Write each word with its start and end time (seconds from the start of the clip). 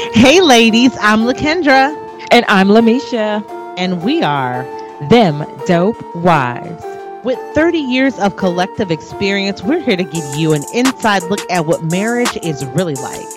Hey, 0.00 0.40
ladies, 0.40 0.96
I'm 0.98 1.20
Lakendra. 1.20 1.94
And 2.30 2.46
I'm 2.48 2.68
Lamisha. 2.68 3.44
And 3.76 4.02
we 4.02 4.22
are 4.22 4.64
Them 5.10 5.44
Dope 5.66 6.02
Wives. 6.16 6.82
With 7.22 7.38
30 7.54 7.78
years 7.78 8.18
of 8.18 8.36
collective 8.36 8.90
experience, 8.90 9.62
we're 9.62 9.80
here 9.80 9.98
to 9.98 10.04
give 10.04 10.24
you 10.36 10.54
an 10.54 10.62
inside 10.72 11.22
look 11.24 11.40
at 11.50 11.66
what 11.66 11.84
marriage 11.84 12.34
is 12.42 12.64
really 12.64 12.94
like. 12.94 13.28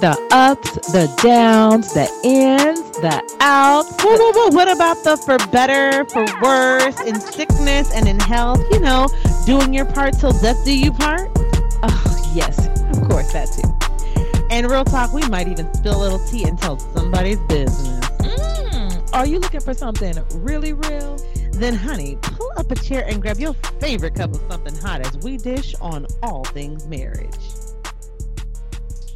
The 0.00 0.14
ups, 0.32 0.92
the 0.92 1.10
downs, 1.22 1.94
the 1.94 2.10
ins, 2.22 2.90
the 2.98 3.36
outs. 3.40 3.90
Whoa, 4.02 4.14
whoa, 4.14 4.32
whoa. 4.32 4.48
What 4.50 4.70
about 4.70 5.02
the 5.04 5.16
for 5.16 5.38
better, 5.50 6.04
for 6.10 6.26
worse, 6.42 7.00
in 7.00 7.18
sickness 7.20 7.90
and 7.94 8.06
in 8.06 8.20
health? 8.20 8.60
You 8.70 8.80
know, 8.80 9.08
doing 9.46 9.72
your 9.72 9.86
part 9.86 10.18
till 10.18 10.32
death 10.32 10.62
do 10.62 10.78
you 10.78 10.92
part? 10.92 11.30
Oh, 11.82 12.30
yes, 12.34 12.66
of 12.90 13.02
course, 13.08 13.32
that 13.32 13.48
too. 13.48 13.81
And 14.52 14.70
real 14.70 14.84
talk, 14.84 15.14
we 15.14 15.26
might 15.28 15.48
even 15.48 15.72
spill 15.72 15.96
a 15.96 16.02
little 16.02 16.18
tea 16.26 16.44
and 16.44 16.58
tell 16.58 16.78
somebody's 16.78 17.38
business. 17.48 18.06
Mm, 18.18 19.14
are 19.14 19.26
you 19.26 19.38
looking 19.38 19.62
for 19.62 19.72
something 19.72 20.14
really 20.34 20.74
real? 20.74 21.16
Then, 21.52 21.74
honey, 21.74 22.18
pull 22.20 22.52
up 22.58 22.70
a 22.70 22.74
chair 22.74 23.02
and 23.08 23.22
grab 23.22 23.38
your 23.38 23.54
favorite 23.80 24.14
cup 24.14 24.34
of 24.34 24.42
something 24.50 24.76
hot 24.76 25.06
as 25.06 25.16
we 25.24 25.38
dish 25.38 25.74
on 25.80 26.06
all 26.22 26.44
things 26.44 26.86
marriage. 26.86 27.34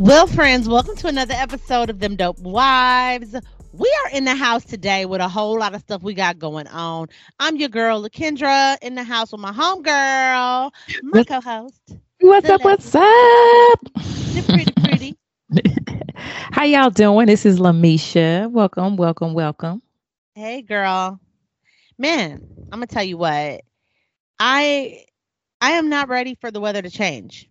Well, 0.00 0.26
friends, 0.26 0.70
welcome 0.70 0.96
to 0.96 1.06
another 1.06 1.34
episode 1.34 1.90
of 1.90 1.98
Them 1.98 2.16
Dope 2.16 2.38
Wives. 2.38 3.36
We 3.74 3.94
are 4.04 4.10
in 4.12 4.24
the 4.24 4.34
house 4.34 4.64
today 4.64 5.04
with 5.04 5.20
a 5.20 5.28
whole 5.28 5.58
lot 5.58 5.74
of 5.74 5.82
stuff 5.82 6.02
we 6.02 6.14
got 6.14 6.38
going 6.38 6.66
on. 6.68 7.08
I'm 7.38 7.56
your 7.56 7.68
girl, 7.68 8.02
Lakendra, 8.02 8.78
in 8.80 8.94
the 8.94 9.04
house 9.04 9.32
with 9.32 9.42
my 9.42 9.52
homegirl, 9.52 10.70
my 11.02 11.24
co-host. 11.24 11.94
What's 12.20 12.48
up? 12.48 12.64
What's 12.64 12.94
up? 12.94 13.80
Pretty, 14.46 14.72
pretty. 14.80 15.16
How 16.16 16.64
y'all 16.64 16.90
doing? 16.90 17.26
This 17.26 17.46
is 17.46 17.58
Lamisha. 17.58 18.50
Welcome, 18.50 18.96
welcome, 18.96 19.34
welcome. 19.34 19.82
Hey, 20.34 20.62
girl. 20.62 21.20
Man, 21.98 22.46
I'm 22.72 22.78
gonna 22.78 22.86
tell 22.86 23.04
you 23.04 23.16
what. 23.16 23.62
I 24.38 25.04
I 25.60 25.72
am 25.72 25.88
not 25.88 26.08
ready 26.08 26.36
for 26.40 26.50
the 26.50 26.60
weather 26.60 26.82
to 26.82 26.90
change. 26.90 27.48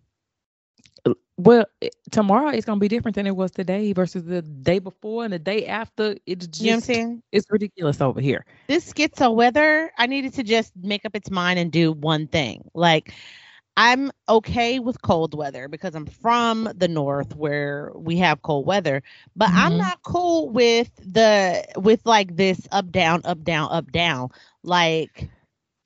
Well, 1.38 1.64
tomorrow 2.10 2.48
it's 2.48 2.66
gonna 2.66 2.80
be 2.80 2.88
different 2.88 3.14
than 3.14 3.26
it 3.26 3.34
was 3.34 3.50
today 3.50 3.92
versus 3.92 4.24
the 4.24 4.42
day 4.42 4.78
before 4.78 5.24
and 5.24 5.32
the 5.32 5.38
day 5.38 5.66
after. 5.66 6.16
It's 6.26 6.46
just 6.46 6.60
you 6.60 6.66
know 6.66 6.72
what 6.72 6.76
I'm 6.76 6.80
saying? 6.82 7.22
It's 7.32 7.46
ridiculous 7.50 8.00
over 8.00 8.20
here. 8.20 8.44
This 8.68 8.92
schizo 8.92 9.34
weather, 9.34 9.90
I 9.98 10.06
needed 10.06 10.34
to 10.34 10.42
just 10.42 10.72
make 10.76 11.04
up 11.04 11.16
its 11.16 11.30
mind 11.30 11.58
and 11.58 11.72
do 11.72 11.92
one 11.92 12.26
thing. 12.26 12.68
Like 12.74 13.14
I'm 13.76 14.10
okay 14.28 14.78
with 14.78 15.02
cold 15.02 15.34
weather 15.34 15.68
because 15.68 15.94
I'm 15.94 16.06
from 16.06 16.70
the 16.74 16.88
north 16.88 17.36
where 17.36 17.92
we 17.94 18.16
have 18.16 18.40
cold 18.40 18.66
weather, 18.66 19.02
but 19.34 19.48
mm-hmm. 19.48 19.58
I'm 19.58 19.76
not 19.76 20.02
cool 20.02 20.48
with 20.48 20.90
the 20.96 21.62
with 21.76 22.00
like 22.06 22.36
this 22.36 22.66
up 22.72 22.90
down 22.90 23.20
up 23.26 23.44
down 23.44 23.70
up 23.70 23.92
down. 23.92 24.30
Like 24.62 25.28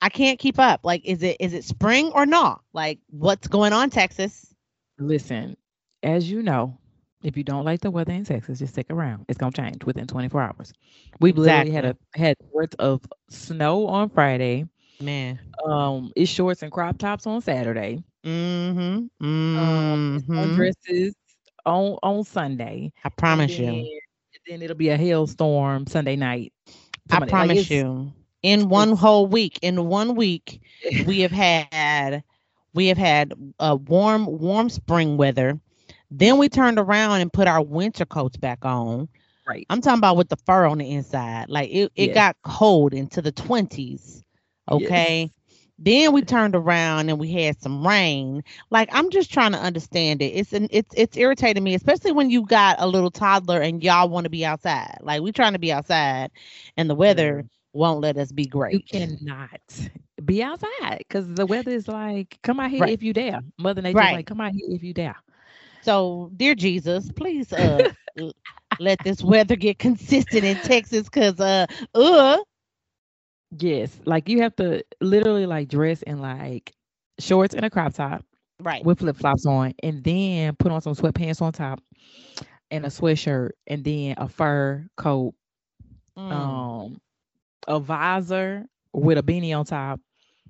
I 0.01 0.07
can't 0.07 0.39
keep 0.39 0.57
up. 0.57 0.81
Like 0.83 1.01
is 1.03 1.21
it 1.21 1.37
is 1.41 1.53
it 1.53 1.65
spring 1.65 2.11
or 2.13 2.25
not? 2.25 2.61
Like 2.71 2.99
what's 3.09 3.47
going 3.47 3.73
on 3.73 3.89
Texas? 3.89 4.53
Listen, 4.97 5.57
as 6.01 6.31
you 6.31 6.41
know, 6.43 6.77
if 7.23 7.35
you 7.35 7.43
don't 7.43 7.65
like 7.65 7.81
the 7.81 7.91
weather 7.91 8.13
in 8.13 8.23
Texas, 8.23 8.59
just 8.59 8.73
stick 8.73 8.87
around. 8.89 9.25
It's 9.27 9.37
gonna 9.37 9.51
change 9.51 9.83
within 9.83 10.07
24 10.07 10.41
hours. 10.41 10.73
We 11.19 11.31
exactly. 11.31 11.71
literally 11.71 11.71
had 11.71 11.85
a 11.85 12.17
had 12.17 12.37
worth 12.53 12.75
of 12.79 13.01
snow 13.29 13.87
on 13.87 14.09
Friday. 14.09 14.65
Man, 15.01 15.39
um, 15.65 16.11
it's 16.15 16.31
shorts 16.31 16.63
and 16.63 16.71
crop 16.71 16.97
tops 16.97 17.25
on 17.25 17.41
Saturday. 17.41 18.03
Mm-hmm. 18.23 19.25
Mm-hmm. 19.25 20.37
Um, 20.39 20.55
dresses 20.55 21.15
on 21.65 21.97
on 22.03 22.23
Sunday. 22.23 22.91
I 23.03 23.09
promise 23.09 23.57
then, 23.57 23.73
you. 23.73 23.99
Then 24.47 24.61
it'll 24.61 24.75
be 24.75 24.89
a 24.89 24.97
hailstorm 24.97 25.87
Sunday 25.87 26.15
night. 26.15 26.53
I 27.09 27.25
promise 27.25 27.57
like 27.57 27.69
you. 27.69 28.11
In 28.43 28.69
one 28.69 28.93
whole 28.93 29.27
week, 29.27 29.59
in 29.61 29.87
one 29.87 30.15
week, 30.15 30.61
we 31.05 31.21
have 31.21 31.31
had 31.31 32.23
we 32.73 32.87
have 32.87 32.97
had 32.97 33.33
a 33.59 33.75
warm, 33.75 34.25
warm 34.25 34.69
spring 34.69 35.17
weather. 35.17 35.59
Then 36.09 36.37
we 36.37 36.49
turned 36.49 36.79
around 36.79 37.21
and 37.21 37.31
put 37.31 37.47
our 37.47 37.61
winter 37.61 38.05
coats 38.05 38.37
back 38.37 38.59
on. 38.63 39.07
Right. 39.47 39.65
I'm 39.69 39.81
talking 39.81 39.99
about 39.99 40.17
with 40.17 40.29
the 40.29 40.37
fur 40.37 40.65
on 40.65 40.77
the 40.77 40.91
inside. 40.91 41.49
Like 41.49 41.69
it, 41.69 41.91
it 41.95 42.07
yes. 42.07 42.13
got 42.13 42.37
cold 42.43 42.93
into 42.93 43.21
the 43.21 43.31
20s. 43.31 44.21
Okay. 44.69 45.21
Yes. 45.21 45.29
Then 45.83 46.13
we 46.13 46.21
turned 46.21 46.55
around 46.55 47.09
and 47.09 47.19
we 47.19 47.31
had 47.31 47.59
some 47.59 47.85
rain. 47.85 48.43
Like 48.69 48.89
I'm 48.91 49.09
just 49.09 49.33
trying 49.33 49.53
to 49.53 49.57
understand 49.57 50.21
it. 50.21 50.27
It's 50.27 50.53
an, 50.53 50.67
it's 50.69 50.93
it's 50.95 51.17
irritating 51.17 51.63
me, 51.63 51.73
especially 51.73 52.11
when 52.11 52.29
you 52.29 52.45
got 52.45 52.75
a 52.79 52.87
little 52.87 53.09
toddler 53.09 53.61
and 53.61 53.83
y'all 53.83 54.07
want 54.07 54.25
to 54.25 54.29
be 54.29 54.45
outside. 54.45 54.97
Like 55.01 55.23
we 55.23 55.31
trying 55.31 55.53
to 55.53 55.59
be 55.59 55.71
outside, 55.71 56.29
and 56.77 56.87
the 56.87 56.93
weather 56.93 57.45
won't 57.73 58.01
let 58.01 58.17
us 58.17 58.31
be 58.31 58.45
great. 58.45 58.73
You 58.73 58.81
cannot 58.81 59.89
be 60.23 60.43
outside 60.43 60.99
because 60.99 61.27
the 61.33 61.45
weather 61.47 61.71
is 61.71 61.87
like, 61.87 62.37
come 62.43 62.59
out 62.59 62.69
here 62.69 62.81
right. 62.81 62.93
if 62.93 63.01
you 63.01 63.13
dare. 63.13 63.41
Mother 63.57 63.81
Nature 63.81 63.97
right. 63.97 64.15
like, 64.17 64.27
come 64.27 64.41
out 64.41 64.51
here 64.51 64.67
if 64.69 64.83
you 64.83 64.93
dare. 64.93 65.15
So, 65.81 66.31
dear 66.37 66.53
Jesus, 66.53 67.11
please 67.11 67.51
uh 67.53 67.91
let 68.79 68.99
this 69.03 69.23
weather 69.23 69.55
get 69.55 69.79
consistent 69.79 70.43
in 70.43 70.57
Texas 70.57 71.03
because 71.03 71.39
uh 71.39 71.65
uh 71.95 72.37
Yes, 73.57 73.99
like 74.05 74.29
you 74.29 74.41
have 74.41 74.55
to 74.57 74.83
literally 75.01 75.45
like 75.45 75.67
dress 75.67 76.01
in 76.03 76.21
like 76.21 76.73
shorts 77.19 77.53
and 77.53 77.65
a 77.65 77.69
crop 77.69 77.93
top, 77.93 78.25
right, 78.59 78.83
with 78.83 78.99
flip 78.99 79.17
flops 79.17 79.45
on, 79.45 79.73
and 79.83 80.03
then 80.03 80.55
put 80.55 80.71
on 80.71 80.81
some 80.81 80.95
sweatpants 80.95 81.41
on 81.41 81.51
top, 81.51 81.81
and 82.71 82.85
a 82.85 82.89
sweatshirt, 82.89 83.51
and 83.67 83.83
then 83.83 84.15
a 84.17 84.29
fur 84.29 84.87
coat, 84.95 85.33
mm. 86.17 86.31
um, 86.31 87.01
a 87.67 87.79
visor 87.79 88.65
with 88.93 89.17
a 89.17 89.23
beanie 89.23 89.57
on 89.57 89.65
top, 89.65 89.99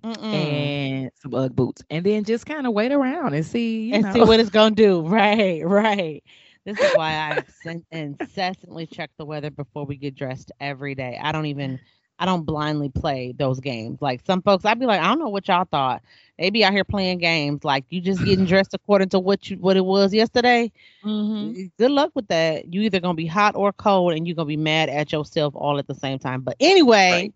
Mm-mm. 0.03 0.23
and 0.33 1.11
some 1.15 1.33
UGG 1.33 1.55
boots, 1.55 1.83
and 1.89 2.05
then 2.05 2.23
just 2.23 2.45
kind 2.45 2.67
of 2.67 2.73
wait 2.73 2.91
around 2.91 3.33
and 3.33 3.45
see 3.45 3.93
and 3.93 4.03
know. 4.03 4.13
see 4.13 4.21
what 4.21 4.39
it's 4.41 4.51
gonna 4.51 4.75
do. 4.75 5.01
Right, 5.01 5.65
right. 5.65 6.23
This 6.65 6.79
is 6.79 6.91
why 6.93 7.13
I 7.13 7.43
incessantly 7.91 8.85
check 8.85 9.09
the 9.17 9.25
weather 9.25 9.49
before 9.49 9.85
we 9.85 9.97
get 9.97 10.15
dressed 10.15 10.51
every 10.59 10.93
day. 10.93 11.19
I 11.19 11.31
don't 11.31 11.47
even 11.47 11.79
I 12.21 12.25
don't 12.25 12.43
blindly 12.43 12.89
play 12.89 13.33
those 13.35 13.59
games. 13.59 13.99
Like 13.99 14.21
some 14.27 14.43
folks, 14.43 14.63
I'd 14.63 14.79
be 14.79 14.85
like, 14.85 15.01
I 15.01 15.07
don't 15.07 15.17
know 15.17 15.29
what 15.29 15.47
y'all 15.47 15.65
thought. 15.65 16.03
They 16.37 16.51
be 16.51 16.63
out 16.63 16.71
here 16.71 16.83
playing 16.83 17.17
games. 17.17 17.63
Like 17.63 17.83
you 17.89 17.99
just 17.99 18.23
getting 18.23 18.45
dressed 18.47 18.75
according 18.75 19.09
to 19.09 19.19
what 19.19 19.49
you 19.49 19.57
what 19.57 19.75
it 19.75 19.83
was 19.83 20.13
yesterday. 20.13 20.71
Mm-hmm. 21.03 21.63
Good 21.79 21.89
luck 21.89 22.11
with 22.13 22.27
that. 22.27 22.71
You 22.71 22.81
either 22.81 22.99
gonna 22.99 23.15
be 23.15 23.25
hot 23.25 23.55
or 23.55 23.73
cold, 23.73 24.13
and 24.13 24.27
you're 24.27 24.35
gonna 24.35 24.45
be 24.45 24.55
mad 24.55 24.87
at 24.89 25.11
yourself 25.11 25.55
all 25.55 25.79
at 25.79 25.87
the 25.87 25.95
same 25.95 26.19
time. 26.19 26.41
But 26.41 26.57
anyway, 26.59 27.11
right, 27.11 27.33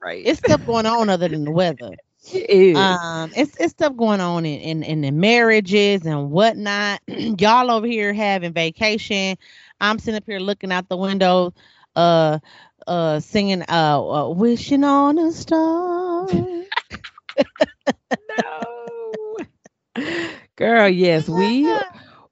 right. 0.00 0.22
it's 0.24 0.38
stuff 0.38 0.64
going 0.64 0.86
on 0.86 1.08
other 1.08 1.26
than 1.26 1.44
the 1.44 1.50
weather. 1.50 1.96
It 2.32 2.50
is. 2.50 2.76
Um, 2.76 3.30
it's 3.36 3.56
it's 3.58 3.70
stuff 3.70 3.96
going 3.96 4.20
on 4.20 4.44
in 4.44 4.60
in, 4.60 4.82
in 4.82 5.00
the 5.00 5.12
marriages 5.12 6.04
and 6.04 6.30
whatnot. 6.30 7.00
y'all 7.06 7.70
over 7.70 7.86
here 7.86 8.12
having 8.12 8.52
vacation. 8.52 9.36
I'm 9.80 9.98
sitting 9.98 10.16
up 10.16 10.24
here 10.26 10.40
looking 10.40 10.72
out 10.72 10.88
the 10.88 10.96
window. 10.96 11.54
Uh, 11.96 12.38
uh 12.86 13.20
singing 13.20 13.62
uh, 13.68 14.00
uh 14.00 14.28
wishing 14.30 14.84
on 14.84 15.18
a 15.18 15.32
star. 15.32 16.26
no. 18.38 19.36
Girl, 20.56 20.88
yes, 20.88 21.28
we 21.28 21.68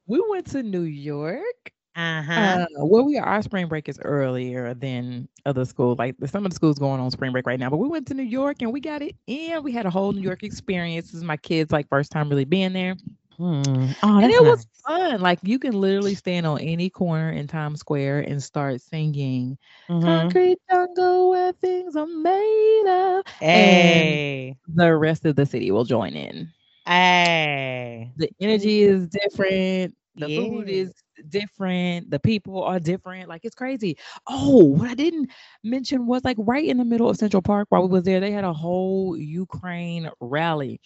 we 0.07 0.23
went 0.29 0.47
to 0.53 0.63
New 0.63 0.83
York. 0.83 1.73
Uh-huh. 1.97 2.33
Uh, 2.33 2.67
well, 2.79 3.05
we 3.05 3.17
our 3.17 3.43
spring 3.43 3.69
break 3.69 3.89
is 3.89 3.99
earlier 4.03 4.75
than 4.75 5.29
other 5.47 5.65
schools. 5.65 5.99
Like 5.99 6.15
some 6.27 6.45
of 6.45 6.51
the 6.51 6.55
schools 6.55 6.79
going 6.79 7.01
on 7.01 7.11
spring 7.11 7.33
break 7.33 7.47
right 7.47 7.59
now, 7.59 7.71
but 7.71 7.79
we 7.79 7.89
went 7.89 8.07
to 8.09 8.15
New 8.15 8.23
York 8.23 8.61
and 8.61 8.73
we 8.73 8.81
got 8.81 9.03
it 9.03 9.17
in. 9.27 9.63
We 9.63 9.73
had 9.73 9.87
a 9.87 9.91
whole 9.91 10.13
New 10.13 10.21
York 10.21 10.43
experience. 10.43 11.07
This 11.07 11.15
is 11.15 11.25
my 11.25 11.37
kids' 11.37 11.73
like 11.73 11.89
first 11.89 12.13
time 12.13 12.29
really 12.29 12.45
being 12.45 12.73
there. 12.73 12.97
Hmm. 13.37 13.93
Oh, 14.03 14.19
and 14.19 14.33
it 14.33 14.43
nice. 14.43 14.51
was 14.51 14.67
fun. 14.87 15.21
Like 15.21 15.39
you 15.43 15.59
can 15.59 15.73
literally 15.73 16.15
stand 16.15 16.47
on 16.47 16.61
any 16.61 16.89
corner 16.89 17.31
in 17.31 17.47
Times 17.47 17.81
Square 17.81 18.21
and 18.21 18.43
start 18.43 18.81
singing 18.81 19.59
mm-hmm. 19.89 20.05
"Concrete 20.05 20.59
Jungle 20.71 21.31
where 21.31 21.53
things 21.53 21.97
are 21.97 22.07
made 22.07 22.85
of." 22.89 23.27
Hey, 23.41 24.57
and 24.67 24.77
the 24.77 24.97
rest 24.97 25.27
of 25.27 25.37
the 25.37 25.45
city 25.45 25.71
will 25.71 25.85
join 25.85 26.15
in. 26.15 26.53
Hey, 26.87 28.13
the 28.17 28.31
energy 28.41 28.83
is 28.83 29.09
different. 29.09 29.95
The 30.15 30.29
yeah. 30.31 30.41
food 30.41 30.69
is 30.69 30.93
different. 31.29 32.11
The 32.11 32.19
people 32.21 32.63
are 32.63 32.79
different. 32.79 33.29
Like 33.29 33.45
it's 33.45 33.55
crazy. 33.55 33.97
Oh, 34.27 34.65
what 34.65 34.91
I 34.91 34.95
didn't 34.95 35.31
mention 35.63 36.07
was 36.07 36.25
like 36.25 36.37
right 36.41 36.67
in 36.67 36.79
the 36.79 36.85
middle 36.85 37.09
of 37.09 37.17
Central 37.17 37.43
Park 37.43 37.67
while 37.71 37.83
we 37.83 37.89
was 37.89 38.05
there, 38.05 38.21
they 38.21 38.33
had 38.33 38.45
a 38.45 38.53
whole 38.53 39.17
Ukraine 39.17 40.11
rally. 40.21 40.81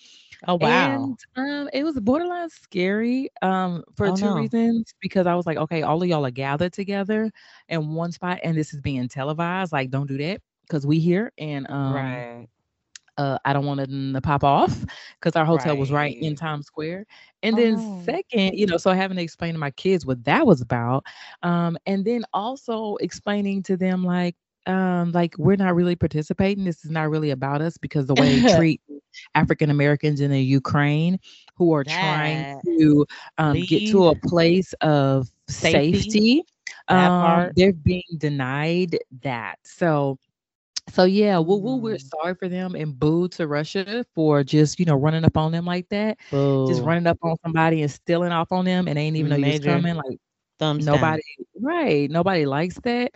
Oh 0.47 0.57
wow. 0.57 0.95
And 0.95 1.19
um, 1.37 1.71
it 1.73 1.85
was 1.85 1.99
borderline 2.01 2.51
scary 2.51 3.31
um 3.43 3.83
for 3.97 4.07
oh, 4.09 4.17
two 4.17 4.25
no. 4.27 4.37
reasons. 4.37 4.95
Because 5.01 5.27
I 5.27 5.35
was 5.35 5.47
like, 5.47 5.59
okay, 5.59 5.83
all 5.83 6.03
of 6.03 6.09
y'all 6.09 6.27
are 6.27 6.31
gathered 6.31 6.73
together 6.73 7.31
in 7.69 7.95
one 7.95 8.13
spot 8.13 8.41
and 8.43 8.57
this 8.57 8.73
is 8.73 8.81
being 8.81 9.09
televised. 9.09 9.73
Like, 9.73 9.91
don't 9.91 10.07
do 10.07 10.19
that 10.19 10.41
because 10.63 10.87
we 10.87 10.99
here 10.99 11.33
and 11.39 11.69
um 11.71 11.95
right. 11.95 12.49
Uh, 13.19 13.39
I 13.45 13.53
don't 13.53 13.67
want 13.67 13.81
them 13.81 14.15
to 14.15 14.21
pop 14.23 14.45
off 14.45 14.83
because 15.21 15.37
our 15.37 15.45
hotel 15.45 15.73
right. 15.73 15.79
was 15.79 15.93
right 15.93 16.17
in 16.17 16.35
Times 16.37 16.65
Square. 16.65 17.05
And 17.43 17.57
then 17.57 17.79
Oh. 17.79 18.05
second, 18.05 18.55
you 18.55 18.67
know, 18.67 18.77
so 18.77 18.91
having 18.93 19.17
to 19.17 19.23
explain 19.23 19.55
to 19.55 19.59
my 19.59 19.71
kids 19.71 20.07
what 20.07 20.25
that 20.25 20.47
was 20.47 20.61
about. 20.61 21.05
Um, 21.43 21.77
and 21.87 22.05
then 22.05 22.25
also 22.33 22.97
explaining 22.97 23.63
to 23.65 23.77
them 23.77 24.05
like, 24.05 24.37
um, 24.67 25.13
like 25.13 25.35
we're 25.39 25.57
not 25.57 25.75
really 25.75 25.97
participating. 25.97 26.65
This 26.65 26.85
is 26.85 26.91
not 26.91 27.11
really 27.11 27.31
about 27.31 27.63
us 27.63 27.77
because 27.79 28.07
the 28.07 28.15
way 28.15 28.31
they 28.31 28.43
treat 28.43 28.81
African 29.35 29.71
Americans 29.71 30.21
in 30.21 30.31
the 30.31 30.41
Ukraine 30.43 31.19
who 31.57 31.73
are 31.75 31.85
trying 31.85 32.47
to 32.67 33.07
um, 33.39 33.63
get 33.65 33.85
to 33.87 34.09
a 34.09 34.15
place 34.17 34.73
of 34.81 35.29
Safety. 35.49 36.23
safety, 36.29 36.43
um, 36.89 37.51
they're 37.57 37.73
being 37.73 38.03
denied 38.19 38.99
that. 39.23 39.57
So 39.65 40.19
so 40.89 41.05
yeah, 41.05 41.39
woo, 41.39 41.77
we're 41.77 41.97
Mm. 41.97 41.99
sorry 41.99 42.35
for 42.35 42.49
them 42.49 42.75
and 42.75 42.99
boo 42.99 43.29
to 43.29 43.47
Russia 43.47 44.05
for 44.15 44.43
just, 44.43 44.79
you 44.79 44.85
know, 44.85 44.95
running 44.95 45.25
up 45.25 45.37
on 45.37 45.53
them 45.53 45.65
like 45.65 45.89
that. 45.91 46.19
Just 46.67 46.83
running 46.83 47.07
up 47.07 47.19
on 47.23 47.37
somebody 47.45 47.83
and 47.83 47.91
stealing 47.91 48.33
off 48.33 48.51
on 48.53 48.65
them 48.65 48.89
and 48.89 48.97
they 48.97 49.03
ain't 49.03 49.17
even 49.17 49.31
know 49.31 49.37
you 49.37 49.47
was 49.47 49.61
coming. 49.61 49.95
Like 49.95 50.19
thumbs 50.59 50.89
down. 50.89 51.17
nobody 51.17 51.23
right. 51.61 52.11
Nobody 52.11 52.47
likes 52.47 52.77
that. 52.85 53.13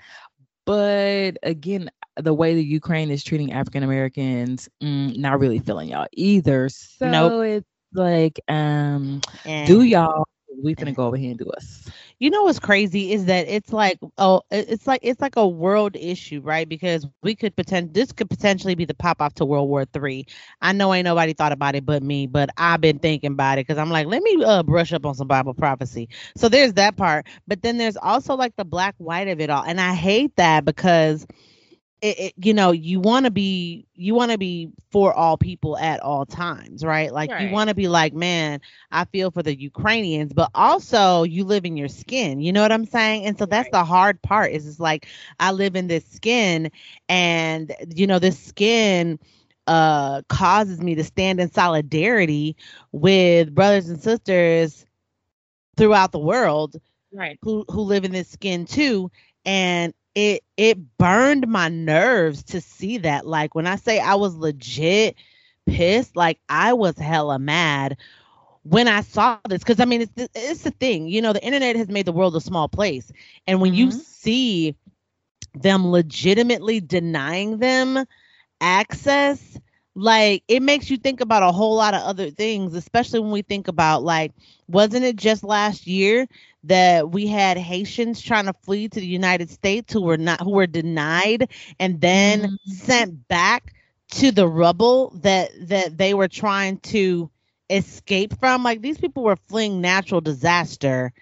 But 0.67 1.33
again, 1.43 1.91
the 2.17 2.33
way 2.35 2.55
the 2.55 2.63
Ukraine 2.65 3.11
is 3.11 3.23
treating 3.23 3.53
African 3.53 3.83
Americans, 3.83 4.69
mm, 4.83 5.17
not 5.17 5.41
really 5.41 5.59
feeling 5.59 5.89
y'all 5.91 6.07
either. 6.13 6.69
So 6.69 7.41
Nope. 7.41 7.41
it's 7.41 7.67
like, 7.93 8.41
um, 8.49 9.23
do 9.63 9.83
y'all 9.83 10.25
we 10.63 10.75
finna 10.75 10.95
go 10.95 11.07
over 11.07 11.17
here 11.17 11.31
and 11.31 11.39
do 11.39 11.51
us. 11.51 11.91
You 12.19 12.31
know 12.31 12.45
what's 12.45 12.61
crazy 12.61 13.13
is 13.13 13.27
that 13.27 13.49
it's 13.49 13.73
like 13.73 13.99
oh 14.19 14.43
it's 14.51 14.87
like 14.87 15.01
it's 15.03 15.21
like 15.21 15.37
a 15.37 15.47
world 15.47 15.97
issue, 15.97 16.41
right? 16.41 16.69
Because 16.69 17.07
we 17.23 17.35
could 17.35 17.55
pretend 17.55 17.95
this 17.95 18.13
could 18.13 18.31
potentially 18.31 18.75
be 18.75 18.85
the 18.85 18.95
pop 18.95 19.21
off 19.21 19.35
to 19.35 19.45
World 19.45 19.69
War 19.69 19.85
Three. 19.85 20.27
I 20.63 20.73
know 20.73 20.95
ain't 20.95 21.05
nobody 21.05 21.33
thought 21.35 21.53
about 21.53 21.75
it 21.75 21.85
but 21.85 22.03
me, 22.03 22.27
but 22.27 22.51
I've 22.57 22.81
been 22.81 22.99
thinking 22.99 23.33
about 23.33 23.59
it 23.59 23.67
because 23.67 23.79
I'm 23.79 23.91
like, 23.91 24.07
let 24.07 24.23
me 24.23 24.43
uh, 24.45 24.63
brush 24.63 24.93
up 24.93 25.05
on 25.07 25.15
some 25.15 25.29
Bible 25.29 25.55
prophecy. 25.55 26.09
So 26.37 26.49
there's 26.49 26.75
that 26.75 26.97
part, 26.97 27.27
but 27.47 27.63
then 27.63 27.79
there's 27.79 27.97
also 27.97 28.35
like 28.35 28.57
the 28.57 28.65
black 28.65 28.95
white 28.99 29.29
of 29.29 29.41
it 29.41 29.51
all, 29.51 29.65
and 29.65 29.81
I 29.81 29.95
hate 29.95 30.37
that 30.37 30.65
because 30.65 31.27
it, 32.05 32.21
it 32.21 32.35
you 32.47 32.55
know 32.55 32.73
you 32.73 33.01
want 33.01 33.27
to 33.27 33.33
be 33.33 33.87
you 33.95 34.15
want 34.15 34.33
to 34.33 34.39
be 34.39 34.71
for 34.93 35.13
all 35.15 35.39
people 35.39 35.79
at 35.79 36.01
all 36.01 36.27
times 36.27 36.85
right 36.85 37.13
like 37.13 37.39
you 37.39 37.49
want 37.49 37.71
to 37.71 37.75
be 37.75 37.89
like 37.89 38.15
man 38.15 38.61
i 38.93 39.05
feel 39.07 39.31
for 39.31 39.43
the 39.43 39.59
ukrainians 39.59 40.33
but 40.33 40.51
also 40.55 41.25
you 41.25 41.45
live 41.45 41.65
in 41.65 41.77
your 41.77 41.89
skin 41.89 42.41
you 42.41 42.53
know 42.53 42.63
what 42.63 42.73
i'm 42.73 42.87
saying 42.87 43.25
and 43.27 43.39
so 43.39 43.47
that's 43.47 43.69
Right. 43.69 43.73
the 43.73 43.85
hard 43.85 44.23
part 44.23 44.53
is 44.53 44.67
it's 44.67 44.81
like 44.81 45.07
i 45.41 45.53
live 45.53 45.77
in 45.77 45.89
this 45.89 46.07
skin 46.07 46.71
and 47.09 47.75
you 47.95 48.07
know 48.07 48.19
this 48.19 48.39
skin 48.39 49.19
uh 49.67 50.23
causes 50.29 50.81
me 50.81 50.95
to 50.97 51.05
stand 51.05 51.41
in 51.41 51.51
solidarity 51.51 52.57
with 52.93 53.55
brothers 53.55 53.89
and 53.89 54.01
sisters 54.01 54.87
throughout 55.77 56.13
the 56.13 56.19
world 56.19 56.77
Right. 57.13 57.41
who 57.43 57.65
who 57.71 57.83
live 57.83 58.05
in 58.05 58.13
this 58.13 58.29
skin 58.29 58.67
too 58.67 59.11
and 59.45 59.93
it 60.15 60.43
it 60.57 60.79
burned 60.99 61.49
my 61.49 61.69
nerves 61.69 62.45
to 62.45 62.61
see 62.61 62.99
that. 62.99 63.27
Like 63.27 63.55
when 63.55 63.67
i 63.67 63.77
say 63.77 64.01
i 64.01 64.15
was 64.15 64.37
legit 64.37 65.17
pissed 65.67 66.17
like 66.17 66.39
i 66.49 66.73
was 66.75 66.99
hella 66.99 67.39
mad 67.39 67.97
when 68.63 68.89
i 68.89 69.01
saw 69.03 69.33
this. 69.33 69.47
Because 69.47 69.65
i 69.67 69.71
mean 69.73 69.87
it's 69.87 69.99
the- 69.99 70.15
it's 70.21 70.49
the 70.49 70.55
thing 70.57 70.93
you 70.93 71.07
know 71.07 71.19
the 71.19 71.29
internet 71.29 71.63
has 71.65 71.77
made 71.77 71.95
the 71.95 72.03
world 72.03 72.25
a 72.27 72.31
small 72.31 72.59
place. 72.61 73.05
And 73.47 73.61
when 73.61 73.73
you 73.73 73.91
Mhm. 73.91 73.93
see 73.93 74.75
them 75.55 75.91
legitimately 75.91 76.81
denying 76.81 77.59
them 77.59 78.05
access 78.61 79.59
like 79.95 80.43
it 80.49 80.63
makes 80.63 80.91
you 80.91 80.97
think 80.97 81.21
about 81.21 81.43
a 81.43 81.53
whole 81.53 81.77
lot 81.77 81.95
of 81.95 82.03
other 82.03 82.31
things 82.31 82.75
especially 82.75 83.21
when 83.21 83.31
we 83.31 83.43
think 83.43 83.69
about 83.69 84.03
like 84.03 84.33
wasn't 84.69 85.05
it 85.05 85.17
just 85.17 85.43
last 85.45 85.87
year 85.87 86.27
that 86.65 87.11
we 87.11 87.27
had 87.27 87.57
Haitians 87.59 88.21
trying 88.21 88.47
to 88.47 88.55
flee 88.65 88.89
to 88.89 89.01
the 89.01 89.07
United 89.07 89.51
States 89.51 89.93
who 89.93 90.03
were 90.03 90.19
not 90.19 90.41
who 90.41 90.53
were 90.53 90.67
denied 90.67 91.51
and 91.79 92.01
then 92.01 92.47
Mhm. 92.47 92.59
sent 92.65 93.29
back 93.29 93.73
to 94.13 94.31
the 94.33 94.49
rubble 94.49 95.11
that 95.23 95.51
that 95.69 95.97
they 95.97 96.15
were 96.15 96.29
trying 96.29 96.79
to 96.79 97.31
escape 97.71 98.39
from 98.39 98.63
like 98.63 98.81
these 98.83 98.99
people 98.99 99.23
were 99.25 99.37
fleeing 99.49 99.81
natural 99.81 100.21
disaster 100.21 101.13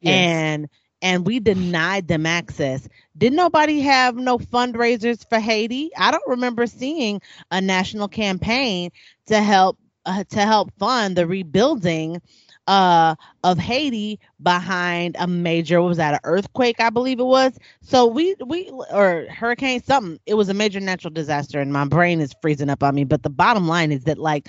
Yes. 0.00 0.44
and 0.44 0.68
and 1.02 1.26
we 1.26 1.40
denied 1.40 2.08
them 2.08 2.26
access. 2.26 2.88
Did 3.16 3.32
nobody 3.32 3.80
have 3.80 4.16
no 4.16 4.38
fundraisers 4.38 5.26
for 5.28 5.38
Haiti? 5.38 5.90
I 5.96 6.10
don't 6.10 6.26
remember 6.28 6.66
seeing 6.66 7.20
a 7.50 7.60
national 7.60 8.08
campaign 8.08 8.90
to 9.26 9.40
help 9.40 9.78
uh, 10.06 10.24
to 10.30 10.40
help 10.40 10.72
fund 10.78 11.16
the 11.16 11.26
rebuilding 11.26 12.20
uh 12.68 13.16
of 13.44 13.58
Haiti 13.58 14.20
behind 14.42 15.16
a 15.18 15.26
major 15.26 15.80
what 15.82 15.88
was 15.88 15.98
that 15.98 16.14
an 16.14 16.20
earthquake 16.24 16.80
I 16.80 16.90
believe 16.90 17.20
it 17.20 17.24
was? 17.26 17.58
So 17.82 18.06
we 18.06 18.36
we 18.46 18.70
or 18.92 19.26
hurricane 19.30 19.82
something 19.82 20.20
it 20.26 20.34
was 20.34 20.48
a 20.50 20.54
major 20.54 20.80
natural 20.80 21.12
disaster 21.12 21.60
and 21.60 21.72
my 21.72 21.86
brain 21.86 22.20
is 22.20 22.34
freezing 22.42 22.70
up 22.70 22.84
on 22.84 22.94
me 22.94 23.04
but 23.04 23.22
the 23.24 23.30
bottom 23.30 23.68
line 23.68 23.92
is 23.92 24.04
that 24.04 24.18
like 24.18 24.48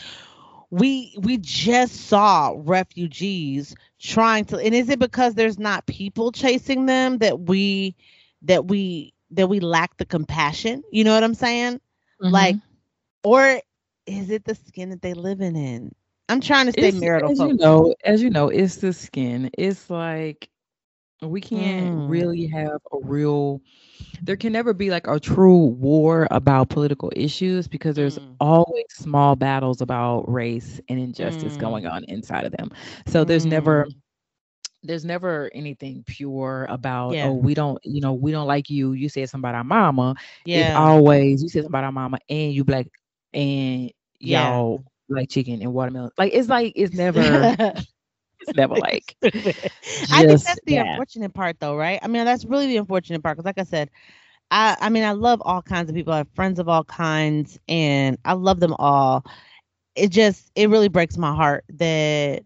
we 0.71 1.15
we 1.21 1.37
just 1.37 1.95
saw 2.07 2.53
refugees 2.57 3.75
trying 3.99 4.45
to 4.45 4.57
and 4.57 4.75
is 4.75 4.89
it 4.89 4.99
because 4.99 5.35
there's 5.35 5.59
not 5.59 5.85
people 5.87 6.31
chasing 6.31 6.85
them 6.85 7.19
that 7.19 7.39
we 7.41 7.95
that 8.43 8.65
we 8.67 9.13
that 9.31 9.47
we 9.49 9.59
lack 9.59 9.97
the 9.97 10.05
compassion? 10.05 10.83
You 10.91 11.03
know 11.03 11.13
what 11.13 11.23
i'm 11.23 11.35
saying? 11.35 11.79
Like 12.31 12.57
Mhm. 12.57 12.61
or 13.23 13.61
is 14.07 14.29
it 14.31 14.45
the 14.45 14.55
skin 14.55 14.89
that 14.89 15.01
they 15.01 15.13
living 15.13 15.55
in 15.55 15.93
i'm 16.29 16.41
trying 16.41 16.67
to 16.67 16.73
stay 16.73 16.91
It's- 16.91 16.93
marital 16.93 17.31
as 17.31 17.41
you 17.41 17.53
know, 17.55 17.93
as 18.05 18.21
you 18.23 18.29
know, 18.29 18.49
it's 18.49 18.77
the 18.77 18.93
skin. 18.93 19.49
It's 19.57 19.89
like 19.89 20.49
we 21.21 21.41
can't 21.41 21.91
Mm. 21.91 22.05
really 22.05 22.47
have 22.47 22.79
a 22.93 22.97
real 23.03 23.61
there 24.21 24.37
can 24.37 24.53
never 24.53 24.73
be 24.73 24.89
like 24.89 25.07
a 25.07 25.19
true 25.19 25.65
war 25.67 26.27
about 26.31 26.69
political 26.69 27.11
issues 27.15 27.67
because 27.67 27.95
there's 27.95 28.17
Mm. 28.17 28.37
always 28.39 28.85
small 28.91 29.35
battles 29.35 29.81
about 29.81 30.29
race 30.31 30.79
and 30.89 30.99
injustice 30.99 31.55
Mm. 31.55 31.59
going 31.59 31.85
on 31.87 32.03
inside 32.07 32.45
of 32.45 32.51
them. 32.53 32.69
So 33.07 33.23
there's 33.25 33.45
never 33.45 33.87
Mm. 33.87 34.01
there's 34.83 35.05
never 35.05 35.49
anything 35.53 36.03
pure 36.07 36.65
about 36.69 37.15
Yeah. 37.15 37.21
oh 37.21 37.33
we 37.35 37.53
don't 37.53 37.79
you 37.83 38.01
know 38.01 38.13
we 38.13 38.31
don't 38.31 38.47
like 38.47 38.69
you 38.69 38.93
you 38.93 39.09
said 39.09 39.29
something 39.29 39.43
about 39.49 39.55
our 39.55 39.63
mama 39.63 40.15
yeah 40.45 40.51
it's 40.51 40.71
always 40.71 41.41
you 41.41 41.49
said 41.49 41.63
something 41.63 41.71
about 41.71 41.83
our 41.83 41.91
mama 41.91 42.17
and 42.29 42.53
you 42.53 42.63
black 42.63 42.87
and 43.33 43.91
Yeah. 44.21 44.53
y'all 44.53 44.83
like 45.09 45.29
chicken 45.29 45.61
and 45.61 45.73
watermelon 45.73 46.11
like 46.17 46.33
it's 46.33 46.49
like 46.49 46.73
it's 46.75 46.93
never 46.93 47.53
it's 48.41 48.53
never 48.55 48.75
like 48.75 49.15
I 50.11 50.23
think 50.25 50.43
that's 50.45 50.61
the 50.65 50.77
that. 50.77 50.77
unfortunate 50.77 51.33
part, 51.33 51.59
though, 51.59 51.75
right? 51.75 51.99
I 52.01 52.07
mean, 52.07 52.25
that's 52.25 52.45
really 52.45 52.67
the 52.67 52.77
unfortunate 52.77 53.21
part 53.23 53.37
because, 53.37 53.45
like 53.45 53.59
I 53.59 53.63
said, 53.63 53.89
I 54.51 54.75
I 54.79 54.89
mean, 54.89 55.03
I 55.03 55.11
love 55.11 55.41
all 55.43 55.61
kinds 55.61 55.89
of 55.89 55.95
people. 55.95 56.13
I 56.13 56.17
have 56.19 56.29
friends 56.33 56.59
of 56.59 56.69
all 56.69 56.83
kinds, 56.83 57.59
and 57.67 58.17
I 58.25 58.33
love 58.33 58.59
them 58.59 58.75
all. 58.79 59.25
It 59.95 60.09
just 60.09 60.51
it 60.55 60.69
really 60.69 60.89
breaks 60.89 61.17
my 61.17 61.33
heart 61.33 61.65
that 61.75 62.43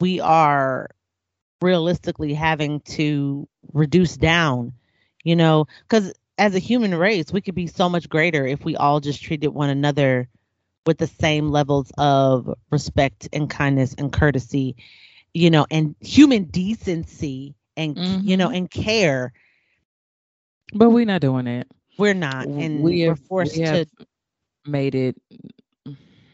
we 0.00 0.20
are 0.20 0.90
realistically 1.60 2.34
having 2.34 2.80
to 2.80 3.48
reduce 3.72 4.16
down, 4.16 4.72
you 5.24 5.36
know, 5.36 5.66
because 5.88 6.12
as 6.38 6.54
a 6.54 6.58
human 6.60 6.94
race, 6.94 7.32
we 7.32 7.40
could 7.40 7.54
be 7.54 7.66
so 7.66 7.88
much 7.88 8.08
greater 8.08 8.46
if 8.46 8.64
we 8.64 8.76
all 8.76 9.00
just 9.00 9.22
treated 9.22 9.48
one 9.48 9.70
another 9.70 10.28
with 10.86 10.98
the 10.98 11.06
same 11.06 11.50
levels 11.50 11.90
of 11.98 12.52
respect 12.70 13.28
and 13.32 13.48
kindness 13.50 13.94
and 13.98 14.12
courtesy 14.12 14.76
you 15.34 15.50
know, 15.50 15.66
and 15.70 15.94
human 16.00 16.44
decency 16.44 17.54
and 17.76 17.98
you 18.22 18.36
know, 18.36 18.48
Mhm. 18.48 18.50
and 18.50 18.70
care. 18.70 19.32
but 20.74 20.90
we're 20.90 21.04
not 21.04 21.20
doing 21.20 21.46
it 21.46 21.68
We're 21.98 22.14
not, 22.14 22.48
and 22.56 22.82
we 22.82 23.00
we 23.00 23.02
are 23.06 23.14
have- 23.14 23.20
we 23.38 23.58
forced 23.58 23.60
have 23.60 23.80
to, 23.80 23.86
made 24.66 24.94
it 24.94 25.16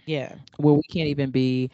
yeah, 0.06 0.36
where 0.58 0.74
we 0.74 0.82
can't 0.90 1.08
even 1.08 1.30
be 1.30 1.70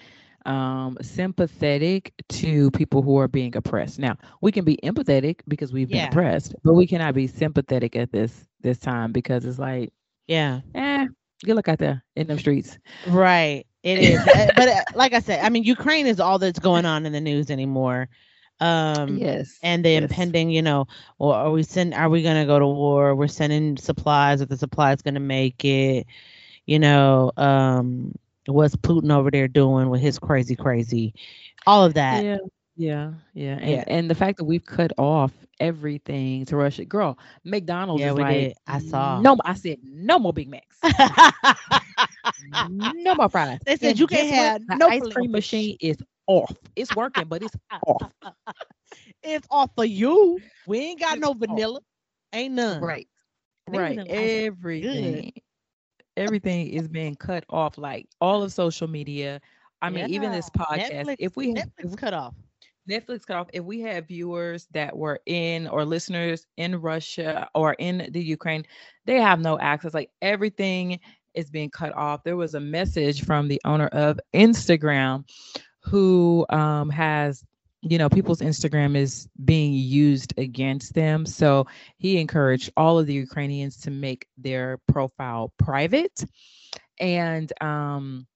um 0.46 0.96
sympathetic 1.02 2.12
to 2.28 2.70
people 2.70 3.02
who 3.02 3.16
are 3.18 3.28
being 3.28 3.56
oppressed 3.56 3.98
now 3.98 4.16
we 4.40 4.52
can 4.52 4.64
be 4.64 4.78
empathetic 4.84 5.40
because 5.48 5.72
we've 5.72 5.90
been 5.90 6.02
Yeah. 6.02 6.04
oppressed 6.04 6.54
but 6.64 6.74
we 6.74 6.86
cannot 6.86 7.14
be 7.14 7.26
sympathetic 7.26 7.96
at 7.96 8.12
this 8.12 8.46
this 8.60 8.78
time 8.78 9.12
because 9.12 9.44
it's 9.44 9.58
like 9.58 9.92
yeah, 10.28 10.60
eh 10.74 11.06
good 11.44 11.54
luck 11.56 11.68
out 11.68 11.78
there 11.78 12.04
in 12.14 12.26
them 12.26 12.38
streets 12.38 12.78
right. 13.04 13.64
It 13.82 13.98
is, 13.98 14.24
but 14.56 14.68
uh, 14.68 14.82
like 14.94 15.12
I 15.12 15.20
said, 15.20 15.44
I 15.44 15.48
mean, 15.48 15.62
Ukraine 15.64 16.06
is 16.06 16.20
all 16.20 16.38
that's 16.38 16.58
going 16.58 16.84
on 16.84 17.06
in 17.06 17.12
the 17.12 17.20
news 17.20 17.50
anymore. 17.50 18.08
Um, 18.60 19.20
yes 19.20 19.58
and 19.62 19.84
the 19.84 19.90
yes. 19.90 20.02
impending, 20.02 20.50
you 20.50 20.62
know, 20.62 20.86
or 21.18 21.34
are 21.34 21.50
we 21.50 21.62
send? 21.62 21.94
Are 21.94 22.08
we 22.08 22.22
gonna 22.22 22.46
go 22.46 22.58
to 22.58 22.66
war? 22.66 23.14
We're 23.14 23.28
sending 23.28 23.76
supplies. 23.76 24.40
If 24.40 24.48
the 24.48 24.56
supplies 24.56 25.02
gonna 25.02 25.20
make 25.20 25.64
it, 25.64 26.06
you 26.66 26.78
know, 26.78 27.32
um, 27.36 28.14
what's 28.46 28.76
Putin 28.76 29.12
over 29.12 29.30
there 29.30 29.48
doing 29.48 29.90
with 29.90 30.00
his 30.00 30.18
crazy, 30.18 30.56
crazy, 30.56 31.14
all 31.66 31.84
of 31.84 31.94
that. 31.94 32.24
yeah 32.24 32.38
yeah 32.76 33.12
yeah 33.34 33.58
and, 33.60 33.70
Yeah. 33.70 33.84
and 33.86 34.10
the 34.10 34.14
fact 34.14 34.38
that 34.38 34.44
we've 34.44 34.64
cut 34.64 34.92
off 34.98 35.32
everything 35.60 36.44
to 36.46 36.56
Russia. 36.56 36.84
girl 36.84 37.18
mcdonald's 37.44 38.04
Yeah, 38.04 38.06
is 38.06 38.16
like 38.16 38.26
did. 38.26 38.56
I 38.66 38.78
saw. 38.78 39.24
no 39.24 39.36
i 39.44 39.54
said 39.54 39.78
no 39.82 40.18
more 40.18 40.32
big 40.32 40.48
macs 40.48 40.86
no 42.52 43.14
more 43.14 43.28
fries 43.28 43.60
They 43.66 43.76
said 43.76 43.98
And 43.98 43.98
you 43.98 44.06
can't 44.06 44.28
what? 44.30 44.54
have 44.54 44.62
no 44.68 44.92
ice 44.92 45.06
cream 45.08 45.30
machine 45.32 45.76
is 45.80 45.96
off. 46.26 46.54
It's 46.76 46.92
working, 46.92 47.26
but 47.28 47.42
it's 47.42 47.56
off. 47.82 48.02
it's 49.22 49.46
off 49.50 49.70
for 49.74 49.84
you. 49.84 50.42
We 50.64 50.78
ain't 50.78 51.00
got 51.00 51.18
It's 51.18 51.20
no 51.20 51.34
off. 51.48 51.64
vanilla. 51.64 51.80
Ain't 52.32 52.54
none. 52.54 52.88
Right. 52.88 53.08
Right. 53.66 54.02
Everything. 54.06 55.32
Everything 56.16 56.68
is 56.68 56.88
being 56.88 57.14
cut 57.14 57.44
off, 57.48 57.78
like 57.78 58.08
all 58.20 58.42
of 58.42 58.52
social 58.52 58.88
media. 58.88 59.40
I 59.82 59.90
mean, 59.90 60.06
even 60.06 60.30
this 60.32 60.50
podcast. 60.50 61.08
Netflix, 61.08 61.18
if 61.18 61.36
we 61.36 61.50
have, 61.52 61.56
Netflix 61.56 61.96
cut 61.96 62.14
off. 62.14 62.34
Netflix 62.88 63.26
cut 63.26 63.36
off. 63.36 63.48
If 63.52 63.64
we 63.64 63.80
have 63.80 64.08
viewers 64.08 64.66
that 64.72 64.96
were 64.96 65.20
in 65.26 65.66
or 65.68 65.84
listeners 65.84 66.46
in 66.56 66.80
Russia 66.80 67.48
or 67.54 67.74
in 67.74 68.08
the 68.10 68.22
Ukraine, 68.22 68.64
they 69.04 69.20
have 69.20 69.40
no 69.40 69.58
access. 69.58 69.94
Like 69.94 70.10
everything 70.22 71.00
is 71.34 71.50
being 71.50 71.70
cut 71.70 71.94
off. 71.94 72.24
There 72.24 72.36
was 72.36 72.54
a 72.54 72.60
message 72.60 73.24
from 73.24 73.48
the 73.48 73.60
owner 73.64 73.88
of 73.88 74.18
Instagram 74.34 75.24
who 75.80 76.46
um, 76.50 76.90
has, 76.90 77.44
you 77.82 77.98
know, 77.98 78.08
people's 78.08 78.40
Instagram 78.40 78.96
is 78.96 79.28
being 79.44 79.72
used 79.72 80.34
against 80.38 80.94
them. 80.94 81.26
So 81.26 81.66
he 81.98 82.18
encouraged 82.18 82.70
all 82.76 82.98
of 82.98 83.06
the 83.06 83.14
Ukrainians 83.14 83.76
to 83.82 83.90
make 83.90 84.26
their 84.38 84.78
profile 84.88 85.52
private 85.58 86.24
and 86.98 87.52
um 87.62 88.26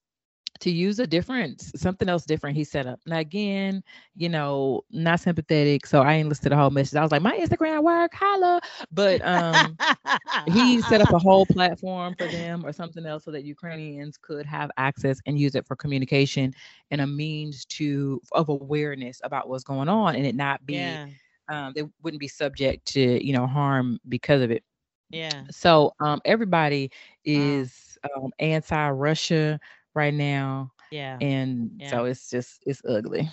to 0.61 0.71
use 0.71 0.99
a 0.99 1.07
different 1.07 1.61
something 1.77 2.09
else 2.09 2.25
different 2.25 2.57
he 2.57 2.65
set 2.65 2.87
up. 2.87 3.01
Now 3.07 3.19
again, 3.19 3.83
you 4.17 4.29
know, 4.29 4.83
not 4.91 5.21
sympathetic. 5.21 5.87
So 5.87 6.03
I 6.03 6.15
ain't 6.15 6.29
listed 6.29 6.53
the 6.53 6.57
whole 6.57 6.71
message. 6.71 6.97
I 6.97 7.03
was 7.03 7.13
like, 7.13 7.23
my 7.23 7.37
Instagram 7.39 7.83
work, 7.83 8.13
holla. 8.15 8.61
But 8.91 9.25
um 9.27 9.79
he 10.47 10.81
set 10.83 11.01
up 11.01 11.13
a 11.13 11.19
whole 11.19 11.47
platform 11.47 12.15
for 12.17 12.29
them 12.29 12.65
or 12.65 12.73
something 12.73 13.07
else 13.07 13.25
so 13.25 13.31
that 13.33 13.45
Ukrainians 13.45 14.17
could 14.17 14.47
have 14.47 14.71
access 14.77 15.21
and 15.27 15.39
use 15.39 15.55
it 15.55 15.67
for 15.67 15.77
communication 15.77 16.53
and 16.91 17.01
a 17.01 17.07
means 17.07 17.65
to 17.67 18.21
of 18.33 18.49
awareness 18.49 19.21
about 19.25 19.49
what's 19.49 19.65
going 19.65 19.89
on 19.89 20.15
and 20.17 20.27
it 20.27 20.35
not 20.35 20.65
be 20.67 21.01
yeah, 21.01 21.11
um 21.49 21.73
they 21.75 21.83
wouldn't 22.03 22.21
be 22.21 22.29
subject 22.29 22.85
to, 22.87 23.25
you 23.25 23.33
know, 23.33 23.47
harm 23.47 23.99
because 24.09 24.43
of 24.43 24.51
it. 24.51 24.63
yeah. 25.11 25.45
So 25.51 25.93
um 26.01 26.21
everybody 26.25 26.91
is 27.25 27.99
um 28.17 28.31
anti-Russia 28.39 29.59
right 29.95 30.15
now 30.15 30.71
Yeah. 30.91 31.21
and 31.21 31.71
so 31.85 32.05
it's 32.05 32.31
just 32.31 32.63
it's 32.67 32.83
ugly. 32.89 33.29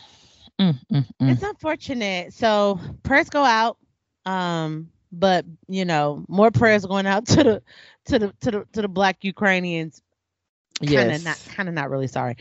Mm, 0.59 0.75
mm, 0.91 1.05
mm. 1.21 1.29
It's 1.29 1.43
unfortunate. 1.43 2.33
So 2.33 2.79
prayers 3.03 3.29
go 3.29 3.43
out. 3.43 3.77
Um, 4.25 4.91
but 5.11 5.45
you 5.67 5.85
know, 5.85 6.25
more 6.27 6.51
prayers 6.51 6.85
going 6.85 7.05
out 7.07 7.25
to 7.27 7.43
the 7.43 7.63
to 8.05 8.19
the 8.19 8.33
to 8.41 8.51
the 8.51 8.65
to 8.73 8.81
the 8.81 8.87
black 8.87 9.23
Ukrainians. 9.23 10.01
Kind 10.85 11.11
of 11.11 11.21
Yes. 11.21 11.21
not 11.21 11.39
kind 11.55 11.69
of 11.69 11.75
not 11.75 11.89
really 11.89 12.07
sorry. 12.07 12.35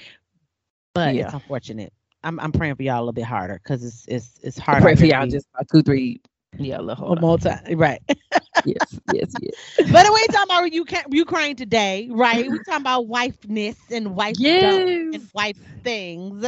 But 0.95 1.17
Yeah. 1.17 1.21
it's 1.21 1.33
unfortunate. 1.33 1.93
I'm 2.23 2.39
I'm 2.41 2.53
praying 2.53 2.77
for 2.77 2.83
y'all 2.83 2.99
a 2.99 3.03
little 3.03 3.13
bit 3.13 3.25
harder 3.25 3.61
because 3.63 3.85
it's 3.85 4.05
it's 4.09 4.39
it's 4.43 4.59
I 4.71 4.75
hard. 4.75 4.81
pray 4.81 4.95
for 4.97 5.07
y'all 5.07 5.27
just 5.27 5.47
about 5.55 5.69
two, 5.73 5.83
three. 5.83 6.21
Yeah, 6.55 6.79
a 6.81 7.15
on. 7.15 7.21
multi 7.21 7.51
right. 7.75 8.01
Yes, 8.65 8.99
yes, 9.07 9.37
yes. 9.41 9.55
but 9.91 10.07
we 10.13 10.21
ain't 10.21 10.33
talking 10.33 10.45
about 10.51 10.73
you 10.73 10.85
can't 10.85 11.07
Ukraine 11.13 11.57
today, 11.57 12.09
right? 12.11 12.51
We're 12.51 12.59
talking 12.59 12.83
about 12.83 13.07
wifeness 13.09 13.77
and 13.91 14.15
wife 14.15 14.37
and 15.13 15.29
wife 15.33 15.59
things. 15.85 16.45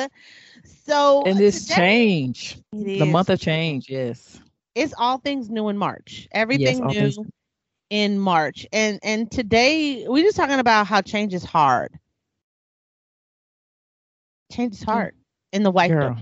So 0.65 1.25
uh, 1.25 1.27
And 1.27 1.39
this 1.39 1.67
today 1.67 1.75
change, 1.75 2.59
it 2.73 2.87
the 2.97 3.07
is- 3.07 3.07
month 3.07 3.31
of 3.31 3.41
change, 3.41 3.89
yes. 3.89 4.41
it's 4.75 4.95
all 4.97 5.19
things 5.19 5.51
new 5.51 5.69
in 5.69 5.77
March. 5.79 6.29
Everything 6.33 6.83
all 6.83 6.95
new 6.95 6.95
things- 6.95 7.19
in 7.91 8.19
March. 8.19 8.67
And 8.73 8.99
and 9.03 9.31
today 9.31 10.07
we're 10.09 10.25
just 10.25 10.37
talking 10.37 10.59
about 10.59 10.87
how 10.87 11.01
change 11.03 11.35
is 11.35 11.45
hard. 11.45 11.99
Change 14.53 14.75
is 14.75 14.83
hard 14.83 15.15
in 15.53 15.63
the 15.63 15.71
white 15.71 15.97
Girl. 15.99 16.17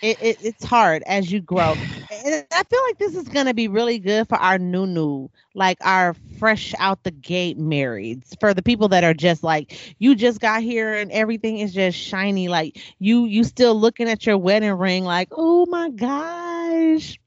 It, 0.00 0.16
it 0.20 0.36
it's 0.40 0.64
hard 0.64 1.02
as 1.06 1.30
you 1.32 1.40
grow. 1.40 1.78
And 2.10 2.46
I 2.52 2.62
feel 2.64 2.80
like 2.88 2.98
this 2.98 3.14
is 3.14 3.28
gonna 3.28 3.54
be 3.54 3.68
really 3.68 3.98
good 3.98 4.28
for 4.28 4.36
our 4.36 4.58
new 4.58 4.86
new, 4.86 5.30
like 5.54 5.78
our 5.82 6.14
fresh 6.38 6.74
out 6.78 7.02
the 7.02 7.10
gate 7.10 7.58
marrieds. 7.58 8.38
For 8.40 8.52
the 8.54 8.62
people 8.62 8.88
that 8.88 9.04
are 9.04 9.14
just 9.14 9.42
like 9.42 9.76
you 9.98 10.14
just 10.14 10.40
got 10.40 10.62
here 10.62 10.94
and 10.94 11.10
everything 11.12 11.58
is 11.58 11.72
just 11.74 11.98
shiny, 11.98 12.48
like 12.48 12.78
you 12.98 13.24
you 13.26 13.44
still 13.44 13.74
looking 13.78 14.08
at 14.08 14.26
your 14.26 14.38
wedding 14.38 14.72
ring, 14.74 15.04
like 15.04 15.28
oh 15.32 15.66
my 15.66 15.90
gosh, 15.90 17.18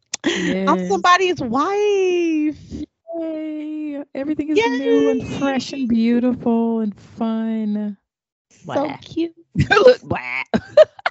I'm 0.68 0.80
somebody's 0.80 1.40
wife. 1.42 2.84
Yay. 3.20 4.04
Everything 4.14 4.50
is 4.50 4.66
new 4.66 5.10
and 5.10 5.26
fresh 5.38 5.74
and 5.74 5.88
beautiful 5.88 6.80
and 6.80 6.96
fun. 7.00 7.98
So 8.74 8.92
Blah. 8.92 9.00
cute. 9.02 9.34
Look, 9.70 10.02
blah. 10.04 10.44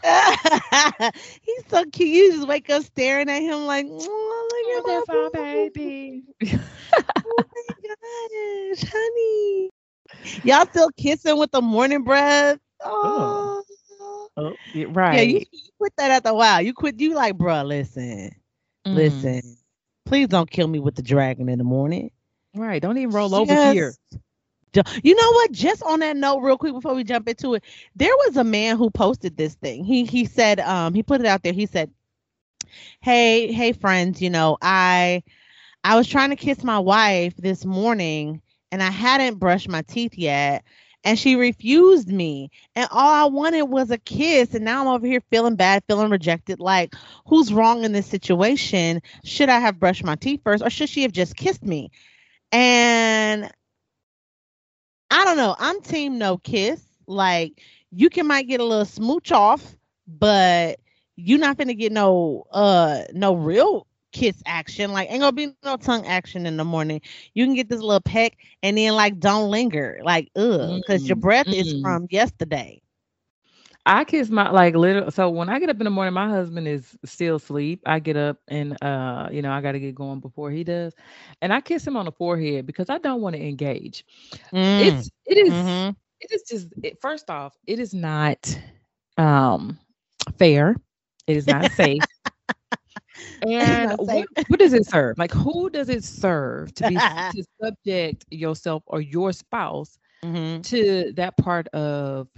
He's 1.43 1.65
so 1.69 1.85
cute. 1.87 2.09
You 2.09 2.33
just 2.33 2.49
wake 2.49 2.71
up 2.71 2.83
staring 2.85 3.29
at 3.31 3.41
him 3.43 3.67
like, 3.67 3.87
oh, 3.89 4.49
look 4.51 4.79
at 4.79 4.85
my 4.85 5.03
Beautiful 5.05 5.31
baby. 5.31 6.25
Oh 7.25 7.45
my 7.55 8.75
gosh, 8.77 8.91
honey. 8.91 9.71
Y'all 10.43 10.67
still 10.67 10.91
kissing 10.97 11.39
with 11.39 11.51
the 11.53 11.63
morning 11.63 12.05
breath? 12.05 12.59
Oh. 12.85 13.53
Oh, 14.37 14.57
yeah, 14.73 14.87
Yeah, 15.11 15.21
right. 15.21 15.23
you, 15.23 15.41
you 15.53 15.71
quit 15.79 15.93
that 15.99 16.11
after 16.11 16.31
a 16.31 16.35
while. 16.35 16.63
You 16.63 16.75
quit. 16.75 17.01
You 17.01 17.15
like, 17.15 17.37
bruh, 17.37 17.67
listen, 17.67 18.31
Mm. 18.87 18.95
listen. 18.95 19.59
Please 20.07 20.29
don't 20.29 20.51
kill 20.51 20.69
me 20.69 20.81
with 20.81 20.95
the 20.97 21.03
dragon 21.03 21.49
in 21.49 21.59
the 21.59 21.65
morning. 21.65 22.11
Right. 22.55 22.81
Don't 22.83 22.99
even 22.99 23.13
roll 23.13 23.35
over 23.35 23.55
here. 23.55 23.97
You 25.03 25.15
know 25.15 25.33
what? 25.33 25.53
Just 25.53 25.83
on 25.83 26.01
that 26.01 26.17
note, 26.17 26.41
real 26.41 26.59
quick 26.59 26.73
before 26.75 26.95
we 26.95 27.05
jump 27.05 27.29
into 27.29 27.55
it, 27.55 27.65
there 27.97 28.15
was 28.27 28.37
a 28.37 28.45
man 28.45 28.77
who 28.77 28.91
posted 28.91 29.37
this 29.37 29.55
thing. 29.55 29.85
He 29.85 30.05
he 30.05 30.25
said, 30.27 30.61
um, 30.61 30.95
he 30.95 31.03
put 31.03 31.21
it 31.21 31.27
out 31.27 31.43
there. 31.43 31.53
He 31.53 31.67
said, 31.67 31.91
"Hey, 33.01 33.53
hey, 33.53 33.73
friends, 33.73 34.21
you 34.23 34.31
know, 34.31 34.57
I 34.63 35.23
I 35.85 35.97
was 35.97 36.09
trying 36.09 36.31
to 36.31 36.37
kiss 36.37 36.65
my 36.65 36.79
wife 36.79 37.37
this 37.37 37.65
morning, 37.65 38.43
and 38.73 38.83
I 38.83 38.91
hadn't 38.91 39.39
brushed 39.39 39.69
my 39.69 39.83
teeth 39.83 40.15
yet." 40.17 40.65
And 41.05 41.19
she 41.19 41.37
refused 41.37 42.09
me. 42.09 42.51
And 42.75 42.89
all 42.91 43.13
I 43.13 43.27
wanted 43.27 43.63
was 43.63 43.91
a 43.91 43.99
kiss. 43.99 44.55
And 44.55 44.65
now 44.65 44.83
I'm 44.83 44.89
over 44.89 45.07
here 45.07 45.23
feeling 45.31 45.57
bad, 45.57 45.85
feeling 45.87 46.11
rejected. 46.11 46.61
Like, 46.61 46.95
who's 47.27 47.53
wrong 47.53 47.85
in 47.85 47.93
this 47.93 48.07
situation? 48.07 49.01
Should 49.25 49.49
I 49.49 49.61
have 49.61 49.79
brushed 49.81 50.05
my 50.05 50.17
teeth 50.17 50.41
first 50.45 50.63
or 50.65 50.71
should 50.71 50.89
she 50.91 51.03
have 51.03 51.13
just 51.13 51.37
kissed 51.37 51.65
me? 51.65 51.91
And 52.53 53.51
I 55.11 55.25
don't 55.25 55.37
know. 55.37 55.55
I'm 55.59 55.81
team 55.81 56.19
no 56.19 56.39
kiss. 56.39 56.85
Like 57.07 57.61
you 57.91 58.09
can 58.11 58.27
might 58.27 58.47
get 58.49 58.61
a 58.61 58.65
little 58.65 58.85
smooch 58.85 59.33
off, 59.33 59.77
but 60.07 60.79
you're 61.17 61.39
not 61.39 61.57
gonna 61.59 61.75
get 61.75 61.93
no 61.93 62.45
uh 62.53 63.03
no 63.13 63.35
real 63.35 63.87
kiss 64.13 64.43
action. 64.47 64.93
Like 64.93 65.11
ain't 65.11 65.21
gonna 65.21 65.33
be 65.33 65.47
no 65.47 65.63
tongue 65.63 65.91
action 65.93 66.31
in 66.31 66.43
the 66.43 66.49
morning. 66.49 66.87
You 67.19 67.33
can 67.33 67.41
get 67.41 67.55
this 67.55 67.69
little 67.69 67.91
peck 67.91 68.25
and 68.55 68.69
then 68.69 68.87
like 68.87 69.19
don't 69.19 69.51
linger. 69.51 69.99
Like 70.03 70.29
ugh, 70.37 70.75
because 70.77 71.09
your 71.09 71.17
Mm, 71.17 71.17
breath 71.17 71.49
is 71.53 71.73
mm. 71.73 71.83
from 71.83 72.07
yesterday. 72.11 72.81
I 73.89 74.05
kiss 74.05 74.31
my 74.31 74.51
like 74.51 74.77
little 74.77 75.11
so 75.11 75.31
when 75.31 75.51
I 75.51 75.61
get 75.61 75.71
up 75.71 75.81
in 75.81 75.85
the 75.85 75.91
morning, 75.91 76.15
my 76.15 76.29
husband 76.29 76.69
is 76.69 76.99
still 77.05 77.37
asleep. 77.37 77.83
I 77.87 78.01
get 78.01 78.17
up 78.17 78.39
and 78.49 78.77
uh, 78.83 79.29
you 79.33 79.43
know, 79.43 79.53
I 79.53 79.63
gotta 79.63 79.81
get 79.81 79.95
going 79.97 80.21
before 80.21 80.51
he 80.51 80.65
does. 80.65 80.95
And 81.43 81.53
I 81.53 81.61
kiss 81.61 81.87
him 81.87 81.97
on 81.97 82.07
the 82.07 82.13
forehead 82.13 82.67
because 82.67 82.91
I 82.91 82.99
don't 82.99 83.23
want 83.23 83.37
to 83.37 83.43
engage. 83.43 84.05
Mm, 84.53 84.79
It's 84.79 85.11
it 85.27 85.39
is 85.39 85.63
mhm. 85.63 85.97
it 86.21 86.31
is 86.33 86.45
just 86.49 86.69
it, 86.83 87.01
first 87.01 87.31
off, 87.31 87.57
it 87.67 87.81
is 87.81 87.95
not 87.95 88.59
um 89.19 89.79
fair. 90.39 90.77
It 91.27 91.37
is 91.37 91.49
not 91.49 91.71
safe. 91.71 92.07
And 93.43 93.95
what, 93.99 94.29
what 94.49 94.61
does 94.61 94.73
it 94.75 94.87
serve? 94.87 95.19
Like 95.19 95.33
who 95.33 95.71
does 95.71 95.89
it 95.91 96.05
serve 96.05 96.75
to 96.75 96.85
be 96.85 97.03
to 97.31 97.45
subject 97.63 98.25
yourself 98.31 98.83
or 98.87 99.01
your 99.01 99.33
spouse 99.33 99.99
Mhm. 100.23 100.65
to 100.65 101.13
that 101.17 101.37
part 101.39 101.69
of 101.69 102.29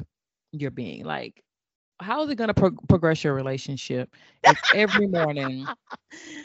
your 0.52 0.71
being? 0.71 1.04
Like 1.04 1.42
how 2.00 2.23
is 2.23 2.30
it 2.30 2.37
going 2.37 2.49
to 2.49 2.54
pro- 2.54 2.71
progress 2.88 3.23
your 3.25 3.35
relationship 3.35 4.14
if 4.42 4.59
every 4.73 5.07
morning 5.07 5.71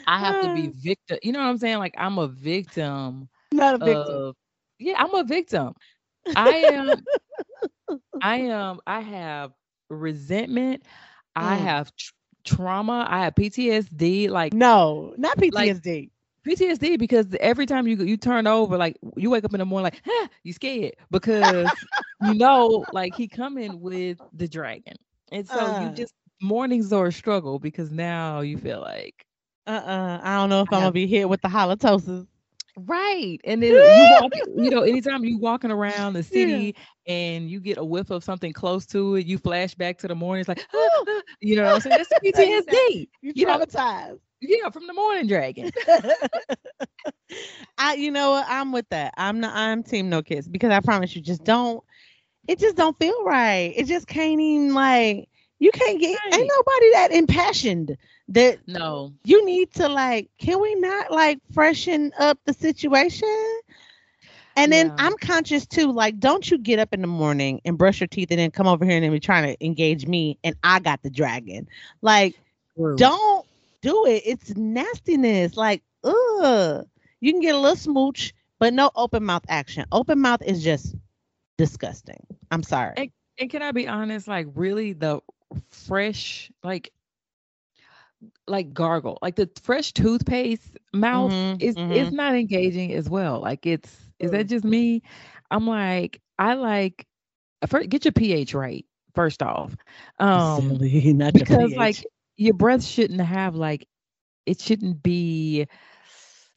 I 0.06 0.20
have 0.20 0.38
to 0.40 0.48
be 0.48 0.68
victim? 0.74 1.18
You 1.22 1.32
know 1.32 1.40
what 1.40 1.46
I'm 1.48 1.58
saying? 1.58 1.78
Like 1.78 1.94
I'm 1.98 2.18
a 2.18 2.28
victim 2.28 3.28
not 3.52 3.74
a 3.74 3.78
victim. 3.78 4.24
of 4.24 4.34
yeah, 4.78 4.94
I'm 5.02 5.14
a 5.14 5.24
victim. 5.24 5.74
I 6.34 6.54
am 6.56 7.06
I 8.20 8.36
am 8.42 8.80
I 8.86 9.00
have 9.00 9.52
resentment. 9.88 10.82
I 11.34 11.56
Mm. 11.56 11.56
have 11.56 11.94
tr- 11.96 12.12
trauma. 12.44 13.06
I 13.08 13.24
have 13.24 13.34
PTSD. 13.34 14.28
Like 14.28 14.54
no, 14.54 15.14
not 15.16 15.38
like- 15.52 15.76
PTSD. 16.46 16.98
Because 16.98 17.26
every 17.40 17.66
time 17.66 17.86
you 17.86 17.96
you 17.96 18.16
turn 18.16 18.46
over, 18.46 18.76
like 18.76 18.96
you 19.16 19.30
wake 19.30 19.44
up 19.44 19.54
in 19.54 19.58
the 19.60 19.66
morning, 19.66 19.84
like 19.84 20.02
ah, 20.08 20.28
you 20.44 20.52
scared 20.52 20.94
because 21.10 21.70
you 22.22 22.34
know, 22.34 22.84
like 22.92 23.14
he 23.14 23.28
coming 23.28 23.80
with 23.80 24.18
the 24.32 24.48
dragon, 24.48 24.96
and 25.32 25.46
so 25.48 25.58
Uh. 25.58 25.80
you 25.82 25.90
just 25.90 26.14
mornings 26.40 26.92
are 26.92 27.06
a 27.06 27.12
struggle 27.12 27.58
because 27.58 27.90
now 27.90 28.40
you 28.40 28.58
feel 28.58 28.80
like 28.80 29.26
uh-uh. 29.66 30.20
I 30.22 30.36
don't 30.36 30.50
know 30.50 30.62
if 30.62 30.72
I 30.72 30.76
I'm 30.76 30.82
gonna 30.82 30.92
be 30.92 31.06
hit 31.06 31.28
with 31.28 31.40
the 31.42 31.48
halitosis. 31.48 32.26
Right. 32.76 33.38
And 33.44 33.62
then 33.62 33.72
you 33.72 33.80
walk, 34.20 34.32
you 34.56 34.70
know, 34.70 34.82
anytime 34.82 35.24
you 35.24 35.38
walking 35.38 35.70
around 35.70 36.12
the 36.12 36.22
city 36.22 36.76
yeah. 37.06 37.12
and 37.14 37.50
you 37.50 37.60
get 37.60 37.78
a 37.78 37.84
whiff 37.84 38.10
of 38.10 38.22
something 38.22 38.52
close 38.52 38.86
to 38.86 39.16
it, 39.16 39.26
you 39.26 39.38
flash 39.38 39.74
back 39.74 39.98
to 39.98 40.08
the 40.08 40.14
morning. 40.14 40.40
It's 40.40 40.48
like, 40.48 40.64
oh, 40.74 41.22
you 41.40 41.56
know 41.56 41.64
what 41.64 41.74
I'm 41.74 41.80
saying? 41.80 41.96
That's 41.96 42.12
PTSD. 42.22 43.08
you 43.22 43.34
traumatized. 43.34 44.20
Yeah, 44.40 44.70
from 44.70 44.86
the 44.86 44.92
morning 44.92 45.26
dragon. 45.26 45.70
I 47.78 47.94
you 47.94 48.10
know 48.10 48.32
what? 48.32 48.46
I'm 48.48 48.72
with 48.72 48.88
that. 48.90 49.14
I'm 49.16 49.40
not 49.40 49.56
I'm 49.56 49.82
team 49.82 50.08
no 50.08 50.22
kiss 50.22 50.46
because 50.46 50.70
I 50.70 50.80
promise 50.80 51.16
you 51.16 51.22
just 51.22 51.44
don't 51.44 51.82
it 52.46 52.58
just 52.58 52.76
don't 52.76 52.98
feel 52.98 53.24
right. 53.24 53.72
It 53.74 53.86
just 53.86 54.06
can't 54.06 54.40
even 54.40 54.74
like 54.74 55.28
you 55.58 55.70
can't 55.70 56.00
get 56.00 56.18
right. 56.24 56.34
ain't 56.34 56.50
nobody 56.54 56.92
that 56.92 57.12
impassioned 57.12 57.96
that 58.28 58.58
no 58.66 59.12
you 59.24 59.44
need 59.44 59.72
to 59.72 59.88
like 59.88 60.28
can 60.38 60.60
we 60.60 60.74
not 60.76 61.10
like 61.10 61.38
freshen 61.52 62.12
up 62.18 62.38
the 62.44 62.52
situation 62.52 63.60
and 64.56 64.72
then 64.72 64.88
yeah. 64.88 64.94
i'm 64.98 65.16
conscious 65.18 65.66
too 65.66 65.92
like 65.92 66.18
don't 66.18 66.50
you 66.50 66.58
get 66.58 66.78
up 66.78 66.92
in 66.92 67.00
the 67.00 67.06
morning 67.06 67.60
and 67.64 67.78
brush 67.78 68.00
your 68.00 68.08
teeth 68.08 68.30
and 68.30 68.40
then 68.40 68.50
come 68.50 68.66
over 68.66 68.84
here 68.84 68.96
and 68.96 69.04
then 69.04 69.12
be 69.12 69.20
trying 69.20 69.44
to 69.44 69.64
engage 69.64 70.06
me 70.06 70.38
and 70.42 70.56
i 70.64 70.80
got 70.80 71.02
the 71.02 71.10
dragon 71.10 71.68
like 72.02 72.34
True. 72.76 72.96
don't 72.96 73.45
do 73.82 74.06
it. 74.06 74.22
It's 74.24 74.56
nastiness. 74.56 75.56
Like 75.56 75.82
ugh. 76.04 76.86
You 77.20 77.32
can 77.32 77.40
get 77.40 77.54
a 77.54 77.58
little 77.58 77.76
smooch 77.76 78.34
but 78.58 78.72
no 78.74 78.90
open 78.94 79.24
mouth 79.24 79.44
action. 79.48 79.84
Open 79.92 80.20
mouth 80.20 80.42
is 80.42 80.62
just 80.62 80.94
disgusting. 81.58 82.26
I'm 82.50 82.62
sorry. 82.62 82.94
And, 82.96 83.10
and 83.38 83.50
can 83.50 83.62
i 83.62 83.72
be 83.72 83.86
honest 83.86 84.28
like 84.28 84.46
really 84.54 84.92
the 84.92 85.20
fresh 85.70 86.50
like 86.62 86.92
like 88.46 88.72
gargle 88.72 89.18
like 89.20 89.36
the 89.36 89.50
fresh 89.62 89.92
toothpaste 89.92 90.78
mouth 90.94 91.30
mm-hmm, 91.32 91.60
is 91.60 91.74
mm-hmm. 91.74 91.92
is 91.92 92.12
not 92.12 92.34
engaging 92.34 92.92
as 92.94 93.08
well. 93.08 93.40
Like 93.40 93.66
it's 93.66 93.94
is 94.18 94.30
that 94.30 94.46
just 94.46 94.64
me? 94.64 95.02
I'm 95.50 95.66
like 95.66 96.20
i 96.38 96.54
like 96.54 97.06
first 97.66 97.88
get 97.88 98.04
your 98.04 98.12
ph 98.12 98.54
right 98.54 98.84
first 99.14 99.42
off. 99.42 99.76
Um 100.18 100.78
Silly, 100.78 101.12
not 101.12 101.34
because 101.34 101.72
like 101.74 102.04
your 102.36 102.54
breath 102.54 102.84
shouldn't 102.84 103.20
have 103.20 103.54
like 103.54 103.86
it 104.44 104.60
shouldn't 104.60 105.02
be 105.02 105.66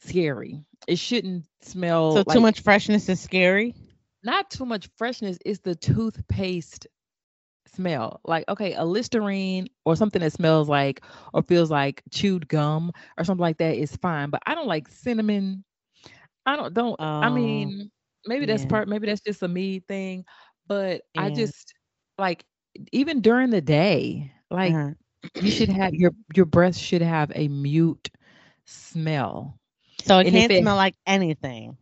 scary 0.00 0.64
it 0.86 0.98
shouldn't 0.98 1.44
smell 1.62 2.12
so 2.12 2.24
like, 2.26 2.36
too 2.36 2.40
much 2.40 2.60
freshness 2.60 3.08
is 3.08 3.20
scary 3.20 3.74
not 4.22 4.50
too 4.50 4.64
much 4.64 4.88
freshness 4.96 5.38
is 5.44 5.60
the 5.60 5.74
toothpaste 5.74 6.86
smell. 7.74 8.20
Like, 8.24 8.44
okay, 8.48 8.74
a 8.74 8.84
Listerine 8.84 9.68
or 9.84 9.96
something 9.96 10.20
that 10.20 10.32
smells 10.32 10.68
like 10.68 11.02
or 11.32 11.42
feels 11.42 11.70
like 11.70 12.02
chewed 12.10 12.48
gum 12.48 12.92
or 13.18 13.24
something 13.24 13.42
like 13.42 13.58
that 13.58 13.76
is 13.76 13.96
fine. 13.96 14.30
But 14.30 14.42
I 14.46 14.54
don't 14.54 14.66
like 14.66 14.88
cinnamon. 14.88 15.64
I 16.46 16.56
don't 16.56 16.74
don't 16.74 16.96
oh, 16.98 17.04
I 17.04 17.30
mean, 17.30 17.90
maybe 18.26 18.46
that's 18.46 18.64
part 18.64 18.88
maybe 18.88 19.06
that's 19.06 19.20
just 19.20 19.42
a 19.42 19.48
me 19.48 19.80
thing, 19.80 20.24
but 20.66 21.02
yeah. 21.14 21.24
I 21.24 21.30
just 21.30 21.74
like 22.18 22.44
even 22.92 23.20
during 23.20 23.50
the 23.50 23.60
day, 23.60 24.32
like 24.50 24.72
uh-huh. 24.72 24.90
You 25.38 25.50
should 25.50 25.68
have 25.70 25.94
your 25.94 26.12
your 26.34 26.46
breath 26.46 26.76
should 26.76 27.02
have 27.02 27.30
a 27.34 27.48
mute 27.48 28.10
smell. 28.64 29.58
So 30.02 30.18
it 30.18 30.26
and 30.26 30.34
can't 30.34 30.52
smell 30.54 30.76
like 30.76 30.96
anything. 31.06 31.76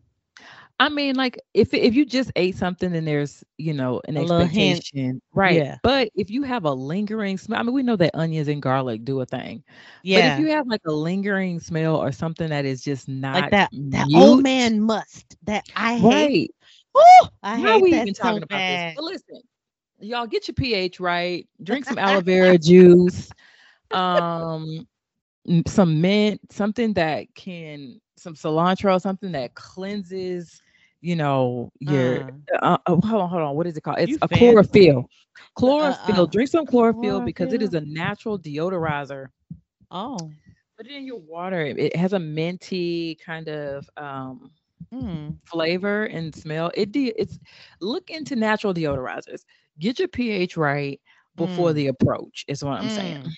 I 0.79 0.89
mean, 0.89 1.17
like 1.17 1.39
if 1.55 1.73
if 1.75 1.95
you 1.95 2.05
just 2.05 2.33
ate 2.37 2.57
something 2.57 2.95
and 2.95 3.07
there's 3.07 3.45
you 3.59 3.73
know 3.75 4.01
an 4.07 4.17
a 4.17 4.23
expectation, 4.23 5.21
right? 5.35 5.63
Yeah. 5.63 5.77
But 5.83 6.11
if 6.15 6.31
you 6.31 6.43
have 6.43 6.65
a 6.65 6.73
lingering 6.73 7.39
smell, 7.39 7.61
I 7.61 7.63
mean, 7.63 7.75
we 7.75 7.83
know 7.83 7.97
that 7.97 8.15
onions 8.15 8.49
and 8.49 8.63
garlic 8.63 9.05
do 9.05 9.21
a 9.21 9.27
thing. 9.27 9.63
Yeah. 10.03 10.13
But 10.13 10.25
if 10.25 10.39
you 10.39 10.49
have 10.49 10.67
like 10.67 10.83
a 10.87 10.93
lingering 10.93 11.61
smell 11.61 11.97
or 11.97 12.13
something 12.13 12.51
that 12.51 12.65
is 12.65 12.83
just 12.83 13.09
not 13.09 13.45
like 13.45 13.51
that, 13.51 13.71
that 13.91 14.09
old 14.13 14.41
man 14.41 14.81
must 14.81 15.37
that 15.43 15.65
I 15.75 15.97
hate. 15.97 16.31
Right. 16.31 16.51
Ooh, 16.97 17.29
I 17.43 17.59
How 17.59 17.79
hate 17.79 17.83
we 17.83 17.93
even 17.93 18.15
so 18.15 18.15
talking 18.15 18.43
bad. 18.43 18.43
about 18.43 18.67
this? 18.67 18.85
But 18.95 19.05
listen, 19.05 19.41
y'all 20.01 20.27
get 20.27 20.49
your 20.49 20.55
pH 20.55 21.01
right. 21.01 21.47
Drink 21.63 21.85
some 21.85 21.99
aloe 21.99 22.21
vera 22.23 22.59
juice. 22.59 23.31
Um, 23.91 24.87
some 25.67 26.01
mint, 26.01 26.41
something 26.53 26.93
that 26.95 27.35
can 27.35 28.01
some 28.17 28.35
cilantro, 28.35 29.01
something 29.01 29.33
that 29.33 29.55
cleanses 29.55 30.63
you 31.01 31.15
know, 31.15 31.71
your 31.79 32.31
uh, 32.61 32.65
uh, 32.65 32.79
oh, 32.87 33.01
hold 33.01 33.23
on, 33.23 33.29
hold 33.29 33.43
on. 33.43 33.55
What 33.55 33.67
is 33.67 33.77
it 33.77 33.83
called? 33.83 33.99
It's 34.01 34.19
a 34.21 34.29
chlorophyll. 34.29 35.09
Chlorophyll. 35.55 36.23
Uh, 36.23 36.27
Drink 36.27 36.51
some 36.51 36.67
chlorophyll, 36.67 37.03
chlorophyll, 37.03 37.21
because 37.25 37.53
it 37.53 37.63
is 37.63 37.75
a 37.75 37.81
natural 37.83 38.39
deodorizer. 38.39 39.29
Oh. 39.91 40.19
Put 40.77 40.87
it 40.87 40.93
in 40.93 41.07
your 41.07 41.21
water. 41.21 41.63
It 41.63 41.95
has 41.97 42.13
a 42.13 42.19
minty 42.19 43.17
kind 43.25 43.49
of 43.49 43.89
um 43.97 44.51
mm. 44.93 45.37
flavor 45.45 46.05
and 46.05 46.35
smell. 46.35 46.71
It 46.75 46.93
de- 46.93 47.15
it's 47.17 47.39
look 47.81 48.11
into 48.11 48.37
natural 48.37 48.75
deodorizers. 48.75 49.45
Get 49.79 49.99
your 49.99 50.09
pH 50.09 50.57
right 50.57 51.01
before 51.37 51.71
mm. 51.71 51.75
the 51.75 51.87
approach. 51.89 52.45
Is 52.49 52.65
what 52.65 52.81
I'm 52.81 52.89
mm. 52.89 52.97
saying. 52.97 53.33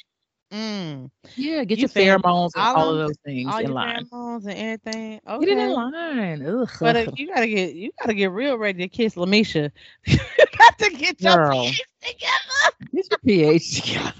Mm. 0.52 1.10
Yeah, 1.36 1.62
get 1.62 1.78
you 1.78 1.82
your 1.82 1.88
pheromones 1.88 2.50
and 2.56 2.64
all, 2.64 2.90
of 2.90 2.98
those 2.98 3.16
things 3.24 3.54
in 3.60 3.72
line. 3.72 4.04
Pheromones 4.06 4.46
and 4.46 4.58
everything. 4.58 5.20
Okay. 5.28 5.46
Get 5.46 5.58
it 5.58 5.60
in 5.60 5.70
line. 5.70 6.44
Ugh. 6.44 6.70
But 6.80 6.96
uh, 6.96 7.06
you 7.14 7.28
gotta 7.28 7.46
get 7.46 7.74
you 7.74 7.92
gotta 8.00 8.14
get 8.14 8.32
real 8.32 8.58
ready 8.58 8.80
to 8.80 8.88
kiss 8.88 9.14
Lamisha. 9.14 9.70
you 10.06 10.18
got 10.58 10.78
to 10.78 10.90
get 10.90 11.20
your 11.20 11.50
pH 11.50 11.82
together. 12.00 12.76
Get 12.92 13.06
your 13.10 13.18
pH 13.24 13.82
together. 13.82 14.12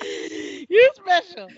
you 0.68 0.90
special. 0.94 1.48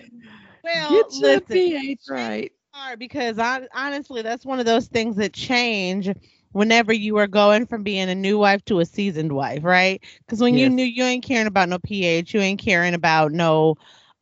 Well, 0.63 0.89
get 0.89 1.05
your 1.13 1.31
listen, 1.31 1.41
pH 1.47 1.99
right. 2.09 2.51
Because 2.97 3.39
I 3.39 3.67
honestly 3.73 4.21
that's 4.21 4.45
one 4.45 4.59
of 4.59 4.65
those 4.65 4.87
things 4.87 5.17
that 5.17 5.33
change 5.33 6.09
whenever 6.51 6.93
you 6.93 7.17
are 7.17 7.27
going 7.27 7.65
from 7.65 7.83
being 7.83 8.09
a 8.09 8.15
new 8.15 8.37
wife 8.37 8.63
to 8.65 8.79
a 8.79 8.85
seasoned 8.85 9.31
wife, 9.31 9.63
right? 9.63 10.03
Because 10.19 10.41
when 10.41 10.53
yes. 10.53 10.61
you 10.61 10.69
knew 10.69 10.83
you 10.83 11.03
ain't 11.03 11.23
caring 11.23 11.47
about 11.47 11.69
no 11.69 11.79
pH, 11.79 12.33
you 12.33 12.39
ain't 12.39 12.59
caring 12.59 12.93
about 12.93 13.31
no 13.31 13.75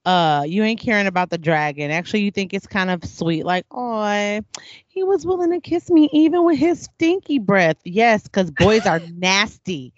uh 0.06 0.44
you 0.48 0.64
ain't 0.64 0.80
caring 0.80 1.08
about 1.08 1.30
the 1.30 1.38
dragon. 1.38 1.92
Actually, 1.92 2.22
you 2.22 2.32
think 2.32 2.54
it's 2.54 2.68
kind 2.68 2.90
of 2.90 3.04
sweet, 3.04 3.46
like, 3.46 3.66
oh, 3.72 4.42
he 4.88 5.04
was 5.04 5.26
willing 5.26 5.52
to 5.52 5.60
kiss 5.60 5.90
me 5.90 6.10
even 6.14 6.44
with 6.46 6.58
his 6.58 6.84
stinky 6.84 7.40
breath. 7.40 7.78
Yes, 7.84 8.24
because 8.24 8.52
boys 8.52 8.86
are 8.86 9.00
nasty, 9.16 9.94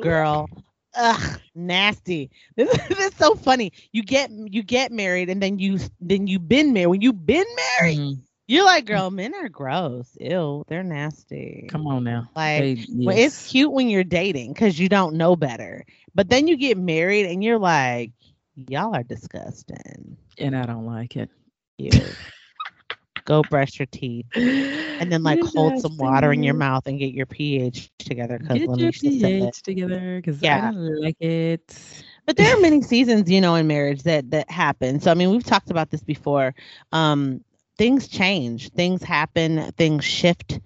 girl. 0.00 0.48
Ugh, 0.94 1.40
nasty. 1.54 2.30
This, 2.56 2.70
this 2.88 2.98
is 2.98 3.14
so 3.16 3.34
funny. 3.34 3.72
You 3.92 4.02
get 4.02 4.30
you 4.30 4.62
get 4.62 4.92
married 4.92 5.30
and 5.30 5.42
then 5.42 5.58
you 5.58 5.78
then 6.00 6.26
you 6.26 6.38
been 6.38 6.72
married. 6.72 6.86
When 6.88 7.00
you've 7.00 7.24
been 7.24 7.46
married, 7.80 7.98
mm-hmm 7.98 8.20
you're 8.52 8.66
like, 8.66 8.84
girl, 8.84 9.10
men 9.10 9.34
are 9.34 9.48
gross. 9.48 10.14
Ew, 10.20 10.62
they're 10.68 10.82
nasty. 10.82 11.66
Come 11.70 11.86
on 11.86 12.04
now. 12.04 12.28
Like, 12.36 12.60
they, 12.60 12.72
yes. 12.72 12.88
well, 13.06 13.16
it's 13.16 13.48
cute 13.48 13.72
when 13.72 13.88
you're 13.88 14.04
dating 14.04 14.52
because 14.52 14.78
you 14.78 14.90
don't 14.90 15.14
know 15.14 15.36
better. 15.36 15.86
But 16.14 16.28
then 16.28 16.46
you 16.46 16.58
get 16.58 16.76
married 16.76 17.24
and 17.26 17.42
you're 17.42 17.58
like, 17.58 18.12
y'all 18.54 18.94
are 18.94 19.02
disgusting. 19.02 20.18
And 20.36 20.54
I 20.54 20.66
don't 20.66 20.84
like 20.84 21.16
it. 21.16 21.30
Ew. 21.78 21.90
Go 23.24 23.42
brush 23.42 23.78
your 23.78 23.86
teeth. 23.86 24.26
And 24.34 25.10
then 25.10 25.22
like 25.22 25.40
hold 25.40 25.80
some 25.80 25.96
water 25.96 26.32
in 26.32 26.42
your 26.42 26.54
mouth 26.54 26.86
and 26.86 26.98
get 26.98 27.14
your 27.14 27.24
pH 27.24 27.90
together. 27.98 28.36
Get 28.38 28.68
your 28.78 28.92
pH 28.92 29.62
together 29.62 30.16
because 30.16 30.42
yeah. 30.42 30.68
I 30.68 30.72
don't 30.72 31.00
like 31.00 31.20
it. 31.20 32.04
But 32.26 32.36
there 32.36 32.54
are 32.54 32.60
many 32.60 32.82
seasons, 32.82 33.30
you 33.30 33.40
know, 33.40 33.54
in 33.54 33.66
marriage 33.68 34.02
that 34.02 34.30
that 34.32 34.50
happen. 34.50 35.00
So 35.00 35.10
I 35.10 35.14
mean, 35.14 35.30
we've 35.30 35.44
talked 35.44 35.70
about 35.70 35.90
this 35.90 36.02
before. 36.02 36.54
Um, 36.90 37.44
things 37.78 38.08
change, 38.08 38.70
things 38.70 39.02
happen, 39.02 39.72
things 39.72 40.04
shift. 40.04 40.60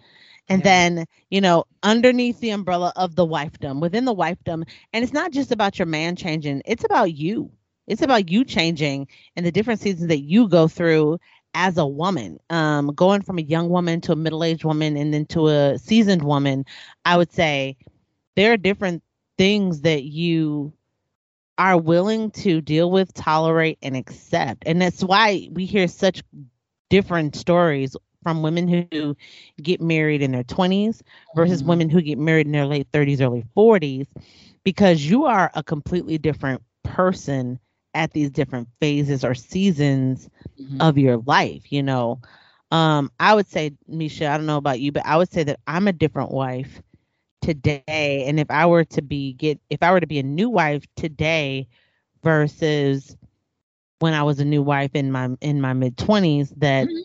And 0.49 0.61
yeah. 0.61 0.65
then, 0.65 1.07
you 1.31 1.41
know, 1.41 1.65
underneath 1.83 2.41
the 2.41 2.51
umbrella 2.51 2.93
of 2.97 3.17
the 3.17 3.27
wifedom, 3.27 3.81
within 3.81 4.05
the 4.05 4.15
wifedom, 4.15 4.65
and 4.93 5.05
it's 5.05 5.13
not 5.13 5.33
just 5.33 5.51
about 5.51 5.79
your 5.79 5.87
man 5.87 6.17
changing, 6.17 6.63
it's 6.65 6.85
about 6.85 7.13
you. 7.13 7.51
It's 7.87 8.03
about 8.03 8.29
you 8.31 8.45
changing 8.45 9.09
and 9.37 9.47
the 9.47 9.53
different 9.53 9.81
seasons 9.81 10.09
that 10.09 10.21
you 10.21 10.49
go 10.49 10.69
through 10.69 11.19
as 11.55 11.79
a 11.79 11.87
woman. 11.87 12.39
Um, 12.51 12.89
going 12.89 13.23
from 13.23 13.39
a 13.39 13.43
young 13.43 13.69
woman 13.69 14.01
to 14.03 14.13
a 14.13 14.17
middle-aged 14.17 14.65
woman 14.65 14.97
and 14.97 15.15
then 15.15 15.27
to 15.27 15.49
a 15.49 15.79
seasoned 15.79 16.23
woman, 16.23 16.65
I 17.05 17.17
would 17.17 17.33
say 17.33 17.77
there 18.35 18.53
are 18.53 18.57
different 18.57 19.03
things 19.39 19.83
that 19.83 20.03
you 20.03 20.73
are 21.59 21.79
willing 21.79 22.31
to 22.33 22.61
deal 22.61 22.91
with, 22.91 23.15
tolerate, 23.15 23.79
and 23.83 23.97
accept. 23.97 24.65
And 24.67 24.81
that's 24.83 25.03
why 25.03 25.49
we 25.51 25.65
hear 25.65 25.89
such 25.89 26.23
different 26.89 27.37
stories 27.37 27.97
from 28.23 28.43
women 28.43 28.67
who 28.67 29.17
get 29.63 29.81
married 29.81 30.21
in 30.23 30.33
their 30.33 30.45
20s 30.45 31.01
versus 31.37 31.61
mm-hmm. 31.61 31.69
women 31.69 31.89
who 31.89 32.03
get 32.03 32.19
married 32.19 32.47
in 32.47 32.53
their 32.53 32.67
late 32.67 32.91
30s, 32.93 33.21
early 33.21 33.45
40s, 33.57 34.07
because 34.65 35.09
you 35.09 35.27
are 35.27 35.51
a 35.55 35.63
completely 35.63 36.19
different 36.19 36.61
person 36.83 37.59
at 37.95 38.13
these 38.13 38.31
different 38.31 38.69
phases 38.81 39.25
or 39.25 39.35
seasons 39.35 40.29
mm-hmm. 40.61 40.81
of 40.81 40.99
your 40.99 41.19
life, 41.19 41.73
you 41.73 41.83
know. 41.83 42.21
Um, 42.73 43.13
I 43.21 43.35
would 43.35 43.47
say, 43.47 43.73
Misha, 43.87 44.29
I 44.29 44.37
don't 44.37 44.47
know 44.47 44.57
about 44.57 44.81
you, 44.81 44.91
but 44.93 45.07
I 45.07 45.17
would 45.17 45.33
say 45.33 45.45
that 45.45 45.61
I'm 45.67 45.87
a 45.87 45.93
different 45.93 46.33
wife 46.33 46.83
today. 47.43 48.25
And 48.27 48.41
if 48.41 48.51
I 48.51 48.67
were 48.67 48.85
to 48.85 49.03
be 49.03 49.35
get 49.35 49.61
if 49.71 49.83
I 49.83 49.93
were 49.93 50.01
to 50.01 50.07
be 50.07 50.19
a 50.19 50.25
new 50.25 50.51
wife 50.51 50.85
today 50.97 51.69
versus 52.25 53.17
when 54.01 54.15
I 54.15 54.23
was 54.23 54.41
a 54.41 54.45
new 54.45 54.63
wife 54.63 54.91
in 54.95 55.11
my 55.13 55.31
in 55.41 55.61
my 55.61 55.73
mid 55.73 55.97
twenties 55.97 56.51
that 56.59 56.89
mm-hmm. 56.89 57.01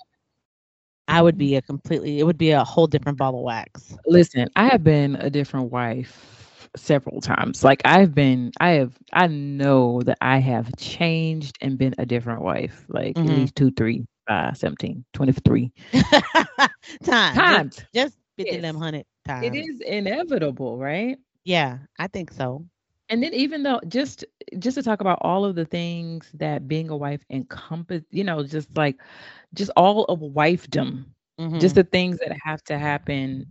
I 1.07 1.21
would 1.21 1.37
be 1.37 1.55
a 1.55 1.61
completely 1.61 2.19
it 2.19 2.23
would 2.23 2.37
be 2.37 2.51
a 2.51 2.63
whole 2.63 2.87
different 2.87 3.17
ball 3.17 3.35
of 3.35 3.43
wax. 3.43 3.97
Listen, 4.05 4.49
I 4.55 4.67
have 4.67 4.83
been 4.83 5.15
a 5.15 5.29
different 5.29 5.71
wife 5.71 6.69
several 6.75 7.21
times. 7.21 7.63
Like 7.63 7.81
I've 7.85 8.13
been 8.15 8.51
I 8.59 8.71
have 8.71 8.97
I 9.13 9.27
know 9.27 10.01
that 10.03 10.17
I 10.21 10.37
have 10.39 10.75
changed 10.77 11.57
and 11.61 11.77
been 11.77 11.95
a 11.97 12.05
different 12.05 12.41
wife. 12.41 12.85
Like 12.89 13.17
Mhm. 13.17 13.25
at 13.25 13.31
least 13.35 13.55
two, 13.55 13.71
three, 13.71 14.05
five, 14.27 14.57
17, 14.57 15.05
23 15.13 15.71
Time. 17.03 17.33
times. 17.33 17.85
Just, 17.93 17.93
just 17.93 18.17
50 18.37 18.57
Yes. 18.57 18.61
them 18.61 18.75
hundred 18.75 19.05
times. 19.25 19.55
It 19.55 19.55
is 19.55 19.81
inevitable, 19.81 20.77
right? 20.77 21.17
Yeah, 21.43 21.79
I 21.99 22.07
think 22.07 22.31
so. 22.31 22.65
And 23.11 23.23
then 23.23 23.33
even 23.35 23.63
though 23.63 23.81
just 23.87 24.25
just 24.59 24.75
to 24.77 24.83
talk 24.83 25.01
about 25.01 25.19
all 25.21 25.45
of 25.45 25.55
the 25.55 25.65
things 25.65 26.31
that 26.35 26.67
being 26.67 26.89
a 26.89 26.97
wife 26.97 27.23
encompass, 27.31 28.03
you 28.11 28.23
know, 28.23 28.43
just 28.43 28.75
like 28.77 29.01
just 29.53 29.71
all 29.77 30.05
of 30.05 30.21
wifedom, 30.21 31.05
just 31.59 31.75
Mhm. 31.75 31.77
the 31.77 31.83
things 31.83 32.19
that 32.19 32.35
have 32.45 32.63
to 32.65 32.79
happen, 32.79 33.47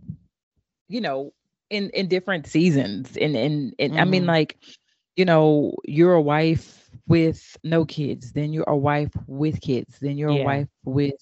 you 0.89 1.01
know, 1.01 1.33
in 1.69 1.89
in 1.91 2.07
different 2.07 2.47
seasons. 2.47 3.17
And 3.17 3.35
and, 3.37 3.73
and 3.79 3.93
I 3.97 4.05
mean 4.05 4.25
Mhm. 4.25 4.27
like, 4.27 4.57
you 5.17 5.25
know, 5.25 5.73
you're 5.85 6.13
a 6.13 6.21
wife 6.21 6.89
with 7.07 7.57
no 7.63 7.85
kids, 7.85 8.33
then 8.33 8.53
you're 8.53 8.65
a 8.69 8.77
wife 8.77 9.13
with 9.27 9.61
kids, 9.61 9.99
then 10.01 10.17
you're 10.17 10.29
Yeah. 10.29 10.31
a 10.31 10.37
wife 10.37 10.69
with, 10.85 11.15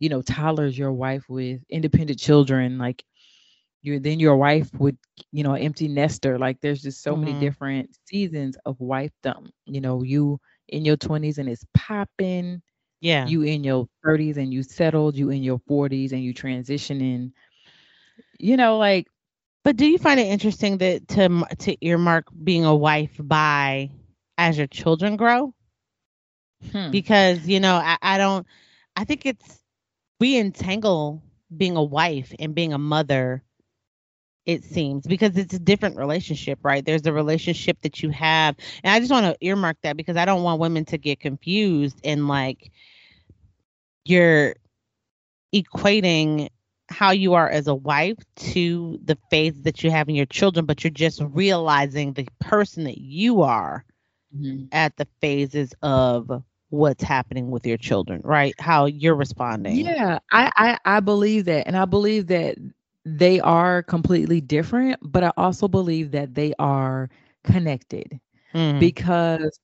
you 0.00 0.08
know, 0.10 0.22
toddlers, 0.22 0.78
you're 0.78 0.88
a 0.90 0.94
wife 0.94 1.28
with 1.28 1.62
independent 1.70 2.18
children, 2.20 2.78
like 2.78 3.04
you're 3.82 4.00
then 4.00 4.20
you're 4.20 4.36
wife 4.36 4.70
would 4.78 4.96
you 5.32 5.42
know 5.44 5.54
empty 5.54 5.88
nester 5.88 6.38
like 6.38 6.60
there's 6.60 6.82
just 6.82 7.02
so 7.02 7.16
many 7.16 7.34
Mhm. 7.34 7.34
different 7.34 7.90
seasons 8.06 8.56
of 8.66 8.78
wifedom 8.78 9.50
you 9.66 9.80
know 9.80 10.02
you 10.02 10.38
in 10.68 10.84
your 10.84 10.96
20s 10.96 11.38
and 11.38 11.48
it's 11.48 11.64
popping 11.74 12.62
yeah. 13.00 13.32
you 13.32 13.42
in 13.42 13.64
your 13.64 13.88
30s 14.04 14.36
and 14.38 14.52
you 14.52 14.62
settled 14.62 15.16
you 15.16 15.30
in 15.30 15.42
your 15.42 15.58
40s 15.66 16.12
and 16.12 16.22
you 16.22 16.34
transitioning 16.34 17.32
you 18.38 18.56
know 18.56 18.78
like 18.78 19.06
But 19.64 19.76
do 19.76 19.86
you 19.86 19.98
find 19.98 20.20
it 20.20 20.26
interesting 20.28 20.78
that 20.78 21.08
to 21.08 21.44
to 21.60 21.76
earmark 21.84 22.26
being 22.44 22.64
a 22.64 22.74
wife 22.74 23.16
by 23.22 23.90
as 24.38 24.58
your 24.58 24.66
children 24.68 25.16
grow? 25.16 25.54
hmm, 26.72 26.90
Because 26.90 27.46
you 27.48 27.60
know, 27.60 27.74
I, 27.76 27.96
I 28.02 28.18
don't. 28.18 28.46
I 28.96 29.04
think 29.04 29.26
it's 29.26 29.62
we 30.20 30.36
entangle 30.38 31.22
being 31.56 31.76
a 31.76 31.82
wife 31.82 32.32
and 32.38 32.54
being 32.54 32.72
a 32.72 32.78
mother. 32.78 33.42
It 34.46 34.64
seems 34.64 35.06
because 35.06 35.36
it's 35.36 35.54
a 35.54 35.58
different 35.58 35.96
relationship, 35.96 36.58
right? 36.62 36.84
There's 36.84 37.06
a 37.06 37.12
relationship 37.12 37.80
that 37.82 38.02
you 38.02 38.10
have, 38.10 38.56
and 38.82 38.92
I 38.92 38.98
just 38.98 39.12
want 39.12 39.26
to 39.26 39.36
earmark 39.46 39.76
that 39.82 39.96
because 39.96 40.16
I 40.16 40.24
don't 40.24 40.42
want 40.42 40.60
women 40.60 40.84
to 40.86 40.98
get 40.98 41.20
confused 41.20 42.00
and 42.04 42.28
like 42.28 42.70
you're 44.04 44.54
equating 45.54 46.48
how 46.88 47.10
you 47.10 47.34
are 47.34 47.48
as 47.48 47.68
a 47.68 47.74
wife 47.74 48.18
to 48.36 48.98
the 49.04 49.16
phase 49.30 49.62
that 49.62 49.82
you 49.82 49.90
have 49.90 50.08
in 50.08 50.14
your 50.14 50.26
children, 50.26 50.66
but 50.66 50.84
you're 50.84 50.90
just 50.90 51.20
realizing 51.30 52.12
the 52.12 52.26
person 52.40 52.84
that 52.84 52.98
you 52.98 53.42
are 53.42 53.84
mhm. 54.36 54.68
at 54.72 54.96
the 54.96 55.06
phases 55.20 55.72
of 55.82 56.42
what's 56.70 57.02
happening 57.02 57.50
with 57.50 57.66
your 57.66 57.78
children, 57.78 58.20
right? 58.24 58.54
How 58.58 58.86
you're 58.86 59.14
responding. 59.14 59.76
yeah 59.76 60.18
I, 60.30 60.50
I 60.56 60.96
i 60.96 61.00
believe 61.00 61.44
that 61.46 61.66
and 61.66 61.76
i 61.76 61.84
believe 61.84 62.28
that 62.28 62.56
they 63.04 63.40
are 63.40 63.82
completely 63.82 64.40
different 64.40 64.98
but 65.02 65.22
i 65.24 65.32
also 65.36 65.68
believe 65.68 66.10
that 66.12 66.34
they 66.34 66.52
are 66.58 67.08
connected 67.44 68.20
Mhm. 68.54 68.78
because 68.78 69.58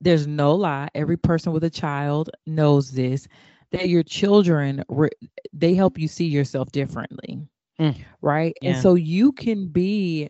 there's 0.00 0.26
no 0.26 0.54
lie 0.54 0.88
every 0.94 1.16
person 1.16 1.52
with 1.52 1.64
a 1.64 1.70
child 1.70 2.30
knows 2.46 2.92
this 2.92 3.26
that 3.72 3.88
your 3.88 4.02
children 4.02 4.82
re- 4.88 5.10
they 5.52 5.74
help 5.74 5.98
you 5.98 6.08
see 6.08 6.26
yourself 6.26 6.70
differently 6.72 7.40
Mm. 7.78 7.94
right 8.22 8.54
Yeah. 8.60 8.62
and 8.62 8.76
so 8.76 8.94
you 8.94 9.32
can 9.32 9.68
be 9.68 10.28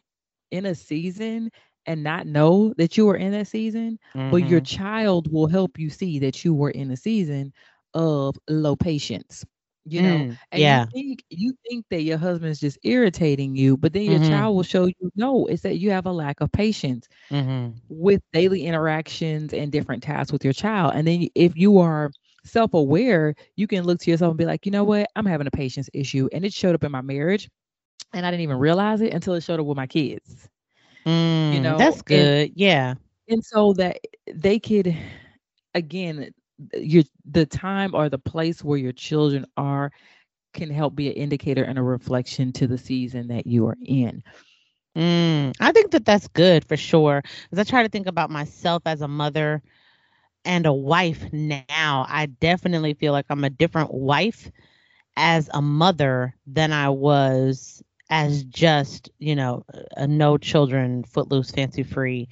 in 0.51 0.66
a 0.66 0.74
season 0.74 1.51
and 1.87 2.03
not 2.03 2.27
know 2.27 2.72
that 2.77 2.96
you 2.96 3.07
were 3.07 3.16
in 3.16 3.33
that 3.33 3.46
season 3.46 3.98
but 4.31 4.44
your 4.44 4.61
Mhm. 4.61 4.61
child 4.61 5.33
will 5.33 5.46
help 5.46 5.79
you 5.79 5.88
see 5.90 6.18
that 6.18 6.44
you 6.44 6.55
were 6.55 6.70
in 6.70 6.90
a 6.90 6.96
season 6.96 7.53
of 7.94 8.37
low 8.48 8.77
patience 8.77 9.44
you 9.90 10.03
know 10.03 10.24
Mm, 10.24 10.38
and 10.53 10.61
yeah. 10.61 10.87
you 10.94 11.03
think 11.03 11.24
you 11.31 11.55
think 11.68 11.85
that 11.90 12.03
your 12.03 12.18
husband's 12.18 12.61
just 12.61 12.79
irritating 12.83 13.57
you 13.57 13.77
but 13.77 13.92
then 13.92 14.03
your 14.05 14.20
Mhm. 14.20 14.29
child 14.29 14.57
will 14.57 14.62
show 14.62 14.87
you 14.87 15.11
no 15.16 15.46
it's 15.46 15.62
that 15.62 15.79
you 15.79 15.90
have 15.90 16.07
a 16.07 16.12
lack 16.12 16.40
of 16.40 16.51
patience 16.53 17.09
Mhm. 17.31 17.74
with 17.88 18.20
daily 18.33 18.64
interactions 18.66 19.53
and 19.55 19.72
different 19.72 20.03
tasks 20.03 20.33
with 20.33 20.44
your 20.44 20.53
child. 20.53 20.92
And 20.94 21.07
then 21.07 21.29
if 21.35 21.57
you 21.57 21.79
are 21.79 22.11
self-aware, 22.44 23.35
you 23.57 23.66
can 23.66 23.85
look 23.85 24.01
to 24.01 24.11
yourself 24.11 24.31
and 24.31 24.38
be 24.38 24.44
like, 24.46 24.66
you 24.66 24.72
know 24.72 24.85
what, 24.85 25.07
I'm 25.16 25.27
having 25.27 25.46
a 25.46 25.51
patience 25.51 25.88
issue. 25.94 26.29
And 26.33 26.44
it 26.44 26.53
showed 26.53 26.74
up 26.74 26.85
in 26.85 26.92
my 26.92 27.01
marriage. 27.03 27.48
And 28.12 28.24
I 28.27 28.31
didn't 28.31 28.42
even 28.42 28.59
realize 28.59 29.01
it 29.01 29.12
until 29.14 29.35
it 29.35 29.42
showed 29.42 29.61
up 29.61 29.66
with 29.66 29.77
my 29.77 29.87
kids. 29.87 30.48
Mm, 31.07 31.62
know, 31.62 31.79
that's 31.79 31.96
and- 31.96 32.05
good. 32.07 32.53
yeah. 32.57 32.94
And 33.29 33.42
so 33.44 33.72
that 33.74 33.98
they 34.33 34.59
could 34.59 34.94
again 35.74 36.31
your 36.75 37.05
the 37.25 37.47
time 37.47 37.94
or 37.94 38.09
the 38.09 38.18
place 38.18 38.64
where 38.64 38.79
your 38.79 38.92
children 38.92 39.47
are 39.57 39.90
can 40.55 40.71
help 40.71 40.94
be 40.94 41.09
an 41.09 41.14
indicator 41.14 41.62
and 41.62 41.79
a 41.79 41.83
reflection 41.83 42.53
to 42.53 42.66
the 42.66 42.79
season 42.79 43.29
that 43.29 43.47
you 43.47 43.66
are 43.66 43.77
in. 43.85 44.23
Mm, 44.97 45.55
I 45.61 45.73
think 45.73 45.92
that 45.92 46.05
that's 46.05 46.29
good 46.29 46.64
for 46.64 46.77
sure. 46.77 47.23
As 47.53 47.59
I 47.59 47.64
try 47.64 47.83
to 47.83 47.88
think 47.88 48.07
about 48.07 48.31
myself 48.31 48.83
as 48.87 49.01
a 49.03 49.09
mother 49.09 49.62
and 50.44 50.66
a 50.66 50.73
wife 50.73 51.33
now. 51.33 52.07
I 52.09 52.27
definitely 52.27 52.94
feel 52.94 53.12
like 53.12 53.27
I'm 53.31 53.44
a 53.44 53.51
different 53.51 53.92
wife 53.92 54.51
as 55.16 55.51
a 55.53 55.61
mother 55.61 56.35
than 56.47 56.73
I 56.73 56.88
was 56.90 57.83
as 58.11 58.44
just, 58.44 59.11
you 59.18 59.37
know, 59.37 59.64
a 59.97 60.07
no 60.07 60.38
children, 60.38 61.05
footloose, 61.05 61.51
fancy 61.51 61.83
free 61.83 62.29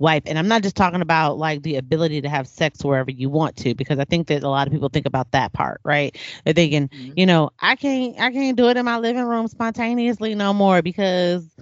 wife. 0.00 0.24
And 0.26 0.38
I'm 0.38 0.48
not 0.48 0.62
just 0.62 0.76
talking 0.76 1.02
about 1.02 1.38
like 1.38 1.62
the 1.62 1.76
ability 1.76 2.22
to 2.22 2.28
have 2.30 2.48
sex 2.48 2.84
wherever 2.84 3.10
you 3.10 3.30
want 3.30 3.56
to, 3.58 3.74
because 3.74 3.98
I 4.00 4.04
think 4.04 4.28
that 4.28 4.42
a 4.42 4.48
lot 4.48 4.66
of 4.66 4.72
people 4.72 4.88
think 4.90 5.06
about 5.06 5.32
that 5.32 5.52
part, 5.52 5.80
right? 5.84 6.16
They're 6.44 6.54
thinking, 6.54 6.90
you 7.16 7.26
know, 7.26 7.50
I 7.60 7.76
can't 7.76 8.18
I 8.20 8.32
can't 8.32 8.56
do 8.56 8.68
it 8.70 8.76
in 8.76 8.84
my 8.86 8.98
living 8.98 9.24
room 9.24 9.48
spontaneously 9.48 10.34
no 10.34 10.52
more 10.54 10.82
because 10.82 11.56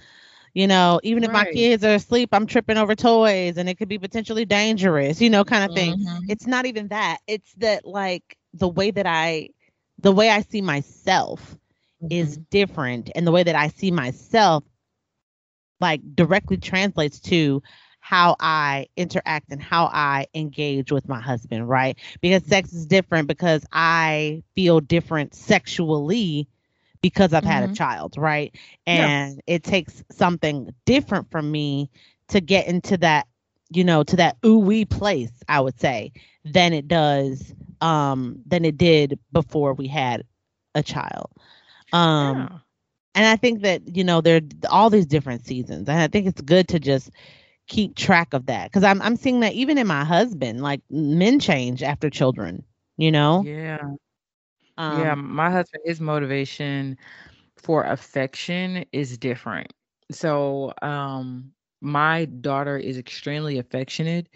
you 0.54 0.66
know, 0.66 1.00
even 1.02 1.24
if 1.24 1.30
my 1.30 1.44
kids 1.46 1.84
are 1.84 1.94
asleep, 1.94 2.30
I'm 2.32 2.46
tripping 2.46 2.76
over 2.78 2.94
toys 2.94 3.56
and 3.58 3.68
it 3.68 3.76
could 3.78 3.88
be 3.88 3.98
potentially 3.98 4.44
dangerous, 4.44 5.20
you 5.20 5.30
know, 5.30 5.44
kind 5.44 5.64
of 5.64 5.72
thing. 5.72 5.98
Mhm. 5.98 6.28
It's 6.28 6.46
not 6.46 6.66
even 6.66 6.88
that. 6.88 7.18
It's 7.26 7.52
that 7.54 7.84
like 7.86 8.38
the 8.54 8.68
way 8.68 8.90
that 8.90 9.06
I 9.06 9.50
the 9.98 10.12
way 10.12 10.30
I 10.30 10.42
see 10.42 10.60
myself 10.62 11.56
is 12.10 12.36
Mhm. 12.36 12.44
different 12.50 13.10
and 13.14 13.26
the 13.26 13.32
way 13.32 13.42
that 13.42 13.54
I 13.56 13.68
see 13.68 13.90
myself 13.90 14.64
like 15.80 16.00
directly 16.14 16.56
translates 16.56 17.20
to 17.20 17.62
how 18.08 18.36
I 18.40 18.86
interact 18.96 19.50
and 19.52 19.62
how 19.62 19.86
I 19.92 20.26
engage 20.34 20.92
with 20.92 21.08
my 21.08 21.20
husband, 21.20 21.68
right? 21.68 21.98
Because 22.20 22.44
sex 22.44 22.72
is 22.72 22.86
different 22.86 23.28
because 23.28 23.66
I 23.72 24.42
feel 24.54 24.80
different 24.80 25.34
sexually 25.34 26.48
because 27.02 27.32
I've 27.32 27.44
had 27.44 27.64
a 27.64 27.68
Mhm. 27.68 27.76
child, 27.76 28.16
right? 28.16 28.54
Yeah. 28.90 29.10
And 29.10 29.40
it 29.46 29.62
takes 29.62 30.02
something 30.10 30.70
different 30.86 31.30
from 31.30 31.50
me 31.50 31.90
to 32.28 32.40
get 32.40 32.66
into 32.68 32.96
that, 32.98 33.26
you 33.70 33.84
know, 33.84 34.02
to 34.04 34.16
that 34.16 34.36
ooh 34.44 34.58
wee 34.58 34.84
place, 34.84 35.32
I 35.48 35.60
would 35.60 35.78
say, 35.78 36.12
than 36.44 36.72
it 36.72 36.88
does 36.88 37.54
um 37.80 38.40
than 38.46 38.64
it 38.64 38.76
did 38.78 39.18
before 39.32 39.74
we 39.74 39.86
had 39.88 40.24
a 40.74 40.82
child. 40.82 41.30
Um 41.92 42.48
Yeah. 42.48 42.60
and 43.14 43.26
I 43.26 43.36
think 43.36 43.62
that 43.62 43.96
you 43.96 44.04
know 44.04 44.20
there 44.20 44.36
are 44.36 44.68
all 44.70 44.90
these 44.90 45.06
different 45.06 45.44
seasons, 45.44 45.88
and 45.88 45.98
I 45.98 46.08
think 46.08 46.26
it's 46.26 46.40
good 46.40 46.68
to 46.68 46.78
just 46.80 47.10
keep 47.68 47.96
track 47.96 48.34
of 48.34 48.46
that 48.46 48.66
because 48.70 48.84
I'm 48.84 49.00
I'm 49.02 49.16
seeing 49.16 49.40
that 49.40 49.54
even 49.54 49.78
in 49.78 49.86
my 49.86 50.04
husband, 50.04 50.62
like 50.62 50.82
men 50.90 51.40
change 51.40 51.82
after 51.82 52.10
children, 52.10 52.64
you 52.98 53.12
know. 53.12 53.48
Yeah. 53.48 53.78
Um, 54.76 55.14
yeah, 55.14 55.14
my 55.14 55.50
husband, 55.50 55.82
his 55.84 56.00
motivation 56.00 56.96
for 57.56 57.84
affection 57.84 58.84
is 58.92 59.18
different. 59.18 59.72
So, 60.10 60.72
um, 60.82 61.52
my 61.80 62.26
daughter 62.26 62.76
is 62.76 62.98
extremely 62.98 63.58
affectionate 63.58 64.28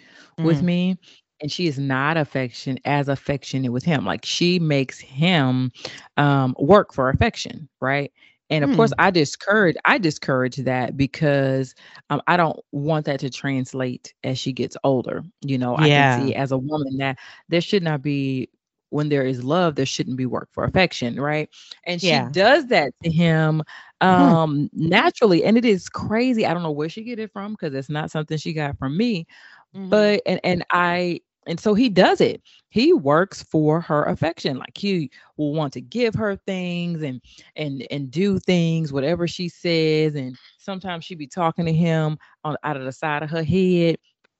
with 0.42 0.62
Mhm. 0.62 0.62
me, 0.62 0.99
and 1.40 1.51
she 1.51 1.66
is 1.66 1.79
not 1.79 2.16
affection 2.16 2.79
as 2.85 3.09
affectionate 3.09 3.73
with 3.73 3.85
him. 3.85 4.05
Like 4.05 4.25
she 4.25 4.59
makes 4.59 4.99
him 5.01 5.73
um 6.16 6.55
work 6.59 6.92
for 6.92 7.09
affection, 7.09 7.68
right? 7.81 8.12
And 8.53 8.65
of 8.65 8.73
course, 8.73 8.93
I 9.01 9.11
discourage 9.11 9.77
I 9.87 9.99
discourage 9.99 10.57
that 10.59 10.97
because 10.97 11.75
um, 12.11 12.23
I 12.29 12.37
don't 12.37 12.61
want 12.73 13.07
that 13.07 13.21
to 13.21 13.31
translate 13.31 14.15
as 14.25 14.38
she 14.38 14.53
gets 14.53 14.77
older. 14.85 15.25
You 15.43 15.59
know, 15.59 15.77
I 15.79 15.91
can 15.91 16.07
see 16.07 16.35
as 16.35 16.53
a 16.53 16.59
woman 16.59 16.99
that 16.99 17.19
there 17.49 17.62
should 17.62 17.85
not 17.85 18.03
be 18.03 18.51
when 18.91 19.11
there 19.11 19.25
is 19.27 19.45
love, 19.45 19.77
there 19.77 19.87
shouldn't 19.87 20.19
be 20.19 20.27
work 20.27 20.49
for 20.53 20.65
affection, 20.65 21.21
right? 21.21 21.51
And 21.87 22.03
she 22.03 22.21
Yeah. 22.21 22.33
does 22.33 22.67
that 22.69 22.93
to 23.05 23.11
him 23.12 23.62
Hmm. 24.09 24.35
um 24.41 24.71
naturally. 24.75 25.45
And 25.45 25.59
it 25.59 25.65
is 25.67 25.88
crazy. 25.88 26.47
I 26.47 26.55
don't 26.55 26.62
know 26.62 26.73
where 26.73 26.91
she 26.91 27.05
get 27.05 27.19
it 27.21 27.33
from 27.33 27.53
because 27.53 27.75
it's 27.75 27.91
not 27.91 28.11
something 28.11 28.38
she 28.38 28.53
got 28.55 28.79
from 28.79 28.97
me. 28.97 29.27
Mhm. 29.75 30.12
But 30.12 30.23
and 30.27 30.41
and 30.45 30.65
I 30.71 31.21
and 31.47 31.59
so 31.59 31.75
he 31.75 31.89
does 31.89 32.21
it. 32.21 32.43
He 32.69 32.93
works 32.93 33.43
for 33.43 33.81
her 33.81 34.05
affection. 34.05 34.59
Like 34.59 34.77
he 34.77 35.11
will 35.37 35.53
want 35.55 35.73
to 35.75 35.81
give 35.81 36.15
her 36.15 36.37
things 36.37 37.03
and 37.03 37.21
and 37.57 37.87
and 37.91 38.11
do 38.11 38.39
things 38.39 38.93
whatever 38.93 39.27
she 39.27 39.49
says. 39.49 40.15
And 40.15 40.37
sometimes 40.59 41.05
she'd 41.05 41.19
be 41.19 41.27
talking 41.27 41.67
to 41.67 41.73
him 41.73 42.19
on 42.45 42.57
out 42.63 42.77
of 42.77 42.85
the 42.85 42.93
side 42.93 43.23
of 43.23 43.31
her 43.31 43.43
head 43.43 43.97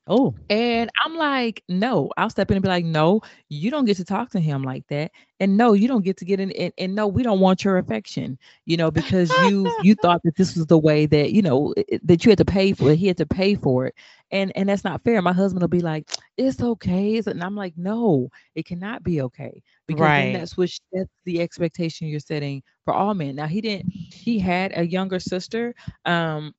Oh, 0.09 0.35
and 0.51 0.91
I'm 1.05 1.15
like, 1.15 1.63
no, 1.69 2.11
I'll 2.17 2.29
step 2.29 2.51
in 2.51 2.57
and 2.57 2.63
be 2.63 2.69
like, 2.69 2.85
no, 2.85 3.21
you 3.49 3.71
don't 3.71 3.85
get 3.85 3.99
to 3.99 4.05
talk 4.05 4.31
to 4.31 4.41
him 4.41 4.65
like 4.65 4.85
that. 4.89 5.13
And 5.39 5.57
no, 5.57 5.75
you 5.75 5.87
don't 5.87 6.05
get 6.05 6.17
to 6.17 6.25
get 6.25 6.41
in 6.41 6.51
and, 6.53 6.73
and 6.77 6.95
no, 6.97 7.07
we 7.07 7.23
don't 7.23 7.39
want 7.39 7.65
your 7.65 7.79
affection, 7.79 8.37
you 8.67 8.77
know, 8.77 8.91
because 8.91 9.31
you 9.45 9.73
you 9.83 9.95
thought 9.95 10.21
that 10.25 10.35
this 10.35 10.57
was 10.57 10.67
the 10.67 10.79
way 10.79 11.07
that, 11.07 11.33
you 11.33 11.41
know, 11.41 11.73
that 12.03 12.25
you 12.25 12.31
had 12.31 12.39
to 12.39 12.45
pay 12.45 12.73
for 12.73 12.91
it. 12.91 12.99
He 12.99 13.07
had 13.07 13.17
to 13.19 13.27
pay 13.27 13.55
for 13.55 13.87
it. 13.87 13.95
And 14.33 14.51
and 14.57 14.69
that's 14.69 14.83
not 14.83 15.05
fair. 15.05 15.23
My 15.23 15.33
husband 15.33 15.63
will 15.63 15.69
be 15.69 15.81
like, 15.81 16.09
it's 16.37 16.61
okay. 16.61 17.23
And 17.25 17.43
I'm 17.43 17.55
like, 17.55 17.75
no, 17.77 18.29
it 18.57 18.67
cannot 18.67 19.05
be 19.05 19.23
okay. 19.23 19.63
Because 19.87 20.01
right. 20.01 20.33
that's 20.33 20.57
what 20.57 20.71
that's 20.93 21.11
the 21.25 21.41
expectation 21.41 22.09
you're 22.09 22.19
setting 22.19 22.63
for 22.85 22.93
all 22.93 23.15
men. 23.15 23.37
Now 23.37 23.47
he 23.47 23.61
didn't 23.61 23.93
he 23.93 24.41
had 24.41 24.73
a 24.77 24.85
younger 24.85 25.21
sister. 25.21 25.77
Um, 26.05 26.55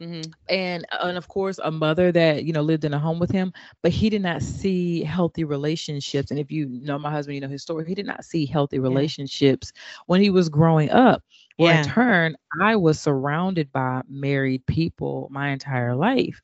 Mm-hmm. 0.00 0.30
And 0.48 0.86
and 1.02 1.18
of 1.18 1.26
course 1.26 1.58
a 1.62 1.70
mother 1.70 2.12
that 2.12 2.44
you 2.44 2.52
know 2.52 2.62
lived 2.62 2.84
in 2.84 2.94
a 2.94 2.98
home 2.98 3.18
with 3.18 3.30
him, 3.30 3.52
but 3.82 3.90
he 3.90 4.08
did 4.08 4.22
not 4.22 4.42
see 4.42 5.02
healthy 5.02 5.42
relationships. 5.42 6.30
And 6.30 6.38
if 6.38 6.52
you 6.52 6.68
know 6.68 6.98
my 6.98 7.10
husband, 7.10 7.34
you 7.34 7.40
know 7.40 7.48
his 7.48 7.62
story. 7.62 7.84
He 7.86 7.94
did 7.94 8.06
not 8.06 8.24
see 8.24 8.46
healthy 8.46 8.78
relationships 8.78 9.72
yeah. 9.74 9.80
when 10.06 10.20
he 10.20 10.30
was 10.30 10.48
growing 10.48 10.90
up. 10.90 11.24
Well, 11.58 11.72
yeah. 11.72 11.82
in 11.82 11.88
turn, 11.88 12.36
I 12.60 12.76
was 12.76 13.00
surrounded 13.00 13.72
by 13.72 14.02
married 14.08 14.64
people 14.66 15.28
my 15.32 15.48
entire 15.48 15.96
life, 15.96 16.40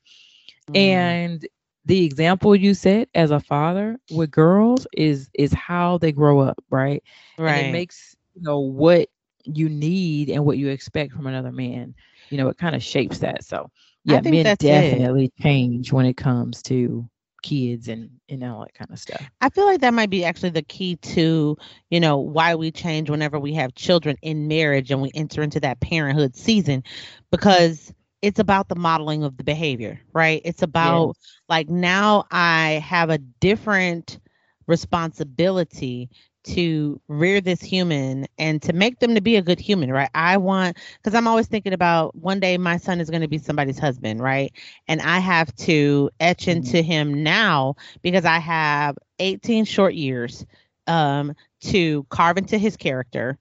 mm. 0.69 0.77
and 0.77 1.47
the 1.85 2.03
example 2.03 2.55
you 2.55 2.73
set 2.73 3.07
as 3.15 3.31
a 3.31 3.39
father 3.39 3.97
with 4.11 4.31
girls 4.31 4.85
is 4.91 5.29
is 5.33 5.53
how 5.53 5.97
they 5.99 6.11
grow 6.11 6.39
up, 6.39 6.61
right? 6.69 7.01
Right. 7.37 7.57
And 7.57 7.67
it 7.67 7.71
makes 7.71 8.15
you 8.35 8.41
know 8.41 8.59
what 8.59 9.07
you 9.45 9.69
need 9.69 10.29
and 10.29 10.45
what 10.45 10.57
you 10.57 10.69
expect 10.69 11.13
from 11.13 11.27
another 11.27 11.51
man 11.51 11.95
you 12.29 12.37
know, 12.37 12.49
it 12.49 12.57
kind 12.57 12.75
of 12.75 12.83
shapes 12.83 13.19
that. 13.19 13.43
So 13.43 13.69
yeah, 14.03 14.21
men 14.21 14.43
definitely 14.43 15.25
it. 15.25 15.41
change 15.41 15.91
when 15.91 16.05
it 16.05 16.17
comes 16.17 16.61
to 16.63 17.07
kids 17.41 17.87
and 17.87 18.09
and 18.29 18.43
all 18.43 18.61
that 18.61 18.73
kind 18.73 18.89
of 18.91 18.99
stuff. 18.99 19.21
I 19.41 19.49
feel 19.49 19.65
like 19.65 19.81
that 19.81 19.93
might 19.93 20.09
be 20.09 20.25
actually 20.25 20.49
the 20.49 20.63
key 20.63 20.95
to, 20.97 21.57
you 21.89 21.99
know, 21.99 22.17
why 22.17 22.55
we 22.55 22.71
change 22.71 23.09
whenever 23.09 23.39
we 23.39 23.53
have 23.53 23.75
children 23.75 24.15
in 24.21 24.47
marriage 24.47 24.91
and 24.91 25.01
we 25.01 25.11
enter 25.13 25.41
into 25.41 25.59
that 25.59 25.79
parenthood 25.79 26.35
season 26.35 26.83
because 27.31 27.93
it's 28.21 28.39
about 28.39 28.69
the 28.69 28.75
modeling 28.75 29.23
of 29.23 29.37
the 29.37 29.43
behavior, 29.43 29.99
right? 30.13 30.41
It's 30.43 30.63
about 30.63 31.07
yes. 31.07 31.15
like 31.49 31.69
now 31.69 32.25
I 32.31 32.83
have 32.83 33.09
a 33.09 33.19
different 33.19 34.19
responsibility 34.67 36.09
to 36.45 36.99
rear 37.07 37.41
this 37.41 37.61
human 37.61 38.27
and 38.37 38.61
to 38.61 38.73
make 38.73 38.99
them 38.99 39.15
to 39.15 39.21
be 39.21 39.35
a 39.35 39.41
good 39.41 39.59
human, 39.59 39.91
right? 39.91 40.09
I 40.13 40.37
want 40.37 40.77
because 40.97 41.15
I'm 41.15 41.27
always 41.27 41.47
thinking 41.47 41.73
about 41.73 42.15
one 42.15 42.39
day 42.39 42.57
my 42.57 42.77
son 42.77 42.99
is 42.99 43.09
going 43.09 43.21
to 43.21 43.27
be 43.27 43.37
somebody's 43.37 43.79
husband, 43.79 44.21
right? 44.21 44.51
And 44.87 45.01
I 45.01 45.19
have 45.19 45.55
to 45.57 46.09
etch 46.19 46.45
mm-hmm. 46.45 46.51
into 46.51 46.81
him 46.81 47.23
now 47.23 47.75
because 48.01 48.25
I 48.25 48.39
have 48.39 48.97
18 49.19 49.65
short 49.65 49.95
years 49.95 50.45
um 50.87 51.33
to 51.61 52.05
carve 52.09 52.37
into 52.37 52.57
his 52.57 52.77
character 52.77 53.39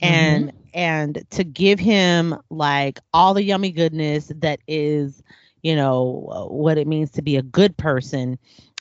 and 0.00 0.48
mm-hmm. 0.48 0.58
and 0.74 1.24
to 1.30 1.44
give 1.44 1.78
him 1.78 2.36
like 2.50 3.00
all 3.12 3.34
the 3.34 3.42
yummy 3.42 3.72
goodness 3.72 4.32
that 4.36 4.60
is 4.66 5.22
you 5.62 5.76
know 5.76 6.48
what 6.50 6.78
it 6.78 6.86
means 6.86 7.10
to 7.10 7.22
be 7.22 7.36
a 7.36 7.42
good 7.42 7.76
person 7.76 8.38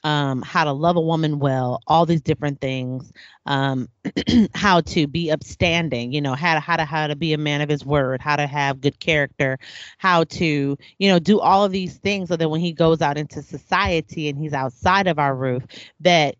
um, 0.07 0.41
how 0.41 0.63
to 0.63 0.71
love 0.71 0.95
a 0.95 1.01
woman 1.01 1.37
well, 1.37 1.81
all 1.85 2.05
these 2.05 2.21
different 2.21 2.61
things, 2.61 3.11
um, 3.45 3.89
how 4.55 4.79
to 4.79 5.05
be 5.05 5.29
upstanding, 5.29 6.13
you 6.13 6.21
know, 6.21 6.33
how 6.33 6.53
to 6.53 6.61
how 6.61 6.77
to 6.77 6.85
how 6.85 7.07
to 7.07 7.15
be 7.17 7.33
a 7.33 7.37
man 7.37 7.59
of 7.59 7.67
his 7.67 7.85
word, 7.85 8.21
how 8.21 8.37
to 8.37 8.47
have 8.47 8.79
good 8.79 8.97
character, 9.01 9.59
how 9.97 10.23
to, 10.23 10.77
you 10.97 11.09
know, 11.09 11.19
do 11.19 11.41
all 11.41 11.65
of 11.65 11.73
these 11.73 11.97
things 11.97 12.29
so 12.29 12.37
that 12.37 12.47
when 12.49 12.61
he 12.61 12.71
goes 12.71 13.01
out 13.01 13.17
into 13.17 13.41
society 13.41 14.29
and 14.29 14.39
he's 14.39 14.53
outside 14.53 15.07
of 15.07 15.19
our 15.19 15.35
roof, 15.35 15.63
that 15.99 16.35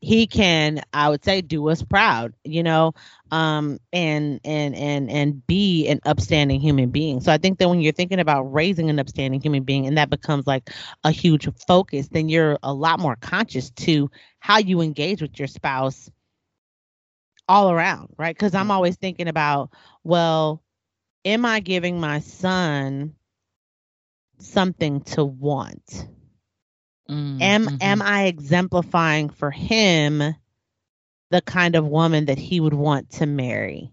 he 0.00 0.26
can 0.26 0.80
i 0.92 1.08
would 1.08 1.24
say 1.24 1.40
do 1.40 1.68
us 1.68 1.82
proud 1.82 2.32
you 2.44 2.62
know 2.62 2.92
um 3.32 3.78
and 3.92 4.40
and 4.44 4.74
and 4.76 5.10
and 5.10 5.46
be 5.46 5.88
an 5.88 6.00
upstanding 6.06 6.60
human 6.60 6.90
being. 6.90 7.20
So 7.20 7.32
i 7.32 7.38
think 7.38 7.58
that 7.58 7.68
when 7.68 7.80
you're 7.80 7.92
thinking 7.92 8.20
about 8.20 8.44
raising 8.52 8.90
an 8.90 9.00
upstanding 9.00 9.40
human 9.40 9.64
being 9.64 9.86
and 9.86 9.98
that 9.98 10.10
becomes 10.10 10.46
like 10.46 10.70
a 11.04 11.10
huge 11.10 11.48
focus 11.66 12.08
then 12.08 12.28
you're 12.28 12.58
a 12.62 12.72
lot 12.72 13.00
more 13.00 13.16
conscious 13.16 13.70
to 13.70 14.10
how 14.38 14.58
you 14.58 14.80
engage 14.80 15.20
with 15.20 15.38
your 15.38 15.48
spouse 15.48 16.10
all 17.48 17.70
around 17.70 18.08
right? 18.16 18.36
Because 18.36 18.54
i'm 18.54 18.70
always 18.70 18.96
thinking 18.96 19.26
about 19.28 19.70
well 20.04 20.62
am 21.24 21.44
i 21.44 21.58
giving 21.60 21.98
my 22.00 22.20
son 22.20 23.14
something 24.38 25.00
to 25.00 25.24
want 25.24 26.06
Mm, 27.10 27.40
am 27.40 27.66
mm-hmm. 27.66 27.76
am 27.80 28.02
I 28.02 28.24
exemplifying 28.24 29.30
for 29.30 29.50
him 29.50 30.34
the 31.30 31.40
kind 31.40 31.74
of 31.74 31.86
woman 31.86 32.26
that 32.26 32.38
he 32.38 32.60
would 32.60 32.74
want 32.74 33.10
to 33.12 33.26
marry? 33.26 33.90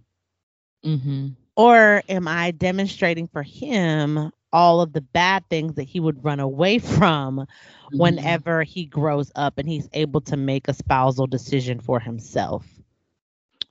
Mm-hmm. 0.85 1.29
Or 1.55 2.03
am 2.09 2.27
I 2.27 2.51
demonstrating 2.51 3.27
for 3.27 3.43
him 3.43 4.31
all 4.51 4.81
of 4.81 4.93
the 4.93 5.01
bad 5.01 5.43
things 5.49 5.75
that 5.75 5.83
he 5.83 5.99
would 5.99 6.23
run 6.23 6.39
away 6.39 6.79
from 6.79 7.37
mm-hmm. 7.37 7.97
whenever 7.97 8.63
he 8.63 8.85
grows 8.85 9.31
up 9.35 9.57
and 9.57 9.67
he's 9.67 9.89
able 9.93 10.21
to 10.21 10.37
make 10.37 10.67
a 10.67 10.73
spousal 10.73 11.27
decision 11.27 11.79
for 11.79 11.99
himself? 11.99 12.65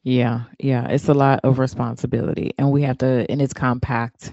Yeah, 0.03 0.43
yeah, 0.59 0.89
it's 0.89 1.09
a 1.09 1.15
lot 1.15 1.41
of 1.45 1.59
responsibility, 1.59 2.53
and 2.59 2.71
we 2.71 2.83
have 2.83 2.99
to, 2.99 3.25
and 3.31 3.41
it's 3.41 3.55
compact 3.55 4.33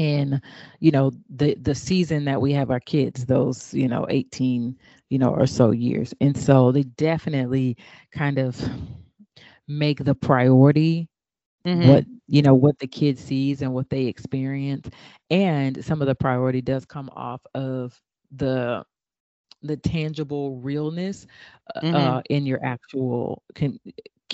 in 0.00 0.40
you 0.78 0.90
know 0.90 1.12
the 1.28 1.54
the 1.56 1.74
season 1.74 2.24
that 2.24 2.40
we 2.40 2.54
have 2.54 2.70
our 2.70 2.80
kids 2.80 3.26
those 3.26 3.74
you 3.74 3.86
know 3.86 4.06
18 4.08 4.74
you 5.10 5.18
know 5.18 5.28
or 5.28 5.46
so 5.46 5.72
years 5.72 6.14
and 6.22 6.34
so 6.34 6.72
they 6.72 6.84
definitely 6.84 7.76
kind 8.10 8.38
of 8.38 8.58
make 9.68 10.02
the 10.02 10.14
priority 10.14 11.06
mm-hmm. 11.66 11.86
what 11.86 12.04
you 12.28 12.40
know 12.40 12.54
what 12.54 12.78
the 12.78 12.86
kid 12.86 13.18
sees 13.18 13.60
and 13.60 13.74
what 13.74 13.90
they 13.90 14.06
experience 14.06 14.88
and 15.28 15.84
some 15.84 16.00
of 16.00 16.06
the 16.06 16.14
priority 16.14 16.62
does 16.62 16.86
come 16.86 17.10
off 17.14 17.42
of 17.54 18.00
the 18.36 18.82
the 19.62 19.76
tangible 19.76 20.56
realness 20.60 21.26
uh, 21.76 21.80
mm-hmm. 21.82 21.94
uh, 21.94 22.22
in 22.30 22.46
your 22.46 22.64
actual 22.64 23.42
can 23.54 23.78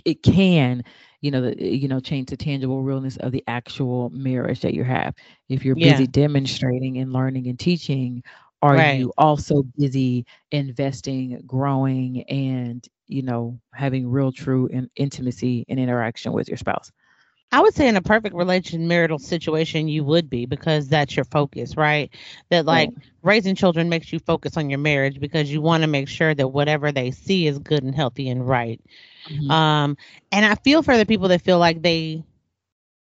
it 0.05 0.23
can 0.23 0.85
you 1.21 1.31
know 1.31 1.41
the 1.41 1.61
eh, 1.61 1.71
you 1.71 1.89
know 1.89 2.01
change 2.01 2.29
the 2.29 2.37
tangible 2.37 2.83
realness 2.83 3.17
of 3.19 3.33
the 3.33 3.43
actual 3.49 4.11
marriage 4.11 4.61
that 4.61 4.75
you 4.75 4.85
have 4.85 5.15
if 5.49 5.65
you're 5.65 5.75
busy 5.77 6.05
yeah. 6.05 6.11
demonstrating 6.11 6.99
and 6.99 7.13
learning 7.13 7.47
and 7.49 7.59
teaching 7.59 8.23
are 8.63 8.77
right. 8.77 8.99
you 8.99 9.13
also 9.19 9.63
busy 9.77 10.25
investing 10.51 11.41
growing 11.47 12.23
and 12.25 12.89
you 13.07 13.23
know 13.23 13.59
having 13.73 14.09
real 14.09 14.33
true 14.33 14.67
in, 14.69 14.89
intimacy 14.97 15.65
and 15.69 15.79
interaction 15.79 16.33
with 16.33 16.49
your 16.49 16.57
spouse 16.57 16.91
I 17.53 17.61
would 17.61 17.75
say 17.75 17.89
in 17.89 17.97
a 17.97 18.03
perfect 18.03 18.35
relation 18.35 18.89
marital 18.89 19.19
situation 19.19 19.89
you 19.89 20.05
would 20.05 20.29
be 20.29 20.47
because 20.47 20.89
that's 20.89 21.15
your 21.15 21.25
focus, 21.25 21.77
right? 21.77 22.11
That 22.51 22.67
like 22.67 22.91
right. 22.91 23.05
raising 23.23 23.55
children 23.55 23.89
makes 23.89 24.13
you 24.13 24.19
focus 24.19 24.57
on 24.57 24.69
your 24.69 24.81
marriage 24.81 25.21
because 25.21 25.51
you 25.51 25.61
want 25.61 25.83
to 25.83 25.87
make 25.87 26.09
sure 26.09 26.35
that 26.35 26.49
whatever 26.49 26.91
they 26.91 27.13
see 27.13 27.47
is 27.47 27.59
good 27.61 27.85
and 27.85 27.95
healthy 27.95 28.29
and 28.29 28.47
right. 28.47 28.81
Mm-hmm. 29.29 29.51
Um, 29.51 29.97
and 30.33 30.45
I 30.45 30.55
feel 30.57 30.83
for 30.83 30.97
the 30.97 31.07
people 31.07 31.29
that 31.29 31.43
feel 31.43 31.59
like 31.59 31.83
they, 31.83 32.23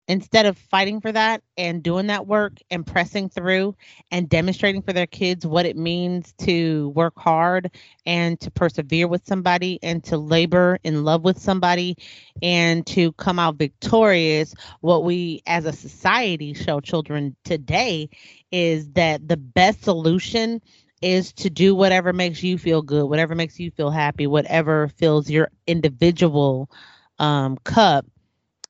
instead 0.08 0.46
of 0.46 0.56
fighting 0.56 1.00
for 1.00 1.10
that 1.10 1.42
and 1.56 1.82
doing 1.82 2.06
that 2.06 2.26
work 2.26 2.52
and 2.70 2.86
pressing 2.86 3.28
through 3.28 3.74
and 4.10 4.28
demonstrating 4.28 4.80
for 4.82 4.92
their 4.92 5.06
kids 5.06 5.44
what 5.44 5.66
it 5.66 5.76
means 5.76 6.32
to 6.38 6.90
work 6.90 7.14
hard 7.18 7.70
and 8.04 8.38
to 8.38 8.50
persevere 8.50 9.08
with 9.08 9.26
somebody 9.26 9.80
and 9.82 10.04
to 10.04 10.16
labor 10.16 10.78
in 10.84 11.04
love 11.04 11.24
with 11.24 11.38
somebody 11.38 11.96
and 12.40 12.86
to 12.86 13.12
come 13.12 13.38
out 13.38 13.56
victorious, 13.56 14.54
what 14.80 15.02
we 15.02 15.42
as 15.46 15.64
a 15.64 15.72
society 15.72 16.54
show 16.54 16.80
children 16.80 17.34
today 17.44 18.08
is 18.52 18.88
that 18.90 19.26
the 19.26 19.36
best 19.36 19.82
solution 19.82 20.60
is 21.02 21.32
to 21.34 21.50
do 21.50 21.74
whatever 21.74 22.12
makes 22.12 22.42
you 22.42 22.58
feel 22.58 22.82
good, 22.82 23.04
whatever 23.04 23.34
makes 23.34 23.58
you 23.58 23.70
feel 23.70 23.90
happy, 23.90 24.26
whatever 24.26 24.88
fills 24.88 25.28
your 25.28 25.50
individual 25.66 26.70
um, 27.18 27.56
cup, 27.64 28.06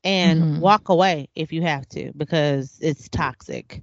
and 0.04 0.42
mm-hmm. 0.42 0.60
walk 0.60 0.88
away 0.88 1.28
if 1.34 1.52
you 1.52 1.62
have 1.62 1.88
to 1.88 2.12
because 2.16 2.78
it's 2.80 3.08
toxic. 3.08 3.82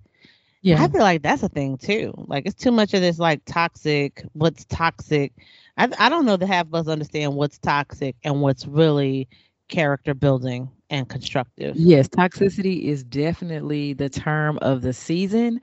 Yeah. 0.61 0.81
I 0.81 0.87
feel 0.87 1.01
like 1.01 1.21
that's 1.21 1.43
a 1.43 1.49
thing 1.49 1.77
too. 1.77 2.13
Like 2.27 2.45
it's 2.45 2.61
too 2.61 2.71
much 2.71 2.93
of 2.93 3.01
this 3.01 3.19
like 3.19 3.43
toxic, 3.45 4.23
what's 4.31 4.63
toxic. 4.65 5.33
I 5.75 5.89
I 5.99 6.09
don't 6.09 6.25
know 6.25 6.37
that 6.37 6.47
half 6.47 6.67
of 6.67 6.75
us 6.75 6.87
understand 6.87 7.35
what's 7.35 7.57
toxic 7.57 8.15
and 8.23 8.41
what's 8.41 8.65
really 8.65 9.27
character 9.67 10.13
building 10.13 10.69
and 10.89 11.09
constructive. 11.09 11.75
Yes, 11.75 12.07
toxicity 12.07 12.83
is 12.83 13.03
definitely 13.03 13.93
the 13.93 14.09
term 14.09 14.57
of 14.61 14.81
the 14.81 14.93
season. 14.93 15.59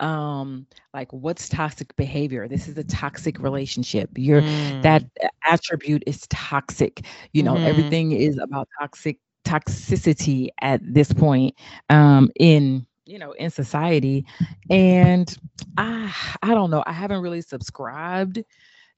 Um, 0.00 0.66
like 0.94 1.12
what's 1.12 1.48
toxic 1.48 1.94
behavior? 1.96 2.48
This 2.48 2.68
is 2.68 2.78
a 2.78 2.84
toxic 2.84 3.38
relationship. 3.40 4.10
You're 4.16 4.42
Mm. 4.42 4.82
that 4.82 5.04
attribute 5.46 6.04
is 6.06 6.26
toxic. 6.28 7.04
You 7.32 7.42
know, 7.42 7.58
Mhm. 7.58 7.64
everything 7.64 8.12
is 8.12 8.38
about 8.42 8.68
toxic 8.80 9.18
toxicity 9.44 10.48
at 10.60 10.80
this 10.84 11.12
point 11.12 11.54
um 11.90 12.30
in 12.38 12.86
you 13.06 13.18
know 13.18 13.32
in 13.32 13.50
society 13.50 14.24
and 14.70 15.36
i 15.76 16.12
i 16.42 16.54
don't 16.54 16.70
know 16.70 16.82
i 16.86 16.92
haven't 16.92 17.22
really 17.22 17.40
subscribed 17.40 18.42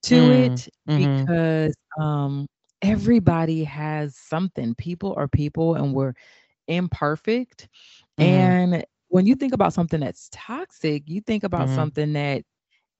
to 0.03 0.31
Mm, 0.31 0.31
it 0.31 0.69
mhm. 0.87 1.31
because 1.35 1.75
um 2.01 2.47
everybody 2.83 3.65
has 3.65 4.17
something 4.17 4.75
people 4.75 5.15
are 5.17 5.29
people 5.29 5.75
and 5.75 5.95
we're 5.95 6.15
imperfect 6.69 7.69
Mhm. 8.19 8.57
and 8.61 8.85
when 9.13 9.27
you 9.27 9.35
think 9.37 9.53
about 9.53 9.75
something 9.75 10.01
that's 10.01 10.31
toxic 10.33 11.03
you 11.07 11.21
think 11.21 11.45
about 11.45 11.69
Mhm. 11.69 11.75
something 11.75 12.13
that 12.15 12.43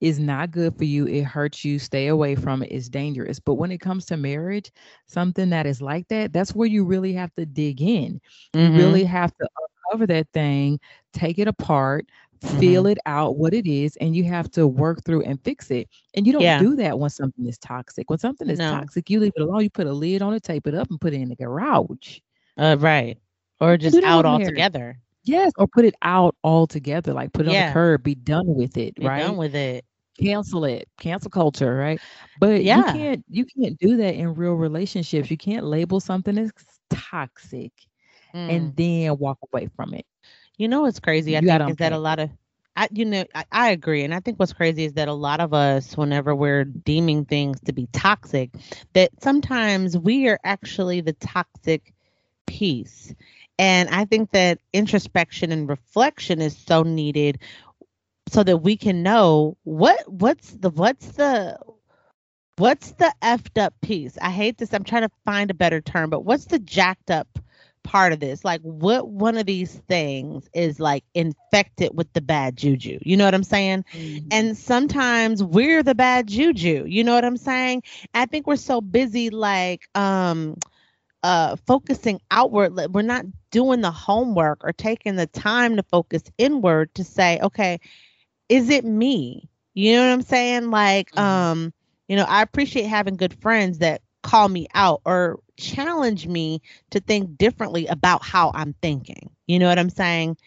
is 0.01 0.19
not 0.19 0.51
good 0.51 0.75
for 0.77 0.83
you 0.85 1.07
it 1.07 1.23
hurts 1.23 1.65
you 1.65 1.79
stay 1.79 2.07
away 2.07 2.35
from 2.35 2.61
it 2.63 2.71
it's 2.71 2.89
dangerous 2.89 3.39
but 3.39 3.55
when 3.55 3.71
it 3.71 3.79
comes 3.79 4.05
to 4.05 4.17
marriage 4.17 4.71
something 5.07 5.49
that 5.49 5.65
is 5.65 5.81
like 5.81 6.07
that 6.09 6.33
that's 6.33 6.55
where 6.55 6.67
you 6.67 6.85
really 6.85 7.13
have 7.13 7.33
to 7.35 7.45
dig 7.47 7.81
in 7.81 8.21
you 8.59 8.71
Mhm. 8.71 8.77
really 8.77 9.03
have 9.05 9.33
to 9.37 9.47
uncover 9.89 10.05
that 10.07 10.27
thing 10.33 10.79
take 11.13 11.39
it 11.39 11.47
apart 11.47 12.05
Mm-hmm. 12.43 12.59
feel 12.59 12.87
it 12.87 12.99
out 13.05 13.37
what 13.37 13.53
it 13.53 13.65
is 13.65 13.95
and 13.97 14.15
you 14.15 14.23
have 14.25 14.51
to 14.51 14.67
work 14.67 15.03
through 15.05 15.23
and 15.23 15.41
fix 15.43 15.71
it 15.71 15.87
and 16.15 16.27
you 16.27 16.33
don't 16.33 16.43
Yeah. 16.43 16.57
do 16.57 16.75
that 16.75 16.99
when 16.99 17.09
something 17.09 17.47
is 17.47 17.57
toxic 17.57 18.09
when 18.09 18.19
something 18.19 18.49
is 18.49 18.59
No. 18.59 18.69
toxic 18.69 19.09
you 19.09 19.19
leave 19.21 19.33
it 19.35 19.41
alone 19.41 19.63
you 19.63 19.69
put 19.71 19.87
a 19.87 19.93
lid 19.93 20.21
on 20.21 20.33
it 20.33 20.43
tape 20.43 20.67
it 20.67 20.75
up 20.75 20.89
and 20.91 20.99
put 21.01 21.13
it 21.13 21.21
in 21.21 21.29
the 21.29 21.35
garage 21.37 22.19
Uh, 22.57 22.75
right. 22.79 23.17
Or 23.59 23.77
just 23.77 24.03
out 24.03 24.25
altogether. 24.25 24.99
Yes 25.23 25.51
or 25.57 25.67
put 25.67 25.85
it 25.85 25.95
out 26.01 26.35
altogether 26.43 27.13
like 27.13 27.33
put 27.33 27.45
it 27.45 27.49
on 27.49 27.57
the 27.57 27.63
curb 27.63 28.03
be 28.03 28.15
done 28.15 28.45
with 28.47 28.77
it 28.77 28.93
Be 28.97 29.09
right 29.09 29.35
done 29.35 29.37
with 29.37 29.55
it. 29.55 29.85
cancel 30.19 30.63
it 30.65 30.87
cancel 30.99 31.29
culture 31.29 31.75
right 31.75 32.01
but 32.37 32.65
you 32.65 32.83
Yeah. 32.83 32.83
can't 32.83 33.23
you 33.29 33.45
can't 33.45 33.77
do 33.79 33.97
that 33.97 34.15
in 34.15 34.33
real 34.35 34.53
relationships 34.53 35.29
you 35.31 35.37
can't 35.37 35.65
label 35.65 35.99
something 35.99 36.37
as 36.37 36.51
toxic 36.89 37.71
Mm. 38.33 38.47
and 38.47 38.75
then 38.75 39.17
walk 39.17 39.37
away 39.51 39.67
from 39.75 39.93
it 39.93 40.05
You 40.57 40.67
know 40.67 40.81
what's 40.81 40.99
crazy? 40.99 41.37
I 41.37 41.41
You 41.41 41.47
gotta 41.47 41.65
think 41.65 41.67
is 41.67 41.77
that 41.77 41.91
a 41.93 41.97
lot 41.97 42.19
of 42.19 42.29
I 42.75 42.87
you 42.91 43.05
know, 43.05 43.23
I, 43.35 43.45
I 43.51 43.69
agree. 43.71 44.03
And 44.03 44.13
I 44.13 44.19
think 44.19 44.39
what's 44.39 44.53
crazy 44.53 44.85
is 44.85 44.93
that 44.93 45.07
a 45.07 45.13
lot 45.13 45.39
of 45.39 45.53
us, 45.53 45.97
whenever 45.97 46.35
we're 46.35 46.63
deeming 46.65 47.25
things 47.25 47.59
to 47.61 47.73
be 47.73 47.87
toxic, 47.93 48.51
that 48.93 49.11
sometimes 49.21 49.97
we 49.97 50.27
are 50.27 50.39
actually 50.43 51.01
the 51.01 51.13
toxic 51.13 51.93
piece. 52.47 53.13
And 53.59 53.89
I 53.89 54.05
think 54.05 54.31
that 54.31 54.59
introspection 54.73 55.51
and 55.51 55.69
reflection 55.69 56.41
is 56.41 56.57
so 56.57 56.83
needed 56.83 57.39
so 58.29 58.43
that 58.43 58.57
we 58.57 58.77
can 58.77 59.03
know 59.03 59.57
what 59.63 60.11
what's 60.11 60.51
the 60.51 60.69
what's 60.69 61.07
the 61.13 61.57
what's 62.57 62.91
the 62.93 63.13
effed 63.21 63.61
up 63.61 63.73
piece. 63.81 64.17
I 64.21 64.29
hate 64.29 64.57
this. 64.57 64.73
I'm 64.73 64.83
trying 64.83 65.03
to 65.03 65.11
find 65.25 65.51
a 65.51 65.55
better 65.55 65.81
term, 65.81 66.09
but 66.09 66.25
what's 66.25 66.45
the 66.45 66.59
jacked 66.59 67.11
up 67.11 67.39
part 67.83 68.13
of 68.13 68.19
this? 68.19 68.43
Like 68.45 68.61
what 68.61 69.09
one 69.09 69.37
of 69.37 69.45
these 69.45 69.73
things 69.87 70.49
is 70.53 70.79
like 70.79 71.03
infected 71.13 71.91
with 71.93 72.11
the 72.13 72.21
bad 72.21 72.57
juju. 72.57 72.99
You 73.01 73.17
know 73.17 73.25
what 73.25 73.35
I'm 73.35 73.43
saying? 73.43 73.85
And 74.31 74.57
sometimes 74.57 75.43
we're 75.43 75.83
the 75.83 75.95
bad 75.95 76.27
juju. 76.27 76.85
You 76.87 77.03
know 77.03 77.15
what 77.15 77.25
I'm 77.25 77.37
saying? 77.37 77.83
I 78.13 78.25
think 78.25 78.47
we're 78.47 78.55
so 78.57 78.81
busy 78.81 79.29
like 79.29 79.87
um 79.95 80.57
uh 81.23 81.55
focusing 81.67 82.19
outward 82.31 82.73
we're 82.93 83.01
not 83.01 83.25
doing 83.53 83.81
the 83.83 83.93
homework 83.93 84.65
or 84.65 84.73
taking 84.73 85.17
the 85.17 85.27
time 85.27 85.77
to 85.77 85.83
focus 85.85 86.23
inward 86.39 86.93
to 86.95 87.05
say 87.05 87.39
okay 87.43 87.79
is 88.49 88.69
it 88.69 88.85
me 88.85 89.49
you 89.75 89.93
know 89.95 90.05
what 90.05 90.13
i'm 90.13 90.21
saying 90.21 90.71
like 90.71 91.15
Mhm. 91.15 91.21
um 91.21 91.73
you 92.09 92.17
know 92.17 92.25
i 92.29 92.41
appreciate 92.43 92.85
having 92.87 93.17
good 93.17 93.33
friends 93.41 93.79
that 93.79 94.01
call 94.23 94.49
me 94.49 94.67
out 94.75 95.01
or 95.05 95.39
challenge 95.57 96.27
me 96.27 96.61
to 96.91 96.99
think 96.99 97.37
differently 97.37 97.87
about 97.87 98.23
how 98.23 98.51
i'm 98.53 98.73
thinking. 98.81 99.29
You 99.47 99.59
know 99.59 99.67
what 99.67 99.79
i'm 99.79 99.89
saying? 99.89 100.37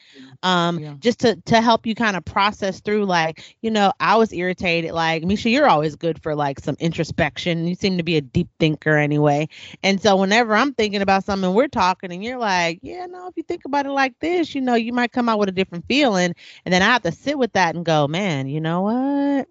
Um 0.42 0.80
Yeah. 0.80 0.96
just 1.00 1.20
to 1.20 1.36
to 1.46 1.60
help 1.60 1.86
you 1.86 1.94
kind 1.94 2.16
of 2.16 2.24
process 2.24 2.80
through 2.80 3.04
like 3.06 3.42
you 3.62 3.70
know 3.70 3.92
i 4.00 4.16
was 4.16 4.32
irritated 4.32 4.92
like 4.92 5.24
misha 5.24 5.48
you're 5.50 5.68
always 5.68 5.96
good 5.96 6.20
for 6.22 6.34
like 6.34 6.60
some 6.60 6.76
introspection. 6.78 7.66
You 7.66 7.74
seem 7.74 7.96
to 7.98 8.02
be 8.02 8.16
a 8.16 8.20
deep 8.20 8.48
thinker 8.58 8.96
anyway. 8.96 9.48
And 9.82 10.00
so 10.00 10.16
whenever 10.16 10.54
i'm 10.54 10.74
thinking 10.74 11.02
about 11.02 11.24
something 11.24 11.52
we're 11.54 11.68
talking 11.68 12.12
and 12.12 12.22
you're 12.24 12.38
like 12.38 12.80
yeah 12.82 13.06
no 13.06 13.28
if 13.28 13.36
you 13.36 13.42
think 13.42 13.64
about 13.64 13.86
it 13.86 13.90
like 13.90 14.18
this 14.20 14.54
you 14.54 14.60
know 14.60 14.74
you 14.74 14.92
might 14.92 15.12
come 15.12 15.28
out 15.28 15.38
with 15.38 15.48
a 15.48 15.52
different 15.52 15.84
feeling. 15.86 16.34
And 16.64 16.72
then 16.72 16.82
i 16.82 16.86
have 16.86 17.02
to 17.02 17.12
sit 17.12 17.38
with 17.38 17.52
that 17.52 17.74
and 17.74 17.84
go 17.84 18.06
man 18.08 18.48
you 18.48 18.60
know 18.60 18.82
what 18.82 19.48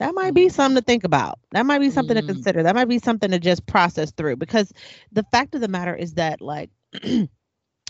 that 0.00 0.14
might 0.14 0.34
be 0.34 0.48
something 0.50 0.76
to 0.80 0.84
think 0.86 1.04
about. 1.04 1.38
That 1.52 1.66
might 1.66 1.80
be 1.80 1.90
something 1.90 2.16
Mm. 2.16 2.16
to 2.16 2.22
consider. 2.22 2.64
That 2.64 2.76
might 2.76 2.88
be 2.88 2.98
something 2.98 3.30
to 3.30 3.40
just 3.40 3.66
process 3.66 4.12
through 4.12 4.36
because 4.36 4.72
the 5.12 5.24
fact 5.32 5.54
of 5.56 5.62
the 5.62 5.68
matter 5.68 5.94
is 5.96 6.14
that 6.14 6.42
like 6.42 6.70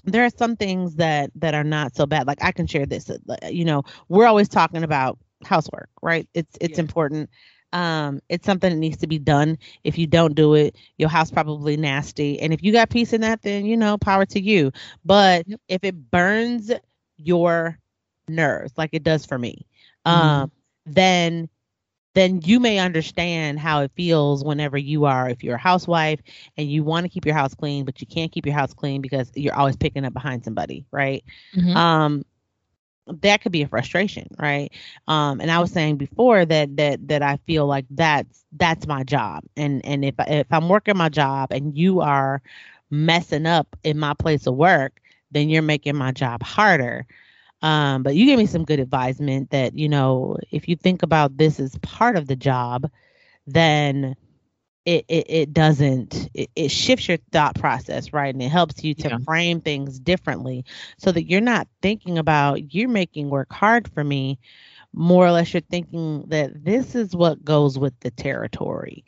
there 0.05 0.25
are 0.25 0.31
some 0.31 0.57
things 0.57 0.96
that 0.96 1.31
that 1.37 1.55
are 1.55 1.64
not 1.64 1.94
so 1.96 2.07
bad. 2.07 2.27
Like 2.27 2.42
i 2.42 2.53
can 2.53 2.66
share 2.66 2.87
this 2.87 3.11
uh, 3.11 3.16
you 3.51 3.64
know 3.64 3.83
we're 4.09 4.27
always 4.27 4.49
talking 4.49 4.85
about 4.85 5.18
housework 5.44 5.90
right? 6.03 6.29
It's 6.35 6.57
it's 6.61 6.79
Yeah. 6.79 6.81
important. 6.81 7.31
Um 7.73 8.20
it's 8.29 8.46
something 8.46 8.70
that 8.70 8.79
needs 8.79 8.99
to 8.99 9.07
be 9.09 9.18
done. 9.18 9.59
If 9.85 9.99
you 9.99 10.07
don't 10.07 10.35
do 10.35 10.55
it 10.55 10.77
your 10.99 11.11
house 11.11 11.31
probably 11.31 11.77
nasty. 11.77 12.40
And 12.40 12.53
if 12.53 12.62
you 12.62 12.73
got 12.73 12.90
peace 12.90 13.12
in 13.12 13.23
that 13.23 13.42
then 13.42 13.66
you 13.66 13.77
know 13.77 13.99
power 13.99 14.27
to 14.27 14.40
you. 14.40 14.73
But 15.05 15.46
Yep. 15.46 15.61
if 15.68 15.85
it 15.85 16.11
burns 16.11 16.73
your 17.18 17.79
nerves 18.29 18.73
like 18.77 18.90
it 18.92 19.03
does 19.05 19.27
for 19.27 19.38
me 19.38 19.66
Mhm. 20.11 20.44
um 20.44 20.51
then 20.87 21.49
then 22.14 22.40
you 22.44 22.59
may 22.61 22.79
understand 22.79 23.59
how 23.59 23.83
it 23.83 23.90
feels 23.96 24.44
whenever 24.44 24.77
you 24.77 25.05
are 25.05 25.29
if 25.29 25.42
you're 25.42 25.57
a 25.57 25.59
housewife 25.59 26.20
and 26.57 26.70
you 26.70 26.83
want 26.83 27.05
to 27.05 27.09
keep 27.09 27.25
your 27.25 27.35
house 27.35 27.55
clean 27.55 27.85
but 27.85 28.01
you 28.01 28.07
can't 28.07 28.33
keep 28.33 28.46
your 28.46 28.55
house 28.55 28.73
clean 28.75 29.01
because 29.01 29.31
you're 29.35 29.55
always 29.55 29.77
picking 29.77 30.05
up 30.05 30.12
behind 30.12 30.44
somebody 30.44 30.87
right? 30.90 31.25
Mhm. 31.57 31.75
um 31.77 32.25
that 33.23 33.40
could 33.42 33.53
be 33.53 33.62
a 33.62 33.68
frustration 33.68 34.29
right? 34.38 34.70
Um 35.09 35.40
and 35.40 35.51
i 35.51 35.59
was 35.59 35.73
saying 35.73 35.96
before 35.96 36.44
that 36.44 36.77
that 36.77 37.09
that 37.09 37.23
i 37.23 37.37
feel 37.46 37.66
like 37.66 37.87
that's 37.90 38.44
that's 38.57 38.87
my 38.87 39.03
job. 39.05 39.44
And 39.57 39.85
and 39.85 40.05
if 40.05 40.14
if 40.20 40.46
i'm 40.51 40.68
working 40.68 40.96
my 40.96 41.09
job 41.09 41.53
and 41.53 41.77
you 41.77 42.01
are 42.01 42.42
messing 42.90 43.46
up 43.46 43.77
in 43.85 43.99
my 43.99 44.14
place 44.14 44.46
of 44.46 44.55
work 44.55 45.01
then 45.31 45.49
you're 45.49 45.62
making 45.62 45.96
my 45.96 46.11
job 46.12 46.42
harder 46.42 47.07
um 47.62 48.03
but 48.03 48.14
you 48.14 48.27
gave 48.27 48.38
me 48.38 48.46
some 48.46 48.64
good 48.64 48.81
advisement 48.81 49.51
that 49.51 49.77
you 49.77 49.88
know 49.88 50.37
if 50.51 50.68
you 50.68 50.77
think 50.77 51.03
about 51.03 51.37
this 51.37 51.59
as 51.61 51.77
part 51.83 52.16
of 52.16 52.27
the 52.27 52.37
job 52.37 52.87
then 53.46 54.14
it 54.85 55.05
it, 55.09 55.27
it 55.29 55.53
doesn't 55.53 56.29
it, 56.35 56.51
it 56.57 56.70
shifts 56.70 57.09
your 57.09 57.18
thought 57.33 57.55
process 57.55 58.12
right 58.12 58.35
and 58.35 58.42
it 58.42 58.51
helps 58.51 58.83
you 58.85 58.94
to 58.94 59.11
Yeah. 59.11 59.18
frame 59.25 59.61
things 59.61 59.99
differently 59.99 60.64
so 60.99 61.11
that 61.12 61.29
you're 61.29 61.40
not 61.40 61.68
thinking 61.83 62.18
about 62.18 62.73
you're 62.75 62.88
making 62.88 63.29
work 63.31 63.53
hard 63.53 63.88
for 63.92 64.05
me 64.05 64.38
more 64.92 65.27
or 65.27 65.33
less 65.33 65.53
you're 65.53 65.61
thinking 65.70 66.25
that 66.29 66.51
this 66.64 66.94
is 66.94 67.14
what 67.14 67.44
goes 67.44 67.79
with 67.79 67.94
the 68.01 68.11
territory 68.11 69.05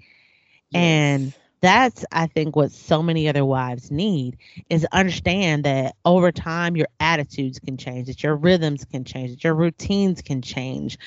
and 0.75 1.33
Yes. 1.33 1.42
That's 1.63 2.05
i 2.13 2.27
think 2.27 2.57
what 2.57 2.73
so 2.73 3.03
many 3.03 3.29
other 3.29 3.45
wives 3.45 3.91
need 3.91 4.37
is 4.69 4.87
understand 4.93 5.65
that 5.65 5.97
over 6.05 6.33
time 6.33 6.77
your 6.77 6.89
attitudes 7.01 7.59
can 7.59 7.77
change 7.77 8.09
that 8.09 8.23
your 8.23 8.37
rhythms 8.37 8.85
can 8.85 9.05
change 9.05 9.31
that 9.31 9.45
your 9.45 9.55
routines 9.55 10.23
can 10.23 10.43
change. 10.43 10.99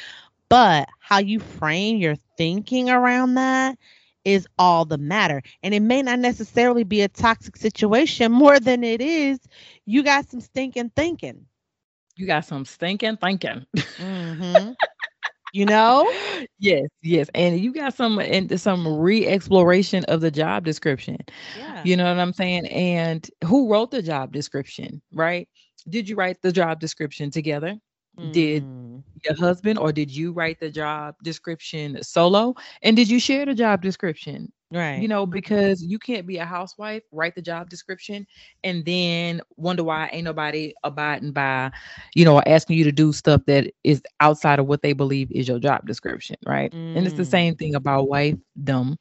But 0.50 0.88
how 1.00 1.20
you 1.20 1.40
frame 1.40 1.98
your 1.98 2.16
thinking 2.38 2.90
around 2.90 3.36
that 3.36 3.78
is 4.24 4.48
all 4.58 4.86
the 4.86 4.98
matter. 4.98 5.42
And 5.64 5.74
it 5.74 5.82
may 5.82 6.02
not 6.04 6.20
necessarily 6.20 6.84
be 6.84 7.02
a 7.02 7.10
toxic 7.10 7.58
situation 7.58 8.32
more 8.32 8.60
than 8.60 8.84
it 8.84 9.02
is 9.02 9.40
you 9.86 10.04
got 10.04 10.30
some 10.30 10.42
stinking 10.42 10.92
thinking. 10.96 11.46
You 12.16 12.28
got 12.28 12.46
some 12.46 12.66
stinking 12.66 13.18
thinking. 13.18 13.66
Hmm 13.98 14.74
you 15.56 15.74
know? 15.74 16.14
Yes 16.60 16.88
yes. 17.02 17.30
And 17.36 17.60
you 17.60 17.74
got 17.74 17.94
some 17.96 18.20
and 18.20 18.60
some 18.60 18.88
re-exploration 19.00 20.06
of 20.06 20.22
the 20.22 20.32
job 20.32 20.66
description. 20.66 21.18
Yeah. 21.56 21.84
You 21.84 21.98
know 21.98 22.06
what 22.06 22.20
i'm 22.20 22.34
saying? 22.34 22.68
And 22.68 23.30
who 23.44 23.72
wrote 23.72 23.92
the 23.92 24.02
job 24.02 24.34
description 24.34 25.02
right? 25.14 25.48
Did 25.90 26.10
you 26.10 26.16
write 26.16 26.42
the 26.42 26.52
job 26.52 26.80
description 26.80 27.32
together? 27.32 27.78
Did 28.32 28.64
Mm. 28.64 29.04
your 29.26 29.36
husband 29.38 29.80
or 29.80 29.92
did 29.92 30.12
you 30.12 30.32
write 30.34 30.60
the 30.60 30.70
job 30.72 31.16
description 31.24 32.02
solo? 32.04 32.56
And 32.82 32.96
did 32.96 33.10
you 33.10 33.20
share 33.20 33.46
the 33.46 33.54
job 33.56 33.82
description 33.82 34.52
right 34.76 35.08
you 35.08 35.10
know 35.10 35.26
because 35.26 35.84
you 35.84 36.00
can't 36.00 36.28
be 36.28 36.38
a 36.38 36.46
housewife 36.46 37.04
write 37.12 37.36
the 37.36 37.42
job 37.42 37.70
description 37.70 38.26
and 38.64 38.86
then 38.86 39.42
wonder 39.58 39.84
why 39.84 40.10
ain't 40.14 40.26
nobody 40.26 40.74
abiding 40.84 41.32
by 41.32 41.72
you 42.16 42.26
know 42.26 42.42
asking 42.46 42.78
you 42.78 42.84
to 42.84 42.92
do 42.92 43.12
stuff 43.14 43.42
that 43.48 43.72
is 43.84 44.02
outside 44.22 44.60
of 44.60 44.68
what 44.68 44.82
they 44.82 44.94
believe 44.94 45.32
is 45.32 45.48
your 45.48 45.60
job 45.60 45.86
description 45.88 46.36
right 46.46 46.74
and 46.96 47.06
it's 47.08 47.16
the 47.16 47.26
Mm. 47.26 47.38
same 47.38 47.56
thing 47.56 47.76
about 47.76 48.08
wifedom 48.10 48.96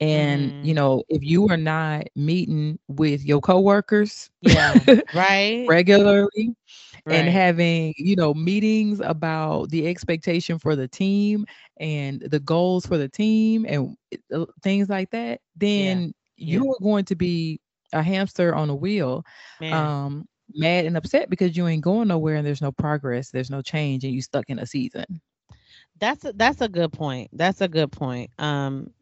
And 0.00 0.52
Mhm. 0.52 0.62
you 0.62 0.74
know, 0.74 1.02
if 1.08 1.22
you 1.22 1.48
are 1.48 1.56
not 1.56 2.04
meeting 2.16 2.78
with 2.88 3.24
your 3.24 3.40
coworkers 3.40 4.30
Yeah. 4.42 4.84
Right. 5.12 5.74
regularly 5.74 6.54
and 7.08 7.28
having, 7.28 7.94
you 7.96 8.16
know, 8.16 8.34
meetings 8.34 9.00
about 9.00 9.70
the 9.70 9.86
expectation 9.86 10.58
for 10.58 10.74
the 10.76 10.88
team 10.88 11.44
and 11.78 12.20
the 12.20 12.40
goals 12.40 12.86
for 12.86 12.96
the 12.98 13.08
team 13.08 13.64
and 13.68 13.96
uh, 14.34 14.44
things 14.62 14.88
like 14.88 15.10
that, 15.10 15.40
then 15.56 16.12
Yeah. 16.36 16.36
you 16.36 16.70
are 16.70 16.82
going 16.82 17.04
to 17.04 17.16
be 17.16 17.60
a 17.92 18.02
hamster 18.02 18.54
on 18.54 18.70
a 18.70 18.74
wheel 18.74 19.24
Man. 19.60 19.70
um 19.70 20.26
mad 20.54 20.84
and 20.84 20.96
upset 20.96 21.28
because 21.30 21.56
you 21.56 21.66
ain't 21.66 21.82
going 21.82 22.08
nowhere 22.08 22.36
and 22.36 22.46
there's 22.46 22.62
no 22.62 22.72
progress 22.72 23.30
there's 23.30 23.50
no 23.50 23.62
change 23.62 24.04
and 24.04 24.12
you 24.12 24.22
stuck 24.22 24.48
in 24.50 24.58
a 24.58 24.66
season 24.66 25.04
That's 25.98 26.24
a, 26.24 26.32
that's 26.32 26.60
a 26.60 26.68
good 26.68 26.92
point. 26.92 27.30
That's 27.32 27.60
a 27.60 27.68
good 27.68 27.92
point. 27.92 28.30
Um, 28.38 28.92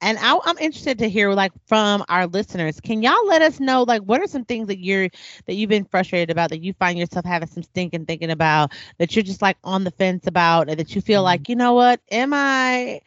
and 0.00 0.18
I, 0.18 0.38
I'm 0.44 0.58
interested 0.58 0.98
to 0.98 1.08
hear 1.08 1.32
like 1.32 1.52
from 1.66 2.04
our 2.08 2.26
listeners. 2.26 2.80
Can 2.80 3.02
y'all 3.02 3.26
let 3.26 3.42
us 3.42 3.60
know 3.60 3.82
like 3.82 4.02
what 4.02 4.20
are 4.20 4.26
some 4.26 4.44
things 4.44 4.68
that 4.68 4.78
you're 4.78 5.08
that 5.46 5.54
you've 5.54 5.70
been 5.70 5.84
frustrated 5.84 6.30
about 6.30 6.50
that 6.50 6.62
you 6.62 6.72
find 6.74 6.98
yourself 6.98 7.24
having 7.24 7.48
some 7.48 7.62
stinking 7.62 8.06
thinking 8.06 8.30
about 8.30 8.72
that 8.98 9.14
you're 9.14 9.22
just 9.22 9.42
like 9.42 9.56
on 9.64 9.84
the 9.84 9.90
fence 9.90 10.26
about 10.26 10.68
and 10.68 10.78
that 10.78 10.94
you 10.94 11.00
feel 11.00 11.22
Mhm. 11.22 11.24
like 11.24 11.48
you 11.48 11.56
know 11.56 11.74
what 11.74 12.00
am 12.10 12.32
I 12.34 13.00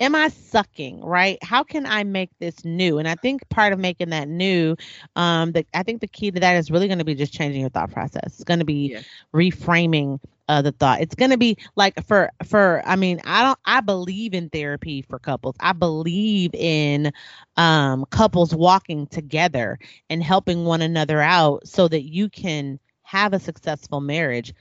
am 0.00 0.14
I 0.14 0.28
sucking 0.28 1.00
right? 1.04 1.38
How 1.42 1.62
can 1.62 1.86
I 1.86 2.04
make 2.04 2.30
this 2.38 2.64
new? 2.64 2.98
And 2.98 3.08
I 3.08 3.14
think 3.14 3.48
part 3.48 3.72
of 3.72 3.78
making 3.78 4.10
that 4.10 4.28
new, 4.28 4.76
um, 5.16 5.52
that 5.52 5.66
I 5.74 5.82
think 5.82 6.00
the 6.00 6.08
key 6.08 6.30
to 6.30 6.40
that 6.40 6.56
is 6.56 6.70
really 6.70 6.86
going 6.88 6.98
to 6.98 7.04
be 7.04 7.14
just 7.14 7.32
changing 7.32 7.60
your 7.60 7.70
thought 7.70 7.90
process. 7.92 8.22
It's 8.26 8.44
going 8.44 8.60
to 8.60 8.64
be 8.66 8.92
reframing 9.34 10.20
uh, 10.48 10.62
the 10.62 10.72
thought. 10.72 11.00
It's 11.00 11.14
going 11.14 11.30
to 11.30 11.38
be 11.38 11.56
like 11.76 12.04
for 12.06 12.30
for 12.44 12.82
I 12.84 12.96
mean 12.96 13.20
I 13.24 13.42
don't 13.42 13.58
I 13.64 13.80
believe 13.80 14.34
in 14.34 14.48
therapy 14.50 15.02
for 15.02 15.18
couples. 15.18 15.56
I 15.60 15.72
believe 15.72 16.54
in 16.54 17.12
um, 17.56 18.04
couples 18.10 18.54
walking 18.54 19.06
together 19.06 19.78
and 20.10 20.22
helping 20.22 20.64
one 20.64 20.82
another 20.82 21.20
out 21.20 21.66
so 21.66 21.88
that 21.88 22.02
you 22.02 22.28
can 22.28 22.78
have 23.02 23.32
a 23.32 23.38
successful 23.38 24.00
marriage. 24.00 24.54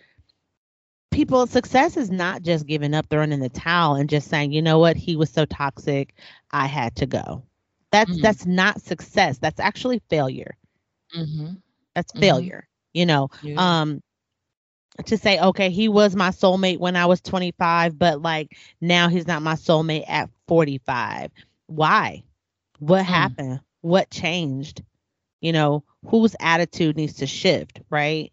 People, 1.11 1.45
success 1.47 1.97
is 1.97 2.09
not 2.11 2.41
just 2.43 2.65
giving 2.67 2.93
up, 2.93 3.07
throwing 3.09 3.31
in 3.31 3.39
the 3.39 3.49
towel, 3.49 3.95
and 3.95 4.09
just 4.09 4.27
saying, 4.29 4.51
you 4.51 4.61
know 4.61 4.79
what, 4.79 4.95
he 4.97 5.15
was 5.15 5.29
so 5.29 5.45
toxic, 5.45 6.13
I 6.51 6.65
had 6.67 6.95
to 6.97 7.05
go. 7.07 7.43
That's 7.91 8.17
Mm. 8.17 8.19
that's 8.19 8.45
not 8.45 8.81
success. 8.81 9.37
That's 9.39 9.59
actually 9.59 9.99
failure. 10.09 10.57
mm-hmm. 11.15 11.53
That's 11.95 12.13
Mhm. 12.15 12.19
failure. 12.19 12.67
You 12.93 13.05
know, 13.05 13.29
um 13.55 14.01
to 15.05 15.17
say 15.17 15.39
okay 15.39 15.69
he 15.69 15.87
was 15.87 16.15
my 16.15 16.29
soulmate 16.29 16.79
when 16.79 16.95
i 16.95 17.05
was 17.05 17.21
25 17.21 17.97
but 17.97 18.21
like 18.21 18.51
now 18.81 19.07
he's 19.07 19.27
not 19.27 19.41
my 19.41 19.53
soulmate 19.53 20.03
at 20.07 20.29
45 20.47 21.31
why? 21.67 22.23
What 22.79 23.05
Mm. 23.13 23.35
happened? 23.35 23.59
What 23.81 24.09
changed? 24.09 24.83
You 25.41 25.51
know 25.53 25.83
whose 26.05 26.35
attitude 26.39 26.95
needs 26.97 27.15
to 27.15 27.27
shift 27.27 27.79
right? 27.89 28.31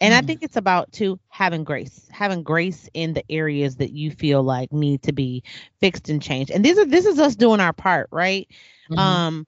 And 0.00 0.14
i 0.14 0.20
Mm. 0.20 0.22
think 0.22 0.40
it's 0.42 0.56
about 0.56 0.92
too 0.92 1.18
having 1.28 1.64
grace 1.64 2.08
having 2.10 2.42
grace 2.42 2.88
in 2.94 3.12
the 3.14 3.24
areas 3.30 3.76
that 3.76 3.92
you 3.92 4.10
feel 4.10 4.42
like 4.42 4.72
need 4.72 5.02
to 5.02 5.12
be 5.12 5.42
fixed 5.80 6.08
and 6.08 6.20
changed. 6.22 6.50
And 6.50 6.64
these 6.64 6.78
are 6.78 6.86
this 6.86 7.06
is 7.06 7.18
us 7.18 7.36
doing 7.36 7.60
our 7.60 7.72
part 7.72 8.08
right? 8.12 8.48
Mhm. 8.88 9.20
um 9.20 9.46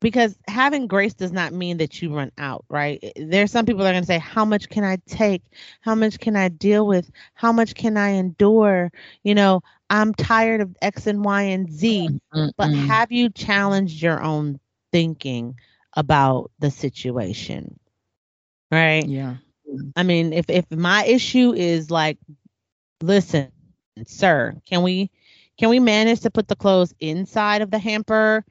because 0.00 0.36
having 0.48 0.86
grace 0.86 1.14
does 1.14 1.32
not 1.32 1.52
mean 1.52 1.78
that 1.78 2.00
you 2.02 2.14
run 2.14 2.30
out 2.38 2.64
right? 2.68 3.02
There's 3.16 3.50
some 3.52 3.66
people 3.66 3.84
that 3.84 3.90
are 3.90 3.92
going 3.94 4.02
to 4.02 4.06
say 4.06 4.18
how 4.18 4.44
much 4.44 4.68
can 4.68 4.84
i 4.84 4.96
take? 5.06 5.42
How 5.80 5.94
much 5.94 6.18
can 6.18 6.36
i 6.36 6.48
deal 6.48 6.86
with? 6.86 7.10
How 7.34 7.52
much 7.52 7.74
can 7.74 7.96
i 7.96 8.10
endure? 8.10 8.92
You 9.22 9.34
know 9.34 9.62
i'm 9.90 10.14
tired 10.14 10.60
of 10.60 10.76
x 10.82 11.06
and 11.06 11.24
y 11.24 11.42
and 11.42 11.70
z. 11.70 12.20
But 12.56 12.72
Mm-mm. 12.72 12.74
have 12.74 13.12
you 13.12 13.30
challenged 13.30 14.02
your 14.02 14.22
own 14.22 14.60
thinking 14.92 15.54
about 15.96 16.50
the 16.58 16.70
situation 16.70 17.78
right? 18.70 19.08
Yeah. 19.08 19.36
I 19.96 20.02
mean, 20.02 20.32
if 20.32 20.48
if 20.50 20.70
my 20.70 21.04
issue 21.04 21.52
is 21.52 21.90
like, 21.90 22.18
listen, 23.02 23.52
sir, 24.06 24.56
can 24.66 24.82
we 24.82 25.10
can 25.58 25.68
we 25.70 25.78
manage 25.80 26.20
to 26.20 26.30
put 26.30 26.48
the 26.48 26.56
clothes 26.56 26.94
inside 27.00 27.62
of 27.62 27.70
the 27.70 27.78
hamper 27.78 28.44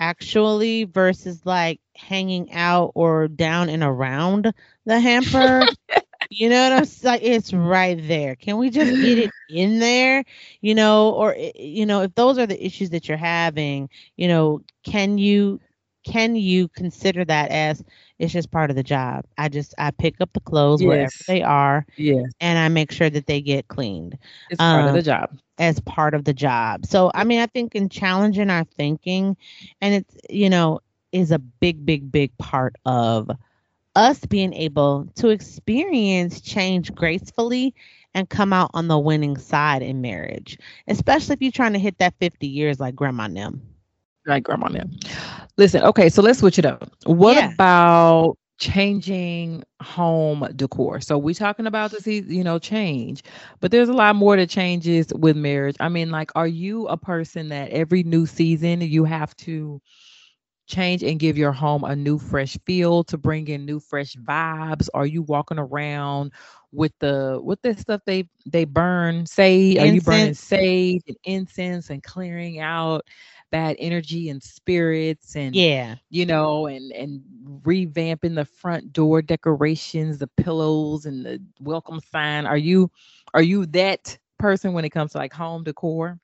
actually 0.00 0.84
versus 0.84 1.44
like 1.44 1.80
hanging 1.96 2.52
out 2.52 2.92
or 2.94 3.28
down 3.28 3.68
and 3.68 3.82
around 3.82 4.52
the 4.86 5.00
hamper? 5.00 5.68
you 6.28 6.48
know 6.48 6.62
what 6.64 6.72
I'm 6.72 6.84
saying? 6.84 7.20
It's 7.22 7.52
right 7.52 7.98
there. 8.06 8.36
Can 8.36 8.58
we 8.58 8.70
just 8.70 8.98
get 8.98 9.18
it 9.18 9.32
in 9.48 9.78
there? 9.78 10.24
You 10.60 10.74
know, 10.74 11.10
or 11.10 11.36
you 11.54 11.86
know, 11.86 12.02
if 12.02 12.14
those 12.14 12.38
are 12.38 12.46
the 12.46 12.64
issues 12.64 12.90
that 12.90 13.08
you're 13.08 13.16
having, 13.18 13.88
you 14.16 14.28
know, 14.28 14.62
can 14.84 15.18
you 15.18 15.60
can 16.04 16.36
you 16.36 16.68
consider 16.68 17.24
that 17.24 17.50
as 17.50 17.82
it's 18.18 18.32
just 18.32 18.50
part 18.50 18.70
of 18.70 18.76
the 18.76 18.82
job? 18.82 19.24
I 19.38 19.48
just 19.48 19.74
I 19.78 19.90
pick 19.90 20.20
up 20.20 20.32
the 20.32 20.40
clothes 20.40 20.84
wherever 20.84 21.12
they 21.26 21.42
are 21.42 21.86
yes 21.96 22.32
and 22.40 22.58
I 22.58 22.68
make 22.68 22.92
sure 22.92 23.10
that 23.10 23.26
they 23.26 23.40
get 23.40 23.68
cleaned 23.68 24.18
it's 24.48 24.62
part 24.64 24.86
of 24.86 24.92
Um, 24.92 24.94
the 24.94 25.02
job 25.02 25.38
as 25.58 25.80
part 25.80 26.14
of 26.14 26.24
the 26.24 26.32
job. 26.34 26.86
So 26.86 27.10
I 27.14 27.24
mean, 27.24 27.40
I 27.40 27.46
think 27.46 27.74
in 27.74 27.88
challenging 27.88 28.50
our 28.50 28.64
thinking, 28.64 29.36
and 29.80 29.94
it's 29.94 30.16
you 30.30 30.48
know 30.50 30.80
is 31.12 31.30
a 31.30 31.38
big, 31.38 31.84
big, 31.86 32.10
big 32.10 32.36
part 32.38 32.74
of 32.84 33.30
us 33.94 34.24
being 34.26 34.52
able 34.52 35.06
to 35.16 35.28
experience 35.28 36.40
change 36.40 36.94
gracefully 36.94 37.74
and 38.14 38.28
come 38.28 38.52
out 38.52 38.70
on 38.74 38.88
the 38.88 38.98
winning 38.98 39.36
side 39.36 39.82
in 39.82 40.00
marriage, 40.00 40.58
especially 40.88 41.34
if 41.34 41.42
you're 41.42 41.50
trying 41.52 41.72
to 41.72 41.78
hit 41.78 41.98
that 41.98 42.14
50 42.20 42.46
years 42.46 42.80
like 42.80 42.94
grandma 42.94 43.26
Nim. 43.26 43.62
like 44.26 44.42
grandma 44.44 44.68
now. 44.68 44.84
Listen, 45.56 45.82
okay, 45.82 46.08
so 46.08 46.22
let's 46.22 46.38
switch 46.40 46.58
it 46.58 46.66
up. 46.66 46.90
What 47.04 47.36
Yeah. 47.36 47.50
about 47.54 48.36
changing 48.58 49.62
home 49.82 50.46
decor? 50.56 51.00
So 51.00 51.18
we 51.18 51.34
talking 51.34 51.66
about 51.66 51.90
this, 51.92 52.06
you 52.06 52.44
know, 52.44 52.58
change, 52.58 53.22
but 53.60 53.70
there's 53.70 53.88
a 53.88 53.92
lot 53.94 54.16
more 54.16 54.36
that 54.36 54.48
changes 54.50 55.12
with 55.14 55.36
marriage. 55.36 55.76
I 55.80 55.88
mean, 55.88 56.10
like, 56.10 56.30
are 56.34 56.46
you 56.46 56.86
a 56.88 56.96
person 56.96 57.48
that 57.48 57.70
every 57.70 58.02
new 58.02 58.26
season 58.26 58.80
you 58.80 59.04
have 59.04 59.36
to 59.38 59.80
change 60.66 61.02
and 61.02 61.18
give 61.18 61.36
your 61.36 61.52
home 61.52 61.84
a 61.84 61.94
new 61.94 62.18
fresh 62.18 62.56
feel 62.66 63.04
to 63.04 63.16
bring 63.18 63.48
in 63.48 63.64
new 63.64 63.80
fresh 63.80 64.14
vibes? 64.16 64.88
Are 64.94 65.06
you 65.06 65.22
walking 65.22 65.58
around 65.58 66.32
with 66.72 66.92
the 67.00 67.38
with 67.42 67.60
the 67.62 67.74
stuff 67.74 68.00
they 68.06 68.28
they 68.46 68.64
burn 68.64 69.26
sage? 69.26 69.78
Are 69.78 69.86
you 69.86 70.00
burning 70.00 70.34
sage 70.34 71.02
and 71.08 71.16
incense 71.24 71.90
and 71.90 72.02
clearing 72.02 72.60
out 72.60 73.02
bad 73.54 73.76
energy 73.80 74.30
and 74.30 74.42
spirits 74.42 75.36
and 75.36 75.64
Yeah. 75.64 75.96
you 76.10 76.26
know 76.26 76.66
and 76.66 76.92
and 76.92 77.22
revamping 77.62 78.34
the 78.36 78.44
front 78.46 78.92
door 78.92 79.22
decorations, 79.22 80.18
the 80.18 80.28
pillows 80.28 81.06
and 81.06 81.24
the 81.26 81.40
welcome 81.60 82.00
sign? 82.00 82.46
Are 82.46 82.58
you 82.58 82.90
are 83.34 83.42
you 83.42 83.66
that 83.68 84.18
person 84.38 84.74
when 84.74 84.84
it 84.84 84.90
comes 84.90 85.12
to 85.12 85.18
like 85.18 85.34
home 85.34 85.64
decor? 85.64 86.18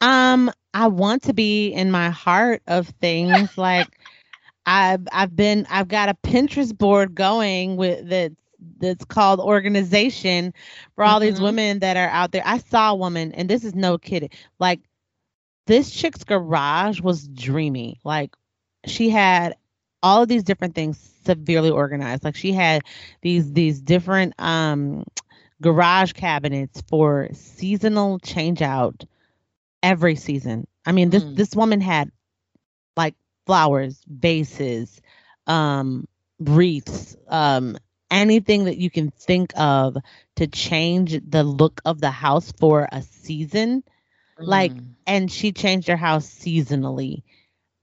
Um, 0.00 0.50
I 0.74 0.88
want 0.88 1.22
to 1.24 1.34
be 1.34 1.68
in 1.72 1.90
my 1.90 2.10
heart 2.10 2.62
of 2.66 2.88
things. 2.88 3.56
like 3.58 3.98
I've 4.66 5.06
I've 5.12 5.36
been 5.36 5.66
I've 5.70 5.88
got 5.88 6.08
a 6.08 6.14
Pinterest 6.24 6.76
board 6.76 7.14
going 7.14 7.76
with 7.76 8.08
that 8.10 8.32
that's 8.78 9.04
called 9.04 9.40
organization 9.40 10.52
for 10.94 11.04
all 11.04 11.20
these 11.20 11.40
Mhm. 11.40 11.40
women 11.40 11.80
that 11.80 11.96
are 11.96 12.08
out 12.08 12.32
there. 12.32 12.42
I 12.44 12.58
saw 12.58 12.92
a 12.92 12.96
woman, 12.96 13.32
and 13.32 13.48
this 13.48 13.64
is 13.64 13.74
no 13.74 13.98
kidding. 13.98 14.30
Like 14.60 14.80
this 15.66 15.90
chick's 15.90 16.24
garage 16.24 17.00
was 17.00 17.26
dreamy. 17.28 18.00
Like 18.04 18.34
she 18.86 19.10
had 19.10 19.56
all 20.02 20.22
of 20.22 20.28
these 20.28 20.42
different 20.44 20.74
things 20.74 20.98
severely 21.24 21.70
organized. 21.70 22.24
Like 22.24 22.36
she 22.36 22.52
had 22.52 22.82
these 23.22 23.52
these 23.52 23.80
different 23.80 24.34
um 24.38 25.04
garage 25.60 26.12
cabinets 26.12 26.82
for 26.88 27.28
seasonal 27.32 28.18
change 28.18 28.62
out 28.62 29.04
every 29.82 30.16
season. 30.16 30.66
I 30.84 30.92
mean, 30.92 31.10
this 31.10 31.24
Mm. 31.24 31.36
this 31.36 31.54
woman 31.54 31.80
had 31.80 32.10
like 32.96 33.14
flowers, 33.46 34.02
vases, 34.06 35.00
um, 35.46 36.06
wreaths, 36.38 37.16
um, 37.28 37.76
anything 38.10 38.64
that 38.64 38.78
you 38.78 38.90
can 38.90 39.10
think 39.10 39.52
of 39.56 39.96
to 40.36 40.46
change 40.46 41.20
the 41.28 41.42
look 41.44 41.80
of 41.84 42.00
the 42.00 42.10
house 42.10 42.52
for 42.58 42.88
a 42.92 43.02
season. 43.02 43.82
Like, 44.40 44.74
Mm. 44.74 44.96
And 45.06 45.30
she 45.30 45.52
changed 45.52 45.88
her 45.88 45.96
house 45.96 46.26
seasonally. 46.26 47.22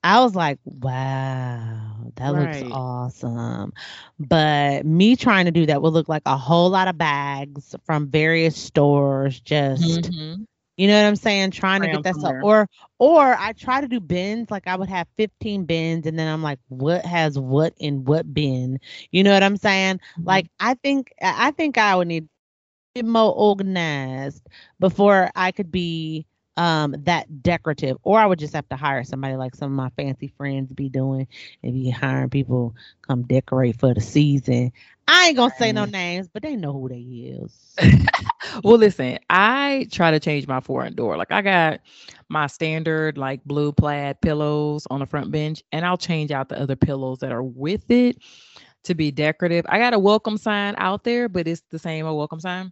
I 0.03 0.21
was 0.21 0.35
like, 0.35 0.59
wow, 0.65 2.11
that 2.15 2.29
Right. 2.29 2.35
looks 2.35 2.61
awesome. 2.69 3.73
But 4.19 4.85
me 4.85 5.15
trying 5.15 5.45
to 5.45 5.51
do 5.51 5.65
that 5.67 5.81
would 5.81 5.93
look 5.93 6.07
like 6.09 6.23
a 6.25 6.37
whole 6.37 6.69
lot 6.69 6.87
of 6.87 6.97
bags 6.97 7.75
from 7.85 8.09
various 8.09 8.55
stores, 8.57 9.39
just 9.39 10.11
Mhm. 10.11 10.45
you 10.77 10.87
know 10.87 11.01
what 11.01 11.07
I'm 11.07 11.15
saying? 11.15 11.51
Trying 11.51 11.81
to 11.81 11.87
get 11.89 12.03
that 12.03 12.15
stuff. 12.15 12.35
Or 12.39 12.67
or 12.99 13.35
I 13.37 13.53
try 13.53 13.81
to 13.81 13.87
do 13.87 13.99
bins. 13.99 14.49
Like 14.51 14.67
I 14.67 14.75
would 14.75 14.89
have 14.89 15.07
15 15.17 15.65
bins 15.65 16.05
and 16.07 16.17
then 16.17 16.27
I'm 16.31 16.43
like, 16.43 16.59
what 16.69 17.05
has 17.05 17.37
what 17.39 17.73
in 17.77 18.05
what 18.05 18.33
bin? 18.33 18.79
You 19.11 19.23
know 19.23 19.33
what 19.33 19.43
I'm 19.43 19.57
saying? 19.57 19.99
Mhm. 20.15 20.25
Like 20.25 20.47
I 20.59 20.75
think 20.75 21.13
I 21.21 21.47
I 21.47 21.51
think 21.51 21.77
I 21.77 21.95
would 21.95 22.07
need 22.07 22.23
to 22.23 23.03
be 23.03 23.07
more 23.07 23.33
organized 23.35 24.47
before 24.79 25.29
I 25.35 25.51
could 25.51 25.71
be 25.71 26.25
um 26.59 26.95
that 27.05 27.43
decorative 27.43 27.97
or 28.03 28.19
i 28.19 28.27
would 28.27 28.39
just 28.39 28.53
have 28.53 28.69
to 28.69 28.77
hire 28.77 29.03
somebody 29.05 29.35
like 29.37 29.55
some 29.55 29.71
of 29.71 29.77
my 29.77 29.89
fancy 29.97 30.27
friends 30.37 30.73
be 30.73 30.89
doing. 30.89 31.27
And 31.63 31.73
be 31.73 31.89
hiring 31.89 32.29
people 32.29 32.75
come 33.07 33.23
decorate 33.23 33.79
for 33.79 33.93
the 33.93 34.01
season. 34.01 34.71
I 35.07 35.27
ain't 35.27 35.37
gonna 35.37 35.51
say 35.51 35.71
no 35.73 35.85
names 35.85 36.29
but 36.29 36.43
they 36.43 36.55
know 36.57 36.73
who 36.73 36.89
they 36.89 36.99
is. 36.99 37.75
Well 38.63 38.77
listen 38.77 39.19
i 39.29 39.87
try 39.91 40.11
to 40.11 40.19
change 40.19 40.47
my 40.47 40.59
foreign 40.61 40.95
door. 40.95 41.17
Like 41.17 41.31
i 41.31 41.41
got 41.41 41.81
my 42.29 42.47
standard 42.47 43.17
like 43.17 43.43
blue 43.45 43.71
plaid 43.71 44.21
pillows 44.21 44.87
on 44.91 44.99
the 44.99 45.05
front 45.07 45.31
bench 45.31 45.63
and 45.71 45.85
i'll 45.85 45.97
change 45.97 46.31
out 46.31 46.49
the 46.49 46.59
other 46.59 46.75
pillows 46.75 47.19
that 47.19 47.31
are 47.31 47.43
with 47.43 47.89
it 47.91 48.17
to 48.83 48.95
be 48.95 49.11
decorative. 49.11 49.65
I 49.69 49.79
got 49.79 49.93
a 49.93 49.99
welcome 49.99 50.37
sign 50.37 50.75
out 50.77 51.03
there 51.03 51.29
but 51.29 51.47
it's 51.47 51.63
the 51.71 51.79
same 51.79 52.05
a 52.05 52.13
welcome 52.13 52.39
sign 52.39 52.71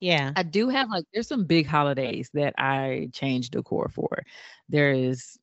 yeah. 0.00 0.32
I 0.36 0.42
do 0.42 0.68
have 0.68 0.90
like 0.90 1.04
there's 1.12 1.28
some 1.28 1.44
big 1.44 1.66
holidays 1.66 2.30
that 2.34 2.54
I 2.58 3.08
change 3.12 3.50
decor 3.50 3.90
for. 3.92 4.22
There 4.68 4.92
is 4.92 5.38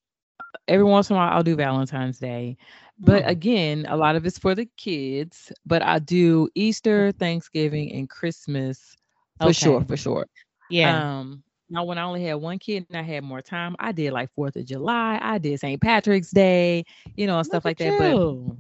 every 0.68 0.84
once 0.84 1.10
in 1.10 1.16
a 1.16 1.20
while 1.20 1.32
I'll 1.32 1.44
do 1.44 1.56
Valentine's 1.56 2.20
Day. 2.20 2.58
But 3.00 3.24
oh. 3.24 3.28
again, 3.28 3.86
a 3.90 3.98
lot 3.98 4.16
of 4.16 4.26
it's 4.26 4.38
for 4.38 4.56
the 4.56 4.68
kids. 4.78 5.52
But 5.66 5.82
I 5.82 6.00
do 6.00 6.50
Easter, 6.56 7.12
Thanksgiving, 7.14 7.92
and 7.94 8.10
Christmas 8.10 8.96
for 9.40 9.46
okay. 9.46 9.54
sure, 9.54 9.84
for 9.84 9.98
sure. 9.98 10.28
Yeah. 10.70 11.20
Um 11.20 11.44
now 11.70 11.84
when 11.84 11.98
I 11.98 12.04
only 12.04 12.24
had 12.24 12.36
one 12.36 12.60
kid 12.60 12.86
and 12.90 12.98
I 12.98 13.02
had 13.02 13.24
more 13.24 13.42
time, 13.42 13.76
I 13.80 13.92
did 13.92 14.14
like 14.14 14.30
Fourth 14.36 14.56
of 14.56 14.66
July, 14.66 15.18
I 15.22 15.40
did 15.40 15.60
St. 15.60 15.82
Patrick's 15.82 16.30
Day, 16.30 16.84
you 17.16 17.26
know, 17.26 17.38
and 17.38 17.46
stuff 17.46 17.66
like 17.66 17.80
that. 17.80 17.98
But 17.98 18.56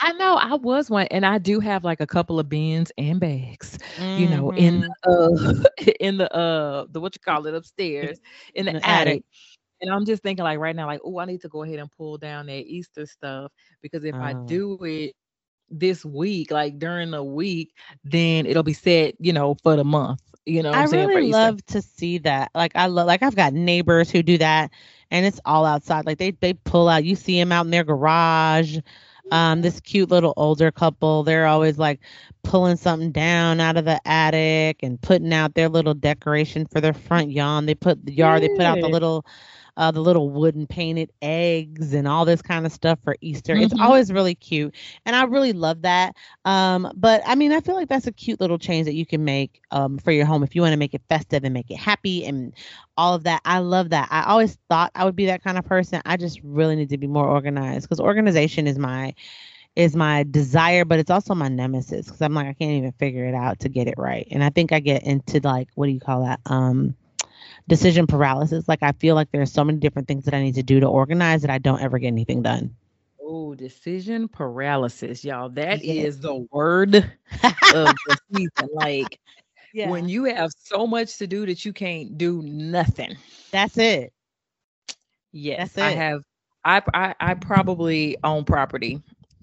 I 0.00 0.12
know 0.12 0.36
I 0.36 0.54
was 0.54 0.88
one, 0.88 1.06
and 1.10 1.26
I 1.26 1.38
do 1.38 1.60
have 1.60 1.84
like 1.84 2.00
a 2.00 2.06
couple 2.06 2.40
of 2.40 2.48
bins 2.48 2.90
and 2.96 3.20
bags, 3.20 3.78
mm-hmm. 3.96 4.22
you 4.22 4.28
know, 4.28 4.50
in 4.50 4.88
mm-hmm. 5.06 5.62
uh 5.62 5.64
in 6.00 6.16
the 6.16 6.34
uh 6.34 6.86
the 6.90 7.00
what 7.00 7.14
you 7.14 7.20
call 7.20 7.46
it 7.46 7.54
upstairs 7.54 8.18
in 8.54 8.64
the, 8.64 8.70
in 8.70 8.76
the 8.78 8.88
attic. 8.88 9.08
attic. 9.08 9.24
And 9.82 9.90
I'm 9.90 10.04
just 10.04 10.22
thinking 10.22 10.44
like 10.44 10.58
right 10.58 10.76
now, 10.76 10.86
like, 10.86 11.00
oh, 11.04 11.18
I 11.18 11.24
need 11.24 11.40
to 11.42 11.48
go 11.48 11.62
ahead 11.62 11.78
and 11.78 11.90
pull 11.90 12.18
down 12.18 12.46
that 12.46 12.66
Easter 12.66 13.06
stuff 13.06 13.50
because 13.82 14.04
if 14.04 14.14
I 14.14 14.34
oh. 14.34 14.44
do 14.46 14.78
it 14.84 15.14
this 15.70 16.04
week, 16.04 16.50
like 16.50 16.78
during 16.78 17.10
the 17.10 17.24
week, 17.24 17.72
then 18.04 18.44
it'll 18.44 18.62
be 18.62 18.74
set, 18.74 19.14
you 19.18 19.32
know, 19.32 19.56
for 19.62 19.76
the 19.76 19.84
month. 19.84 20.20
You 20.46 20.62
know, 20.62 20.72
I 20.72 20.84
really 20.84 21.30
love 21.30 21.64
to 21.66 21.80
see 21.80 22.18
that. 22.18 22.50
Like 22.54 22.72
I 22.74 22.86
love, 22.86 23.06
like 23.06 23.22
I've 23.22 23.36
got 23.36 23.52
neighbors 23.52 24.10
who 24.10 24.22
do 24.22 24.38
that, 24.38 24.70
and 25.10 25.24
it's 25.24 25.40
all 25.44 25.64
outside. 25.64 26.06
Like 26.06 26.18
they 26.18 26.32
they 26.32 26.54
pull 26.54 26.88
out, 26.88 27.04
you 27.04 27.14
see 27.14 27.38
them 27.38 27.52
out 27.52 27.66
in 27.66 27.70
their 27.70 27.84
garage 27.84 28.78
um, 29.30 29.62
this 29.62 29.80
cute 29.80 30.10
little 30.10 30.34
older 30.36 30.70
couple, 30.70 31.22
they're 31.22 31.46
always 31.46 31.78
like 31.78 32.00
pulling 32.42 32.76
something 32.76 33.12
down 33.12 33.60
out 33.60 33.76
of 33.76 33.84
the 33.84 34.00
attic 34.08 34.82
and 34.82 35.00
putting 35.00 35.32
out 35.32 35.54
their 35.54 35.68
little 35.68 35.94
decoration 35.94 36.66
for 36.66 36.80
their 36.80 36.94
front 36.94 37.30
yard. 37.30 37.66
They 37.66 37.74
put 37.74 38.04
the 38.04 38.12
yard, 38.12 38.42
they 38.42 38.48
put 38.48 38.62
out 38.62 38.80
the 38.80 38.88
little 38.88 39.24
uh, 39.76 39.90
the 39.90 40.00
little 40.00 40.30
wooden 40.30 40.66
painted 40.66 41.10
eggs 41.22 41.92
and 41.92 42.06
all 42.06 42.24
this 42.24 42.42
kind 42.42 42.66
of 42.66 42.72
stuff 42.72 42.98
for 43.02 43.16
Easter. 43.20 43.54
Mm-hmm. 43.54 43.64
It's 43.64 43.80
always 43.80 44.12
really 44.12 44.34
cute, 44.34 44.74
and 45.06 45.16
I 45.16 45.24
really 45.24 45.52
love 45.52 45.82
that. 45.82 46.14
Um, 46.44 46.90
but 46.96 47.22
I 47.26 47.34
mean, 47.34 47.52
I 47.52 47.60
feel 47.60 47.74
like 47.74 47.88
that's 47.88 48.06
a 48.06 48.12
cute 48.12 48.40
little 48.40 48.58
change 48.58 48.86
that 48.86 48.94
you 48.94 49.06
can 49.06 49.24
make 49.24 49.60
um, 49.70 49.98
for 49.98 50.12
your 50.12 50.26
home 50.26 50.42
if 50.42 50.54
you 50.54 50.62
want 50.62 50.72
to 50.72 50.78
make 50.78 50.94
it 50.94 51.02
festive 51.08 51.44
and 51.44 51.54
make 51.54 51.70
it 51.70 51.78
happy 51.78 52.24
and 52.24 52.54
all 52.96 53.14
of 53.14 53.24
that. 53.24 53.40
I 53.44 53.58
love 53.58 53.90
that. 53.90 54.08
I 54.10 54.24
always 54.24 54.58
thought 54.68 54.90
I 54.94 55.04
would 55.04 55.16
be 55.16 55.26
that 55.26 55.42
kind 55.42 55.58
of 55.58 55.64
person. 55.64 56.02
I 56.04 56.16
just 56.16 56.40
really 56.42 56.76
need 56.76 56.90
to 56.90 56.98
be 56.98 57.06
more 57.06 57.26
organized 57.26 57.82
because 57.82 58.00
organization 58.00 58.66
is 58.66 58.78
my 58.78 59.14
is 59.76 59.94
my 59.94 60.24
desire, 60.30 60.84
but 60.84 60.98
it's 60.98 61.10
also 61.10 61.34
my 61.34 61.48
nemesis 61.48 62.06
because 62.06 62.20
I'm 62.20 62.34
like 62.34 62.46
I 62.46 62.52
can't 62.52 62.72
even 62.72 62.92
figure 62.92 63.24
it 63.26 63.34
out 63.34 63.60
to 63.60 63.68
get 63.68 63.86
it 63.86 63.94
right. 63.96 64.26
And 64.30 64.42
I 64.42 64.50
think 64.50 64.72
I 64.72 64.80
get 64.80 65.04
into 65.04 65.40
like 65.42 65.68
what 65.74 65.86
do 65.86 65.92
you 65.92 66.00
call 66.00 66.24
that? 66.24 66.40
Um 66.46 66.94
decision 67.68 68.06
paralysis. 68.06 68.68
Like 68.68 68.82
I 68.82 68.92
feel 68.92 69.14
like 69.14 69.30
there's 69.32 69.52
so 69.52 69.64
many 69.64 69.78
different 69.78 70.08
things 70.08 70.24
that 70.24 70.34
I 70.34 70.42
need 70.42 70.56
to 70.56 70.62
do 70.62 70.80
to 70.80 70.86
organize 70.86 71.42
that 71.42 71.50
I 71.50 71.58
don't 71.58 71.80
ever 71.80 71.98
get 71.98 72.08
anything 72.08 72.42
done. 72.42 72.74
Oh, 73.22 73.54
decision 73.54 74.28
paralysis, 74.28 75.24
y'all. 75.24 75.50
That 75.50 75.84
yeah. 75.84 76.02
is 76.02 76.20
the 76.20 76.46
word 76.50 76.96
of 76.96 77.04
the 77.42 78.18
season. 78.32 78.68
Like 78.72 79.20
yeah. 79.72 79.88
when 79.88 80.08
you 80.08 80.24
have 80.24 80.50
so 80.58 80.86
much 80.86 81.18
to 81.18 81.26
do 81.26 81.46
that 81.46 81.64
you 81.64 81.72
can't 81.72 82.18
do 82.18 82.42
nothing. 82.42 83.16
That's 83.50 83.78
it. 83.78 84.12
Yes, 85.32 85.72
That's 85.72 85.94
it. 85.94 85.98
I 85.98 86.02
have. 86.02 86.22
I, 86.62 86.82
I 86.92 87.14
I 87.20 87.34
probably 87.34 88.16
own 88.22 88.44
property 88.44 89.00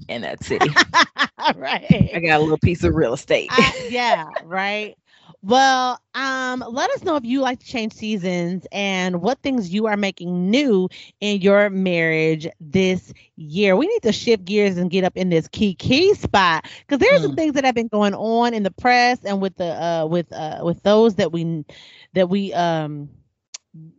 in 0.07 0.21
that 0.21 0.43
city. 0.43 0.69
right. 1.55 2.11
I 2.13 2.19
got 2.19 2.39
a 2.39 2.43
little 2.43 2.59
piece 2.59 2.83
of 2.83 2.93
real 2.93 3.13
estate. 3.13 3.49
I, 3.51 3.87
yeah. 3.89 4.25
Right. 4.43 4.95
Well, 5.43 5.99
um, 6.15 6.63
let 6.67 6.89
us 6.91 7.03
know 7.03 7.15
if 7.15 7.23
you 7.23 7.41
like 7.41 7.59
to 7.59 7.65
change 7.65 7.93
seasons 7.93 8.65
and 8.71 9.21
what 9.21 9.39
things 9.43 9.71
you 9.71 9.85
are 9.85 9.95
making 9.95 10.49
new 10.49 10.89
in 11.21 11.41
your 11.41 11.69
marriage 11.69 12.47
this 12.59 13.13
year. 13.35 13.75
We 13.75 13.88
need 13.88 14.01
to 14.01 14.11
shift 14.11 14.45
gears 14.45 14.77
and 14.77 14.89
get 14.89 15.03
up 15.03 15.15
in 15.15 15.29
this 15.29 15.47
Kiki 15.47 16.15
spot 16.15 16.65
because 16.79 16.99
there's 16.99 17.21
mm. 17.21 17.25
some 17.25 17.35
things 17.35 17.53
that 17.53 17.65
have 17.65 17.75
been 17.75 17.88
going 17.88 18.15
on 18.15 18.53
in 18.53 18.63
the 18.63 18.71
press 18.71 19.23
and 19.23 19.39
with 19.39 19.55
the 19.57 19.81
uh 19.81 20.05
with 20.07 20.31
uh 20.33 20.61
with 20.63 20.81
those 20.83 21.15
that 21.15 21.31
we 21.31 21.63
that 22.13 22.29
we 22.29 22.51
um 22.53 23.09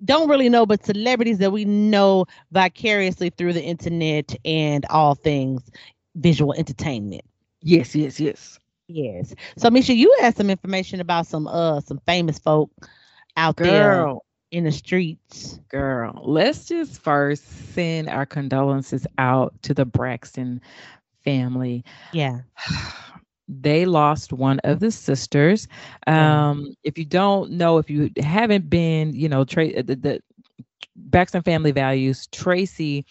don't 0.05 0.29
really 0.29 0.49
know, 0.49 0.67
but 0.67 0.85
celebrities 0.85 1.39
that 1.39 1.53
we 1.53 1.65
know 1.65 2.27
vicariously 2.51 3.31
through 3.31 3.53
the 3.53 3.63
internet 3.63 4.35
and 4.45 4.85
all 4.91 5.15
things 5.15 5.71
visual 6.17 6.53
entertainment. 6.55 7.23
Yes, 7.63 7.95
yes, 7.95 8.19
yes. 8.19 8.59
Yes. 8.89 9.35
So 9.57 9.71
Misha, 9.71 9.95
you 9.95 10.15
had 10.21 10.37
some 10.37 10.51
information 10.51 11.01
about 11.01 11.27
some 11.27 11.47
uh 11.47 11.81
some 11.81 12.01
famous 12.07 12.39
folk 12.39 12.71
out 13.37 13.57
Girl. 13.57 13.67
there 13.69 14.07
in 14.51 14.65
the 14.65 14.73
streets. 14.73 15.61
Girl, 15.69 16.21
let's 16.25 16.67
just 16.67 17.01
first 17.01 17.45
send 17.75 18.09
our 18.09 18.27
condolences 18.27 19.07
out 19.19 19.55
to 19.63 19.75
the 19.75 19.85
Braxton 19.85 20.61
family. 21.25 21.85
Yeah. 22.13 22.41
they 23.49 23.85
lost 23.87 24.33
one 24.33 24.59
of 24.61 24.81
the 24.81 24.91
sisters. 24.91 25.69
Um, 26.07 26.75
if 26.85 26.99
you 26.99 27.05
don't 27.05 27.53
know, 27.53 27.79
if 27.79 27.91
you 27.91 28.11
haven't 28.19 28.69
been, 28.71 29.15
you 29.15 29.29
know, 29.29 29.45
tra- 29.45 29.83
the, 29.83 29.97
the 29.97 30.21
Braxton 30.97 31.43
family 31.43 31.73
values, 31.73 32.27
Tracy 32.29 33.05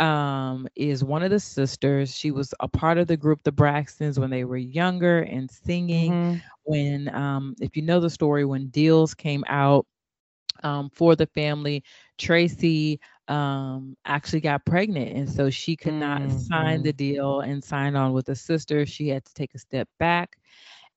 um, 0.00 0.66
is 0.74 1.04
one 1.04 1.22
of 1.22 1.30
the 1.30 1.38
sisters. 1.38 2.16
She 2.16 2.30
was 2.30 2.54
a 2.60 2.68
part 2.68 2.98
of 2.98 3.06
the 3.06 3.16
group, 3.16 3.42
the 3.42 3.52
Braxtons, 3.52 4.18
when 4.18 4.30
they 4.30 4.44
were 4.44 4.56
younger 4.56 5.20
and 5.20 5.50
singing. 5.50 6.12
Mm-hmm. 6.12 6.38
When, 6.64 7.14
um, 7.14 7.54
if 7.60 7.76
you 7.76 7.82
know 7.82 8.00
the 8.00 8.10
story, 8.10 8.44
when 8.44 8.68
deals 8.68 9.14
came 9.14 9.44
out 9.48 9.86
um, 10.62 10.90
for 10.92 11.16
the 11.16 11.26
family, 11.26 11.82
Tracy 12.18 13.00
um, 13.28 13.96
actually 14.04 14.40
got 14.40 14.64
pregnant. 14.64 15.16
And 15.16 15.30
so 15.30 15.50
she 15.50 15.76
could 15.76 15.94
not 15.94 16.22
mm-hmm. 16.22 16.38
sign 16.38 16.82
the 16.82 16.92
deal 16.92 17.40
and 17.40 17.62
sign 17.62 17.94
on 17.96 18.12
with 18.12 18.26
the 18.26 18.34
sister. 18.34 18.86
She 18.86 19.08
had 19.08 19.24
to 19.24 19.34
take 19.34 19.54
a 19.54 19.58
step 19.58 19.88
back. 19.98 20.36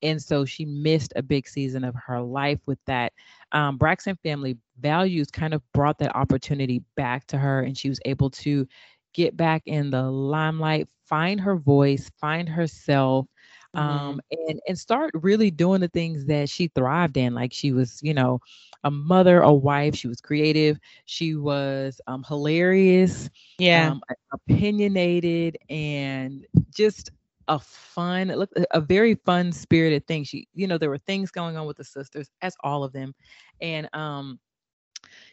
And 0.01 0.21
so 0.21 0.43
she 0.43 0.65
missed 0.65 1.13
a 1.15 1.23
big 1.23 1.47
season 1.47 1.85
of 1.85 1.95
her 1.95 2.21
life 2.21 2.59
with 2.65 2.79
that. 2.87 3.13
Um, 3.53 3.77
Braxton 3.77 4.17
family 4.21 4.57
values 4.79 5.31
kind 5.31 5.53
of 5.53 5.61
brought 5.73 5.97
that 5.99 6.13
opportunity 6.13 6.83
back 6.97 7.25
to 7.27 7.37
her, 7.37 7.61
and 7.61 7.77
she 7.77 7.87
was 7.87 8.01
able 8.03 8.29
to 8.31 8.67
get 9.13 9.37
back 9.37 9.63
in 9.65 9.91
the 9.91 10.03
limelight, 10.03 10.87
find 11.05 11.39
her 11.39 11.55
voice, 11.55 12.11
find 12.19 12.47
herself, 12.49 13.27
um, 13.73 14.21
mm-hmm. 14.31 14.49
and 14.49 14.59
and 14.67 14.77
start 14.77 15.11
really 15.15 15.49
doing 15.51 15.81
the 15.81 15.87
things 15.87 16.25
that 16.25 16.49
she 16.49 16.67
thrived 16.69 17.17
in. 17.17 17.33
Like 17.33 17.53
she 17.53 17.71
was, 17.71 17.99
you 18.03 18.13
know, 18.13 18.39
a 18.83 18.91
mother, 18.91 19.41
a 19.41 19.53
wife. 19.53 19.95
She 19.95 20.07
was 20.07 20.21
creative. 20.21 20.77
She 21.05 21.35
was 21.35 21.99
um, 22.07 22.23
hilarious. 22.27 23.29
Yeah, 23.57 23.91
um, 23.91 24.01
opinionated, 24.31 25.57
and 25.69 26.45
just 26.69 27.11
a 27.47 27.59
fun, 27.59 28.29
look, 28.29 28.49
a 28.71 28.79
very 28.79 29.15
fun 29.15 29.51
spirited 29.51 30.07
thing. 30.07 30.23
She, 30.23 30.47
you 30.53 30.67
know, 30.67 30.77
there 30.77 30.89
were 30.89 30.99
things 30.99 31.29
going 31.31 31.57
on 31.57 31.65
with 31.67 31.77
the 31.77 31.83
sisters, 31.83 32.29
as 32.41 32.55
all 32.63 32.83
of 32.83 32.93
them, 32.93 33.13
and 33.61 33.89
um 33.93 34.39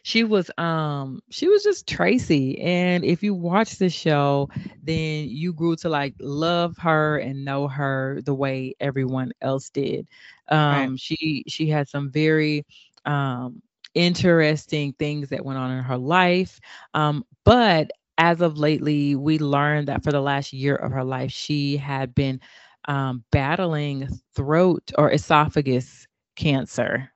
she 0.03 0.23
was 0.23 0.49
um 0.57 1.21
she 1.29 1.47
was 1.47 1.63
just 1.63 1.87
Tracy. 1.87 2.59
And 2.59 3.03
if 3.03 3.23
you 3.23 3.33
watch 3.33 3.77
the 3.77 3.89
show, 3.89 4.49
then 4.81 5.27
you 5.29 5.53
grew 5.53 5.75
to 5.77 5.89
like 5.89 6.15
love 6.19 6.77
her 6.79 7.17
and 7.17 7.45
know 7.45 7.67
her 7.67 8.19
the 8.23 8.33
way 8.33 8.75
everyone 8.79 9.31
else 9.41 9.69
did. 9.69 10.07
Um 10.49 10.95
right. 10.95 10.97
she 10.97 11.43
she 11.47 11.67
had 11.67 11.87
some 11.87 12.11
very 12.11 12.65
um 13.05 13.61
interesting 13.93 14.93
things 14.97 15.29
that 15.29 15.43
went 15.45 15.57
on 15.59 15.71
in 15.71 15.83
her 15.83 15.97
life. 15.97 16.59
Um, 16.93 17.23
but 17.43 17.91
as 18.17 18.41
of 18.41 18.57
lately, 18.57 19.15
we 19.15 19.37
learned 19.39 19.87
that 19.87 20.03
for 20.03 20.11
the 20.11 20.21
last 20.21 20.53
year 20.53 20.75
of 20.75 20.91
her 20.91 21.03
life, 21.03 21.31
she 21.31 21.77
had 21.77 22.13
been 22.13 22.39
um, 22.87 23.23
battling 23.31 24.07
throat 24.35 24.91
or 24.97 25.11
esophagus 25.11 26.07
cancer. 26.35 27.09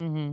Mm-hmm 0.00 0.32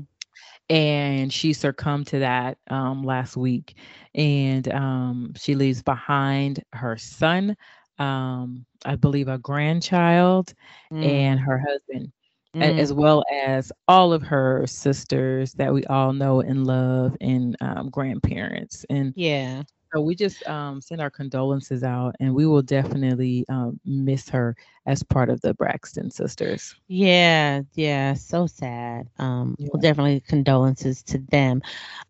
and 0.69 1.33
she 1.33 1.53
succumbed 1.53 2.07
to 2.07 2.19
that 2.19 2.57
um, 2.69 3.03
last 3.03 3.35
week 3.35 3.75
and 4.15 4.71
um, 4.71 5.33
she 5.35 5.55
leaves 5.55 5.81
behind 5.81 6.63
her 6.73 6.97
son 6.97 7.55
um, 7.97 8.65
i 8.85 8.95
believe 8.95 9.27
a 9.27 9.37
grandchild 9.37 10.53
mm. 10.91 11.03
and 11.03 11.39
her 11.39 11.57
husband 11.57 12.11
mm. 12.55 12.79
as 12.79 12.93
well 12.93 13.23
as 13.31 13.71
all 13.87 14.13
of 14.13 14.21
her 14.23 14.65
sisters 14.67 15.53
that 15.53 15.73
we 15.73 15.83
all 15.85 16.13
know 16.13 16.41
and 16.41 16.65
love 16.65 17.15
and 17.21 17.55
um, 17.61 17.89
grandparents. 17.89 18.85
And 18.89 19.13
yeah, 19.15 19.63
so 19.93 20.01
we 20.01 20.15
just 20.15 20.47
um, 20.47 20.81
send 20.81 21.01
our 21.01 21.09
condolences 21.09 21.83
out, 21.83 22.15
and 22.19 22.33
we 22.33 22.45
will 22.45 22.61
definitely 22.61 23.45
um, 23.49 23.79
miss 23.85 24.29
her 24.29 24.55
as 24.85 25.01
part 25.03 25.29
of 25.29 25.41
the 25.41 25.53
Braxton 25.53 26.11
sisters. 26.11 26.75
Yeah, 26.87 27.61
yeah, 27.73 28.13
so 28.13 28.45
sad. 28.45 29.07
Um, 29.17 29.55
yeah. 29.57 29.69
Well, 29.71 29.81
definitely 29.81 30.19
condolences 30.21 31.01
to 31.03 31.17
them. 31.17 31.61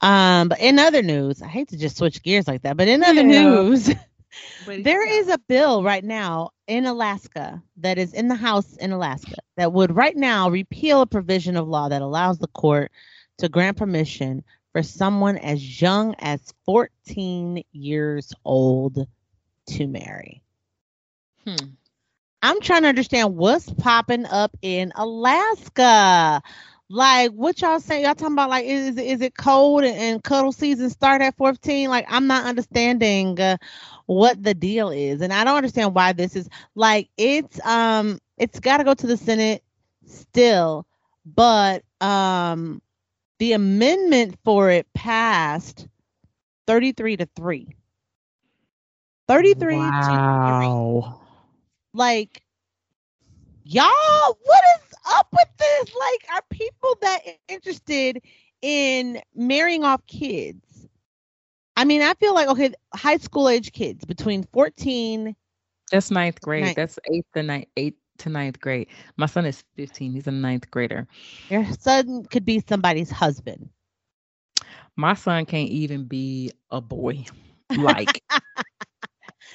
Um, 0.02 0.50
but 0.50 0.60
in 0.60 0.80
other 0.80 1.02
news, 1.02 1.42
I 1.42 1.48
hate 1.48 1.70
to 1.70 1.78
just 1.78 1.98
switch 1.98 2.22
gears 2.22 2.48
like 2.48 2.64
that, 2.64 2.78
but 2.78 2.88
in 2.88 3.04
other 3.04 3.22
yeah. 3.22 3.44
news. 3.44 3.90
there 4.68 5.08
is 5.08 5.28
a 5.28 5.40
bill 5.48 5.84
right 5.84 6.04
now 6.04 6.52
in 6.68 6.86
Alaska 6.86 7.62
that 7.78 7.98
is 7.98 8.14
in 8.14 8.28
the 8.28 8.36
House 8.36 8.76
in 8.78 8.92
Alaska 8.92 9.38
that 9.58 9.74
would 9.74 9.96
right 9.96 10.16
now 10.16 10.50
repeal 10.50 11.02
a 11.02 11.08
provision 11.08 11.58
of 11.58 11.68
law 11.68 11.90
that 11.90 12.04
allows 12.04 12.38
the 12.38 12.48
court 12.48 12.92
to 13.40 13.50
grant 13.50 13.78
permission 13.78 14.44
for 14.72 14.84
someone 14.84 15.38
as 15.38 15.82
young 15.82 16.16
as 16.20 16.54
14 16.66 17.64
years 17.72 18.34
old 18.46 19.06
to 19.68 19.88
marry. 19.88 20.44
Hmm. 21.46 21.56
I'm 22.42 22.62
trying 22.62 22.84
to 22.84 22.88
understand 22.88 23.36
what's 23.36 23.70
popping 23.70 24.26
up 24.26 24.56
in 24.62 24.92
Alaska. 24.96 26.42
Like 26.90 27.32
what 27.32 27.62
y'all 27.62 27.80
say? 27.80 28.04
Y'all 28.04 28.16
talking 28.16 28.34
about 28.34 28.50
like 28.50 28.66
is 28.66 28.98
is 28.98 29.22
it 29.22 29.36
cold 29.36 29.84
and, 29.84 29.96
and 29.96 30.24
cuddle 30.24 30.52
season 30.52 30.90
start 30.90 31.22
at 31.22 31.38
14? 31.38 31.90
Like 31.90 32.06
I'm 32.08 32.28
not 32.28 32.46
understanding 32.46 33.40
uh, 33.40 33.58
what 34.08 34.42
the 34.42 34.56
deal 34.56 34.90
is, 34.90 35.22
and 35.22 35.32
I 35.32 35.44
don't 35.44 35.58
understand 35.58 35.94
why 35.94 36.14
this 36.14 36.36
is 36.36 36.50
like 36.74 37.10
it's 37.16 37.64
um 37.64 38.20
it's 38.38 38.60
got 38.60 38.78
to 38.78 38.84
go 38.84 38.96
to 38.96 39.08
the 39.08 39.18
Senate 39.18 39.64
still, 40.08 40.88
but 41.26 41.84
um 42.02 42.82
the 43.40 43.54
amendment 43.54 44.38
for 44.44 44.70
it 44.70 44.86
passed 44.94 45.88
33 46.68 47.18
to 47.18 47.30
3. 47.36 47.76
33 49.28 49.76
wow. 49.76 51.22
Like, 51.94 52.44
y'all, 53.64 54.38
what 54.44 54.64
is 54.76 54.94
up 55.12 55.28
with 55.32 55.48
this? 55.58 55.96
Like, 55.96 56.36
are 56.36 56.44
people 56.50 56.98
that 57.02 57.20
interested 57.48 58.22
in 58.62 59.22
marrying 59.36 59.84
off 59.84 60.06
kids? 60.06 60.88
I 61.76 61.86
mean, 61.86 62.02
I 62.02 62.14
feel 62.16 62.34
like, 62.34 62.50
okay, 62.50 62.74
high 62.94 63.18
school 63.18 63.48
age 63.48 63.72
kids 63.72 64.04
between 64.04 64.44
14. 64.52 65.36
That's 65.92 66.12
ninth 66.12 66.42
grade. 66.42 66.66
Ninth. 66.66 66.76
That's 66.76 67.00
eighth 67.12 67.28
to 67.36 67.44
ninth, 67.44 67.68
eighth 67.78 67.98
to 68.20 68.30
ninth 68.30 68.60
grade. 68.60 68.88
My 69.18 69.26
son 69.26 69.46
is 69.46 69.64
15. 69.76 70.14
He's 70.14 70.28
a 70.28 70.32
ninth 70.32 70.70
grader. 70.72 71.08
Your 71.50 71.66
son 71.74 72.26
could 72.26 72.46
be 72.46 72.64
somebody's 72.68 73.12
husband. 73.12 73.70
My 74.96 75.14
son 75.14 75.46
can't 75.46 75.70
even 75.70 76.06
be 76.06 76.52
a 76.72 76.82
boy. 76.82 77.26
Like, 77.78 78.24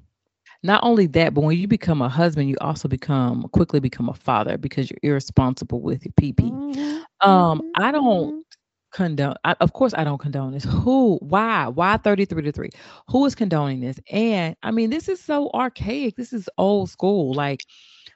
Not 0.62 0.84
only 0.84 1.06
that, 1.08 1.34
but 1.34 1.42
when 1.42 1.56
you 1.56 1.66
become 1.66 2.02
a 2.02 2.08
husband, 2.08 2.48
you 2.48 2.56
also 2.60 2.88
become 2.88 3.42
quickly 3.52 3.80
become 3.80 4.08
a 4.08 4.14
father 4.14 4.56
because 4.56 4.88
you're 4.88 4.98
irresponsible 5.02 5.80
with 5.80 6.04
your 6.04 6.12
PP. 6.12 6.50
Mm-hmm. 6.50 7.28
Um, 7.28 7.72
I 7.74 7.90
don't 7.90 8.34
mm-hmm 8.34 8.47
condone 8.90 9.34
I, 9.44 9.54
of 9.60 9.72
course 9.72 9.92
i 9.94 10.04
don't 10.04 10.18
condone 10.18 10.52
this. 10.52 10.64
Who 10.64 11.18
why 11.20 11.66
why 11.68 11.96
33 11.96 12.42
to 12.42 12.52
3 12.52 12.70
who 13.08 13.24
is 13.26 13.34
condoning 13.34 13.80
this? 13.80 13.98
And 14.10 14.56
i 14.62 14.70
mean 14.70 14.90
this 14.90 15.08
is 15.08 15.20
so 15.20 15.50
archaic. 15.54 16.16
This 16.16 16.32
is 16.32 16.48
old 16.58 16.90
school. 16.90 17.34
Like 17.34 17.64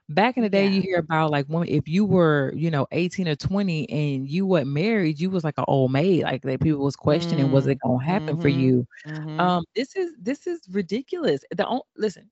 back 0.08 0.36
in 0.36 0.42
the 0.42 0.48
day 0.48 0.64
yeah. 0.64 0.70
you 0.70 0.82
hear 0.82 0.98
about 0.98 1.30
like 1.30 1.46
when 1.46 1.66
if 1.68 1.88
you 1.88 2.04
were 2.04 2.52
you 2.54 2.70
know 2.70 2.86
18 2.92 3.28
or 3.28 3.36
20 3.36 3.88
and 3.88 4.28
you 4.28 4.46
weren't 4.46 4.66
married 4.66 5.20
you 5.20 5.30
was 5.30 5.44
like 5.44 5.58
an 5.58 5.64
old 5.68 5.92
maid. 5.92 6.24
Like 6.24 6.42
that 6.42 6.60
people 6.60 6.84
was 6.84 6.96
questioning 6.96 7.46
mm 7.46 7.52
was 7.52 7.66
it 7.66 7.78
gonna 7.84 8.02
happen 8.02 8.28
mm-hmm. 8.34 8.40
for 8.40 8.48
you? 8.48 8.86
Mm-hmm. 9.06 9.40
um 9.40 9.64
this 9.76 9.94
is 9.96 10.12
this 10.20 10.46
is 10.46 10.60
ridiculous. 10.70 11.42
The 11.54 11.80
listen 11.96 12.30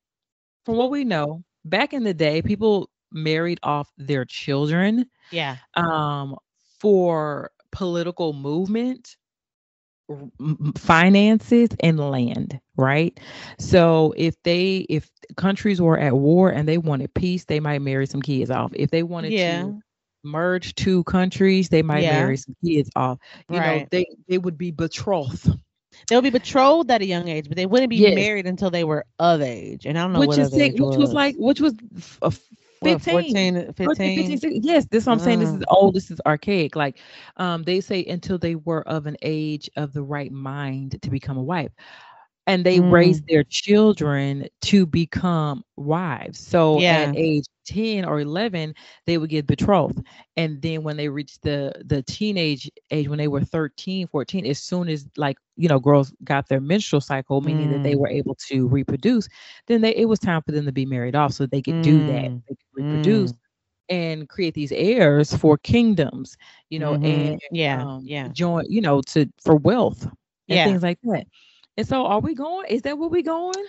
from 0.64 0.76
what 0.76 0.90
we 0.90 1.04
know 1.04 1.42
back 1.64 1.92
in 1.92 2.04
the 2.04 2.14
day 2.14 2.42
people 2.42 2.88
married 3.12 3.58
off 3.62 3.90
their 3.98 4.24
children 4.24 5.04
yeah. 5.32 5.56
um 5.74 6.36
for 6.78 7.50
political 7.72 8.32
movement 8.32 9.16
finances 10.76 11.68
and 11.78 12.00
land 12.00 12.58
right 12.76 13.20
so 13.60 14.12
if 14.16 14.34
they 14.42 14.78
if 14.88 15.08
countries 15.36 15.80
were 15.80 15.96
at 15.96 16.16
war 16.16 16.50
and 16.50 16.66
they 16.66 16.78
wanted 16.78 17.14
peace 17.14 17.44
they 17.44 17.60
might 17.60 17.80
marry 17.80 18.06
some 18.06 18.20
kids 18.20 18.50
off 18.50 18.72
if 18.74 18.90
they 18.90 19.04
wanted 19.04 19.30
yeah. 19.30 19.62
to 19.62 19.80
merge 20.24 20.74
two 20.74 21.04
countries 21.04 21.68
they 21.68 21.82
might 21.82 22.02
yeah. 22.02 22.18
marry 22.18 22.36
some 22.36 22.56
kids 22.64 22.90
off 22.96 23.18
you 23.48 23.58
right. 23.58 23.82
know 23.82 23.86
they 23.90 24.04
they 24.28 24.38
would 24.38 24.58
be 24.58 24.72
betrothed 24.72 25.48
They'll 26.08 26.22
be 26.22 26.30
betrothed 26.30 26.90
at 26.90 27.02
a 27.02 27.06
young 27.06 27.28
age, 27.28 27.48
but 27.48 27.56
they 27.56 27.66
wouldn't 27.66 27.90
be 27.90 27.96
yes. 27.96 28.14
married 28.14 28.46
until 28.46 28.70
they 28.70 28.84
were 28.84 29.04
of 29.18 29.42
age. 29.42 29.86
And 29.86 29.98
I 29.98 30.02
don't 30.02 30.12
know 30.12 30.20
which 30.20 30.38
is 30.38 30.52
which 30.52 30.78
was. 30.78 30.96
was. 30.96 31.12
like 31.12 31.36
which 31.36 31.60
was 31.60 31.74
a 32.22 32.32
15. 32.82 33.12
14, 33.12 33.72
15. 33.74 34.38
15 34.38 34.62
yes, 34.62 34.86
this 34.86 35.02
is 35.02 35.06
what 35.06 35.14
I'm 35.14 35.18
saying. 35.18 35.40
This 35.40 35.50
is 35.50 35.62
uh. 35.62 35.74
old. 35.74 35.94
This 35.94 36.10
is 36.10 36.20
archaic. 36.26 36.76
Like 36.76 36.98
um, 37.36 37.62
they 37.62 37.80
say 37.80 38.04
until 38.06 38.38
they 38.38 38.54
were 38.54 38.86
of 38.88 39.06
an 39.06 39.16
age 39.22 39.68
of 39.76 39.92
the 39.92 40.02
right 40.02 40.32
mind 40.32 41.00
to 41.02 41.10
become 41.10 41.36
a 41.36 41.42
wife 41.42 41.72
and 42.46 42.64
they 42.64 42.78
mm. 42.78 42.90
raise 42.90 43.22
their 43.22 43.44
children 43.44 44.46
to 44.62 44.86
become 44.86 45.62
wives. 45.76 46.38
So 46.38 46.80
yeah. 46.80 47.02
at 47.08 47.16
age 47.16 47.44
10 47.66 48.04
or 48.04 48.20
11, 48.20 48.74
they 49.06 49.18
would 49.18 49.30
get 49.30 49.46
betrothed. 49.46 50.04
And 50.36 50.60
then 50.60 50.82
when 50.82 50.96
they 50.96 51.08
reach 51.08 51.40
the 51.40 51.72
the 51.84 52.02
teenage 52.02 52.70
age, 52.90 53.08
when 53.08 53.18
they 53.18 53.28
were 53.28 53.42
13, 53.42 54.06
14, 54.08 54.46
as 54.46 54.58
soon 54.58 54.88
as 54.88 55.06
like, 55.16 55.36
you 55.56 55.68
know, 55.68 55.78
girls 55.78 56.12
got 56.24 56.48
their 56.48 56.60
menstrual 56.60 57.00
cycle, 57.00 57.40
meaning 57.40 57.68
mm. 57.68 57.72
that 57.74 57.82
they 57.82 57.94
mm. 57.94 57.98
were 57.98 58.08
able 58.08 58.34
to 58.48 58.66
reproduce, 58.68 59.28
then 59.66 59.80
they 59.82 59.94
it 59.94 60.06
was 60.06 60.18
time 60.18 60.42
for 60.42 60.52
them 60.52 60.64
to 60.64 60.72
be 60.72 60.86
married 60.86 61.14
off 61.14 61.32
so 61.32 61.46
they 61.46 61.62
could 61.62 61.74
mm. 61.74 61.82
do 61.82 62.06
that. 62.06 62.24
Mm. 62.24 62.42
They 62.48 62.54
could 62.54 62.84
reproduce 62.84 63.32
mm. 63.32 63.38
and 63.90 64.28
create 64.28 64.54
these 64.54 64.72
heirs 64.72 65.34
for 65.36 65.58
kingdoms, 65.58 66.36
you 66.70 66.78
know, 66.78 66.94
mm-hmm. 66.94 67.04
and 67.04 67.40
yeah, 67.52 67.84
um, 67.84 68.02
yeah, 68.04 68.28
join, 68.28 68.64
you 68.68 68.80
know, 68.80 69.02
to 69.02 69.26
for 69.40 69.56
wealth 69.56 70.02
and 70.02 70.56
yeah. 70.56 70.64
things 70.64 70.82
like 70.82 70.98
that. 71.04 71.26
And 71.80 71.88
so 71.88 72.04
are 72.04 72.20
we 72.20 72.34
going? 72.34 72.66
Is 72.68 72.82
that 72.82 72.98
where 72.98 73.08
we 73.08 73.22
going? 73.22 73.64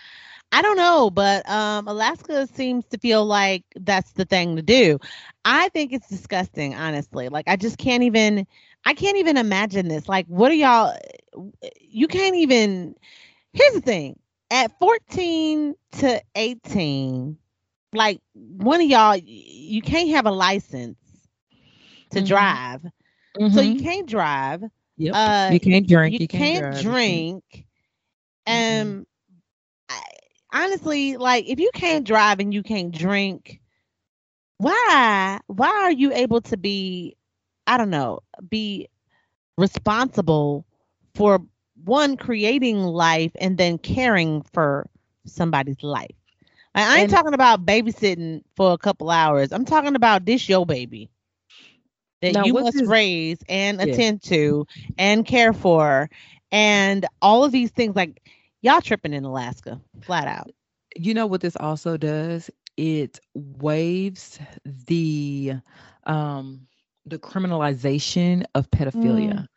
I 0.52 0.62
don't 0.62 0.76
know, 0.76 1.10
but 1.10 1.50
um, 1.50 1.88
Alaska 1.88 2.46
seems 2.46 2.86
to 2.88 2.98
feel 2.98 3.24
like 3.26 3.64
that's 3.78 4.12
the 4.12 4.26
thing 4.26 4.58
to 4.58 4.62
do. 4.62 5.00
I 5.46 5.70
think 5.70 5.94
it's 5.94 6.10
disgusting, 6.10 6.76
honestly. 6.76 7.30
Like 7.30 7.48
I 7.48 7.56
just 7.56 7.78
can't 7.78 8.04
even 8.04 8.46
I 8.86 8.96
can't 8.96 9.16
even 9.16 9.38
imagine 9.38 9.88
this. 9.88 10.10
Like 10.10 10.26
what 10.28 10.52
are 10.52 10.56
y'all 10.56 10.94
you 11.80 12.08
can't 12.10 12.36
even 12.36 12.96
Here's 13.54 13.74
the 13.76 13.82
thing. 13.82 14.20
At 14.50 14.78
14 14.80 15.74
to 16.00 16.22
18, 16.36 17.38
like 17.94 18.20
one 18.34 18.82
of 18.82 18.88
y'all 18.88 19.16
you 19.16 19.82
can't 19.82 20.10
have 20.10 20.26
a 20.26 20.32
license 20.32 20.98
to 22.10 22.18
mm-hmm. 22.18 22.28
drive. 22.28 22.82
Mm-hmm. 23.40 23.56
So 23.56 23.62
you 23.62 23.76
mm-hmm. 23.76 23.86
can't 23.86 24.10
drive. 24.10 24.64
Yep. 24.98 25.14
Uh, 25.16 25.50
you 25.54 25.60
can't 25.62 25.88
drink. 25.88 26.14
You, 26.14 26.20
you 26.20 26.28
can't, 26.28 26.74
can't 26.74 26.84
drink. 26.84 27.66
And 28.46 29.06
mm-hmm. 29.90 29.96
I, 30.54 30.64
honestly, 30.64 31.18
like 31.18 31.48
if 31.48 31.60
you 31.60 31.72
can't 31.74 32.06
drive 32.06 32.40
and 32.40 32.54
you 32.54 32.64
can't 32.64 32.92
drink, 32.92 33.60
why 34.58 35.40
why 35.48 35.70
are 35.70 35.92
you 35.92 36.14
able 36.14 36.42
to 36.42 36.58
be 36.58 37.16
I 37.68 37.78
don't 37.78 37.90
know, 37.90 38.20
be 38.50 38.90
responsible 39.58 40.66
for 41.16 41.40
one 41.84 42.18
creating 42.18 42.80
life 42.80 43.32
and 43.40 43.58
then 43.58 43.78
caring 43.78 44.44
for 44.54 44.90
somebody's 45.26 45.82
life. 45.84 46.16
I 46.74 47.00
ain't 47.00 47.04
and, 47.04 47.12
talking 47.12 47.34
about 47.34 47.66
babysitting 47.66 48.44
for 48.56 48.72
a 48.72 48.78
couple 48.78 49.10
hours. 49.10 49.52
I'm 49.52 49.66
talking 49.66 49.96
about 49.96 50.26
this 50.26 50.48
your 50.48 50.66
baby 50.66 51.10
that 52.22 52.46
you 52.46 52.54
must 52.54 52.86
raise 52.86 53.40
and 53.50 53.80
yeah. 53.80 53.88
attend 53.88 54.24
to 54.24 54.68
and 54.98 55.26
care 55.26 55.54
for 55.54 56.10
and 56.52 57.06
all 57.22 57.44
of 57.44 57.52
these 57.52 57.72
things 57.72 57.96
like 57.96 58.22
y'all 58.62 58.82
tripping 58.82 59.14
in 59.14 59.24
Alaska, 59.24 59.80
flat 60.02 60.28
out. 60.28 60.52
You 60.96 61.14
know 61.14 61.28
what 61.28 61.42
this 61.42 61.56
also 61.56 61.98
does? 61.98 62.50
It 62.78 63.20
waves 63.34 64.40
the 64.66 65.54
um 66.06 66.68
the 67.06 67.18
criminalization 67.18 68.46
of 68.56 68.70
pedophilia. 68.72 69.34
Mm. 69.34 69.48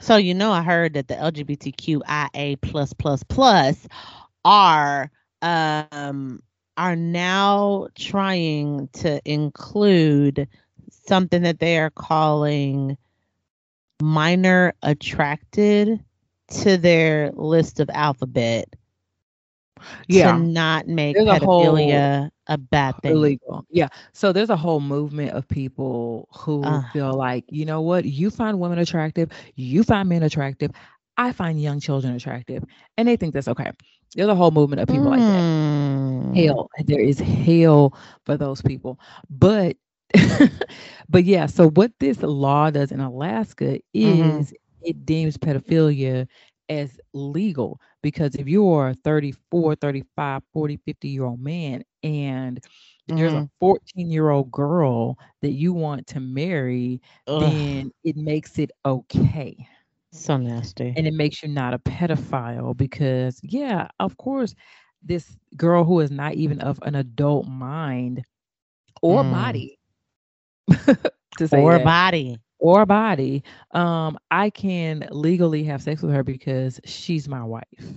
So 0.00 0.16
you 0.16 0.34
know 0.34 0.52
I 0.52 0.62
heard 0.62 0.94
that 0.94 1.08
the 1.08 1.14
LGBTQIA 1.14 2.60
plus 2.60 2.92
plus 2.92 3.22
plus 3.24 3.88
are 4.44 5.10
um 5.42 6.42
are 6.76 6.96
now 6.96 7.88
trying 7.98 8.88
to 8.94 9.20
include 9.24 10.48
something 10.90 11.42
that 11.42 11.58
they 11.58 11.78
are 11.78 11.90
calling 11.90 12.96
minor 14.00 14.72
attracted 14.82 16.02
to 16.62 16.76
their 16.76 17.30
list 17.32 17.80
of 17.80 17.88
alphabet 17.90 18.66
Yeah. 20.08 20.32
to 20.32 20.38
not 20.38 20.86
make 20.86 21.16
There's 21.16 21.28
a 21.28 21.40
pedophilia 21.40 22.30
a 22.48 22.58
bad 22.58 22.94
thing. 23.02 23.12
illegal. 23.12 23.64
Yeah. 23.70 23.88
So 24.12 24.32
there's 24.32 24.50
a 24.50 24.56
whole 24.56 24.80
movement 24.80 25.30
of 25.32 25.46
people 25.48 26.28
who 26.34 26.62
Ugh. 26.64 26.84
feel 26.92 27.12
like, 27.14 27.44
you 27.48 27.64
know 27.64 27.80
what, 27.80 28.04
you 28.04 28.30
find 28.30 28.58
women 28.60 28.78
attractive, 28.78 29.30
you 29.54 29.82
find 29.84 30.08
men 30.08 30.22
attractive, 30.22 30.70
I 31.16 31.32
find 31.32 31.60
young 31.60 31.80
children 31.80 32.14
attractive, 32.14 32.64
and 32.96 33.06
they 33.08 33.16
think 33.16 33.34
that's 33.34 33.48
okay. 33.48 33.70
There's 34.14 34.28
a 34.28 34.34
whole 34.34 34.50
movement 34.50 34.80
of 34.80 34.88
people 34.88 35.08
like 35.10 35.26
that. 35.26 35.44
Mm. 35.44 36.34
Hell, 36.34 36.68
there 36.84 37.00
is 37.00 37.18
hell 37.18 37.94
for 38.24 38.36
those 38.36 38.60
people. 38.62 38.98
But 39.30 39.76
but 41.08 41.24
yeah, 41.24 41.46
so 41.46 41.70
what 41.70 41.92
this 42.00 42.22
law 42.22 42.70
does 42.70 42.92
in 42.92 43.00
Alaska 43.00 43.78
is 43.94 44.52
Mhm. 44.52 44.52
It 44.84 45.06
deems 45.06 45.36
pedophilia 45.38 46.26
as 46.68 46.98
legal 47.12 47.80
because 48.02 48.34
if 48.36 48.48
you're 48.48 48.88
a 48.88 48.94
34, 48.94 49.74
35, 49.76 50.42
40, 50.52 50.76
50 50.76 51.08
year 51.08 51.24
old 51.24 51.40
man 51.40 51.82
and 52.02 52.60
there's 53.08 53.34
a 53.34 53.42
14 53.60 54.10
year 54.10 54.30
old 54.30 54.50
girl 54.50 55.18
that 55.42 55.52
you 55.52 55.72
want 55.72 56.06
to 56.08 56.20
marry, 56.20 57.00
Ugh, 57.26 57.54
then 57.54 57.90
it 58.04 58.16
makes 58.16 58.58
it 58.58 58.70
okay. 58.84 59.56
so 60.10 60.36
nasty. 60.36 60.96
And 60.96 61.06
it 61.06 61.14
makes 61.14 61.42
you 61.42 61.48
not 61.48 61.74
a 61.74 61.78
pedophile 61.78 62.76
because, 62.76 63.40
yeah, 63.42 63.88
of 64.00 64.16
course, 64.16 64.54
this 65.02 65.36
girl 65.56 65.84
who 65.84 66.00
is 66.00 66.10
not 66.10 66.34
even 66.34 66.60
of 66.60 66.78
an 66.82 66.94
adult 66.94 67.46
mind 67.46 68.24
or 69.02 69.24
Mm. 69.24 69.24
body 69.24 69.78
to 71.36 71.48
say 71.48 71.68
or 71.68 71.70
that, 71.70 71.92
body. 71.92 72.40
Or 72.62 72.86
body, 72.86 73.44
um, 73.72 74.18
I 74.30 74.50
can 74.50 75.08
legally 75.12 75.64
have 75.64 75.82
sex 75.82 76.02
with 76.02 76.14
her 76.14 76.24
because 76.24 76.80
she's 76.86 77.28
my 77.28 77.44
wife. 77.44 77.94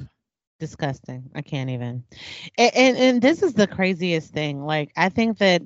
disgusting. 0.59 1.29
I 1.35 1.41
can't 1.41 1.69
even. 1.69 2.03
And, 2.57 2.71
and 2.75 2.97
and 2.97 3.21
this 3.21 3.43
is 3.43 3.53
the 3.55 3.67
craziest 3.67 4.33
thing. 4.33 4.65
Like 4.65 4.91
i 4.97 5.09
think 5.09 5.39
that 5.39 5.61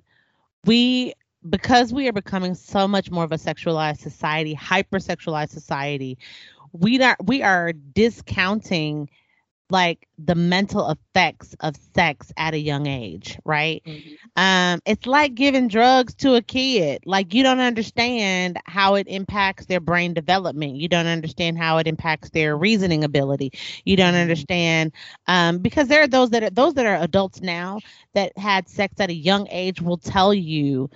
we 0.65 1.13
because 1.49 1.93
we 1.93 2.07
are 2.09 2.13
becoming 2.13 2.55
so 2.55 2.87
much 2.87 3.11
more 3.11 3.23
of 3.25 3.31
a 3.33 3.37
sexualized 3.37 3.99
society 3.99 4.55
hypersexualized 4.55 5.51
society 5.51 6.17
we 6.73 7.01
are 7.01 7.17
we 7.25 7.43
are 7.43 7.73
discounting 7.73 9.09
like 9.69 10.07
the 10.17 10.35
mental 10.35 10.89
effects 10.89 11.55
of 11.61 11.75
sex 11.95 12.31
at 12.37 12.53
a 12.53 12.59
young 12.59 12.87
age 12.87 13.37
right? 13.45 13.83
Um 14.35 14.79
it's 14.85 15.05
like 15.05 15.35
giving 15.35 15.67
drugs 15.67 16.15
to 16.15 16.35
a 16.35 16.41
kid. 16.41 17.01
Like 17.05 17.33
you 17.33 17.43
don't 17.43 17.59
understand 17.59 18.57
how 18.65 18.95
it 18.95 19.07
impacts 19.07 19.65
their 19.65 19.79
brain 19.79 20.13
development. 20.13 20.75
You 20.75 20.87
don't 20.87 21.07
understand 21.07 21.57
how 21.57 21.77
it 21.77 21.87
impacts 21.87 22.29
their 22.29 22.55
reasoning 22.57 23.03
ability. 23.03 23.51
You 23.85 23.95
don't 23.95 24.15
Mhm. 24.15 24.15
understand 24.15 24.93
um 25.27 25.59
because 25.59 25.87
there 25.87 26.01
are 26.03 26.07
those 26.07 26.29
that 26.31 26.43
are 26.43 26.49
those 26.49 26.73
that 26.75 26.85
are 26.85 27.01
adults 27.01 27.41
now 27.41 27.81
that 28.13 28.37
had 28.37 28.67
sex 28.69 28.99
at 28.99 29.09
a 29.09 29.13
young 29.13 29.47
age 29.49 29.81
will 29.81 29.97
tell 29.97 30.33
you 30.33 30.89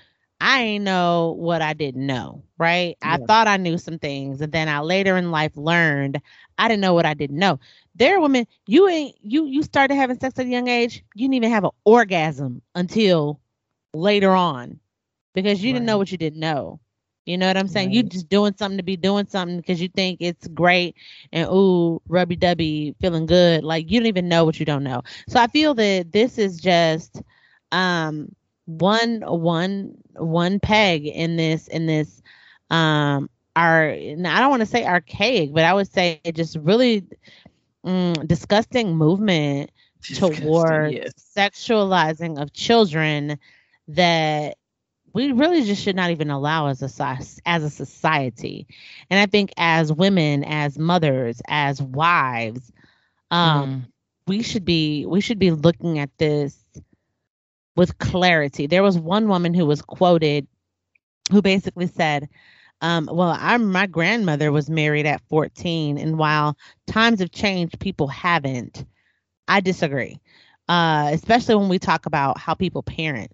I 0.44 0.64
ain't 0.64 0.86
know 0.86 1.36
what 1.40 1.62
I 1.62 1.74
didn't 1.74 2.06
know, 2.06 2.44
right? 2.60 2.98
I 3.02 3.18
thought 3.18 3.48
I 3.48 3.58
knew 3.58 3.78
some 3.80 4.00
things, 4.00 4.42
and 4.42 4.52
then 4.54 4.70
I 4.70 4.82
later 4.82 5.18
in 5.18 5.32
life 5.32 5.58
learned 5.58 6.22
I 6.58 6.68
didn't 6.70 6.82
know 6.82 6.94
what 6.94 7.06
I 7.06 7.16
didn't 7.16 7.40
know. 7.40 7.60
There 7.96 8.18
are 8.18 8.22
women 8.22 8.48
you 8.68 8.88
ain't 8.90 9.16
you 9.22 9.46
you 9.46 9.64
started 9.64 9.96
having 9.96 10.20
sex 10.20 10.40
at 10.40 10.46
a 10.46 10.50
young 10.50 10.68
age, 10.68 11.04
you 11.16 11.26
didn't 11.28 11.36
even 11.36 11.52
have 11.52 11.66
an 11.66 11.72
orgasm 11.86 12.62
until 12.76 13.40
later 13.94 14.32
on 14.32 14.80
because 15.34 15.64
you 15.64 15.74
didn't 15.74 15.86
know 15.86 15.98
what 15.98 16.12
you 16.12 16.18
didn't 16.18 16.40
know. 16.40 16.80
You 17.26 17.38
know 17.38 17.48
what 17.48 17.58
I'm 17.58 17.68
saying? 17.68 17.92
You 17.92 18.04
just 18.04 18.30
doing 18.30 18.54
something 18.58 18.78
to 18.78 18.84
be 18.84 18.98
doing 18.98 19.28
something 19.28 19.58
because 19.58 19.82
you 19.82 19.90
think 19.90 20.20
it's 20.22 20.48
great 20.48 20.96
and 21.32 21.50
ooh, 21.50 22.02
rubby 22.08 22.38
dubby, 22.38 22.96
feeling 23.02 23.28
good. 23.28 23.64
Like 23.64 23.92
you 23.92 24.00
don't 24.00 24.08
even 24.08 24.30
know 24.30 24.46
what 24.46 24.60
you 24.60 24.66
don't 24.66 24.84
know. 24.84 25.04
So 25.30 25.40
I 25.40 25.48
feel 25.48 25.76
that 25.76 26.12
this 26.12 26.38
is 26.40 26.60
just 26.60 27.22
um 27.72 28.36
one 28.66 29.22
one 29.26 29.96
one 30.16 30.60
peg 30.60 31.06
in 31.06 31.36
this 31.38 31.68
in 31.68 31.86
this 31.88 32.22
um 32.70 33.30
our 33.56 33.90
I 33.92 34.16
don't 34.40 34.50
want 34.50 34.62
to 34.62 34.68
say 34.68 34.86
archaic, 34.86 35.54
but 35.54 35.64
I 35.66 35.74
would 35.74 35.88
say 35.92 36.20
it 36.24 36.36
just 36.36 36.56
really 36.58 37.06
mm, 37.86 38.28
disgusting 38.28 38.96
movement 38.96 39.72
Disgusting, 40.08 40.84
towards 40.84 40.96
yes. 40.96 41.14
sexualizing 41.36 42.42
of 42.42 42.54
children 42.54 43.38
that 43.88 44.58
we 45.14 45.32
really 45.32 45.64
just 45.64 45.82
should 45.84 45.96
not 45.96 46.12
even 46.12 46.30
allow 46.30 46.68
as 46.68 46.82
a 46.82 47.18
as 47.46 47.64
a 47.64 47.70
society. 47.70 48.68
And 49.10 49.20
I 49.20 49.26
think 49.26 49.52
as 49.58 49.92
women, 49.92 50.44
as 50.44 50.78
mothers, 50.78 51.42
as 51.48 51.82
wives, 51.82 52.72
um, 53.32 53.84
Mm. 53.84 53.92
we 54.28 54.42
should 54.42 54.66
be 54.66 55.06
we 55.06 55.22
should 55.22 55.40
be 55.40 55.52
looking 55.52 56.00
at 56.00 56.10
this 56.18 56.63
with 57.76 57.98
clarity. 57.98 58.68
There 58.68 58.84
was 58.84 58.98
one 58.98 59.28
woman 59.28 59.54
who 59.54 59.66
was 59.66 59.82
quoted 59.82 60.48
who 61.32 61.42
basically 61.42 61.88
said, 61.88 62.30
um, 62.82 63.08
well, 63.12 63.36
I'm 63.40 63.72
my 63.72 63.88
grandmother 63.88 64.52
was 64.52 64.70
married 64.70 65.06
at 65.06 65.22
14, 65.30 65.98
and 65.98 66.18
while 66.18 66.58
times 66.86 67.20
have 67.22 67.32
changed, 67.32 67.80
people 67.80 68.08
haven't. 68.08 68.86
I 69.48 69.62
disagree. 69.62 70.20
Uh, 70.68 71.10
especially 71.14 71.56
when 71.56 71.70
we 71.70 71.80
talk 71.80 72.06
about 72.06 72.38
how 72.38 72.54
people 72.54 72.84
parent. 72.84 73.32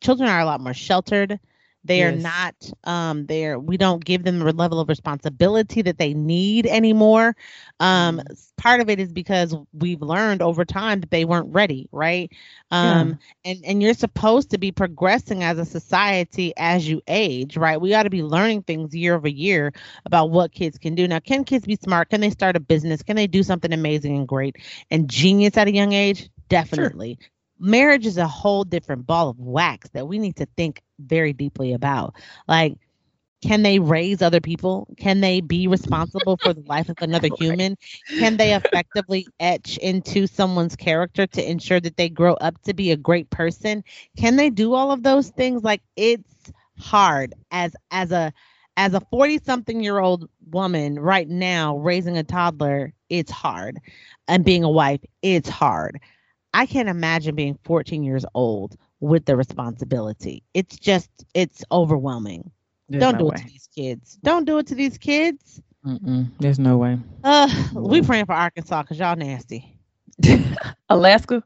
Children 0.00 0.28
are 0.28 0.40
a 0.40 0.44
lot 0.44 0.60
more 0.60 0.74
sheltered. 0.74 1.38
They 1.84 2.02
are 2.02 2.12
not 2.12 2.54
um 2.84 3.26
they're 3.26 3.58
we 3.58 3.76
don't 3.76 4.04
give 4.04 4.24
them 4.24 4.38
the 4.38 4.52
level 4.52 4.80
of 4.80 4.88
responsibility 4.88 5.82
that 5.82 5.98
they 5.98 6.14
need 6.14 6.66
anymore. 6.66 7.34
Um 7.80 8.20
Mhm. 8.20 8.26
part 8.56 8.80
of 8.80 8.88
it 8.90 9.00
is 9.00 9.12
because 9.12 9.54
we've 9.72 10.02
learned 10.02 10.42
over 10.42 10.64
time 10.64 11.00
that 11.00 11.10
they 11.10 11.24
weren't 11.24 11.52
ready, 11.54 11.88
right? 11.92 12.30
Yeah. 12.82 13.06
Um 13.06 13.16
and 13.44 13.64
and 13.64 13.82
you're 13.82 13.94
supposed 13.94 14.50
to 14.50 14.58
be 14.58 14.72
progressing 14.72 15.42
as 15.42 15.58
a 15.58 15.64
society 15.64 16.52
as 16.56 16.88
you 16.88 17.00
age, 17.08 17.56
right? 17.56 17.80
We 17.80 17.94
ought 17.94 18.04
to 18.04 18.10
be 18.10 18.22
learning 18.22 18.62
things 18.62 18.94
year 18.94 19.14
over 19.14 19.28
year 19.28 19.72
about 20.06 20.30
what 20.30 20.52
kids 20.52 20.78
can 20.78 20.94
do. 20.94 21.06
Now, 21.08 21.20
can 21.20 21.44
kids 21.44 21.66
be 21.66 21.76
smart? 21.76 22.10
Can 22.10 22.20
they 22.20 22.30
start 22.30 22.56
a 22.56 22.60
business? 22.60 23.02
Can 23.02 23.16
they 23.16 23.26
do 23.26 23.42
something 23.42 23.72
amazing 23.72 24.16
and 24.16 24.28
great 24.28 24.56
and 24.90 25.08
genius 25.08 25.56
at 25.56 25.68
a 25.68 25.72
young 25.74 25.92
age? 25.92 26.28
Definitely. 26.48 27.18
Marriage 27.58 28.06
is 28.06 28.16
a 28.18 28.26
whole 28.26 28.64
different 28.64 29.06
ball 29.06 29.28
of 29.28 29.38
wax 29.38 29.90
that 29.90 30.06
we 30.08 30.18
need 30.18 30.36
to 30.36 30.46
think 30.56 30.82
very 31.00 31.32
deeply 31.32 31.72
about. 31.72 32.14
Like, 32.48 32.74
can 33.42 33.62
they 33.62 33.78
raise 33.78 34.22
other 34.22 34.40
people? 34.40 34.86
Can 34.98 35.20
they 35.20 35.40
be 35.40 35.66
responsible 35.66 36.36
for 36.36 36.52
the 36.52 36.62
life 36.62 36.88
of 36.88 36.96
another 37.00 37.28
human? 37.28 37.76
Can 38.14 38.36
they 38.36 38.54
effectively 38.54 39.32
etch 39.40 39.78
into 39.78 40.26
someone's 40.26 40.76
character 40.76 41.26
to 41.26 41.50
ensure 41.50 41.80
that 41.80 41.96
they 41.96 42.08
grow 42.08 42.34
up 42.34 42.60
to 42.62 42.74
be 42.74 42.90
a 42.90 42.96
great 42.96 43.30
person? 43.30 43.82
Can 44.16 44.36
they 44.36 44.50
do 44.50 44.74
all 44.74 44.90
of 44.92 45.02
those 45.02 45.30
things? 45.30 45.62
Like 45.64 45.82
it's 45.96 46.52
hard 46.78 47.34
as 47.50 47.74
as 47.90 48.12
a 48.12 48.32
as 48.76 48.94
a 48.94 49.00
40 49.10 49.38
something 49.38 49.82
year 49.82 49.98
old 49.98 50.28
woman 50.50 50.98
right 50.98 51.28
now 51.28 51.76
raising 51.78 52.16
a 52.18 52.24
toddler, 52.24 52.92
it's 53.08 53.30
hard. 53.30 53.78
And 54.28 54.44
being 54.44 54.64
a 54.64 54.70
wife, 54.70 55.00
it's 55.22 55.48
hard. 55.48 55.98
I 56.52 56.66
can't 56.66 56.88
imagine 56.88 57.34
being 57.34 57.58
14 57.64 58.02
years 58.02 58.24
old 58.34 58.76
with 59.00 59.24
the 59.26 59.36
responsibility. 59.36 60.42
It's 60.54 60.76
just 60.78 61.10
it's 61.34 61.64
overwhelming. 61.72 62.50
There's 62.88 63.00
Don't 63.00 63.12
no 63.12 63.18
do 63.18 63.26
way. 63.26 63.36
it 63.36 63.36
to 63.36 63.44
these 63.44 63.68
kids. 63.74 64.18
Don't 64.22 64.44
do 64.44 64.58
it 64.58 64.66
to 64.68 64.74
these 64.74 64.98
kids. 64.98 65.62
Mm-mm. 65.84 66.30
There's 66.38 66.58
no 66.58 66.78
way. 66.78 66.98
Uh, 67.24 67.48
we 67.74 68.02
praying 68.02 68.26
for 68.26 68.34
Arkansas 68.34 68.82
because 68.82 68.98
y'all 68.98 69.16
nasty. 69.16 69.78
Alaska. 70.88 71.42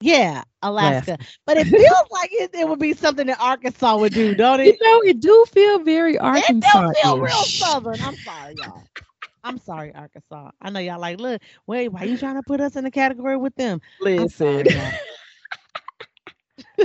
Yeah, 0.00 0.42
Alaska. 0.62 1.18
But 1.46 1.58
it 1.58 1.66
feels 1.66 2.06
like 2.10 2.30
it, 2.32 2.50
it 2.54 2.68
would 2.68 2.78
be 2.78 2.92
something 2.94 3.26
that 3.26 3.40
Arkansas 3.40 3.96
would 3.96 4.12
do, 4.14 4.34
don't 4.34 4.60
it? 4.60 4.66
You 4.66 4.78
know, 4.82 5.00
it 5.02 5.20
do 5.20 5.44
feel 5.52 5.80
very 5.80 6.18
It 6.18 6.22
Arkansas. 6.22 6.60
do 6.60 6.82
feel 7.02 7.18
real 7.20 7.44
southern. 7.44 8.00
I'm 8.02 8.16
sorry, 8.16 8.54
y'all. 8.56 8.84
I'm 9.44 9.58
sorry, 9.58 9.94
Arkansas. 9.94 10.50
I 10.60 10.70
know 10.70 10.80
y'all 10.80 11.00
like, 11.00 11.18
look, 11.20 11.40
wait, 11.66 11.88
why 11.88 12.00
are 12.00 12.06
you 12.06 12.18
trying 12.18 12.36
to 12.36 12.42
put 12.42 12.60
us 12.60 12.76
in 12.76 12.84
a 12.84 12.90
category 12.90 13.36
with 13.36 13.54
them? 13.56 13.80
Listen. 14.00 14.66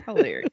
Hilarious. 0.05 0.51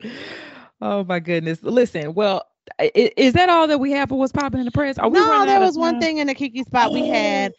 oh 0.80 1.04
my 1.04 1.18
goodness. 1.20 1.62
Listen, 1.62 2.14
well, 2.14 2.44
i- 2.80 2.90
i- 2.96 3.12
is 3.16 3.34
that 3.34 3.48
all 3.48 3.66
that 3.68 3.78
we 3.78 3.92
have 3.92 4.08
for 4.08 4.18
what's 4.18 4.32
popping 4.32 4.60
in 4.60 4.66
the 4.66 4.72
press? 4.72 4.98
Are 4.98 5.08
we 5.08 5.20
No, 5.20 5.22
running 5.22 5.46
there 5.46 5.60
was 5.60 5.76
one 5.76 5.96
thing 5.96 6.18
in 6.18 6.26
the 6.28 6.34
Kiki 6.34 6.62
spot 6.64 6.92
we 6.92 7.06
had. 7.06 7.52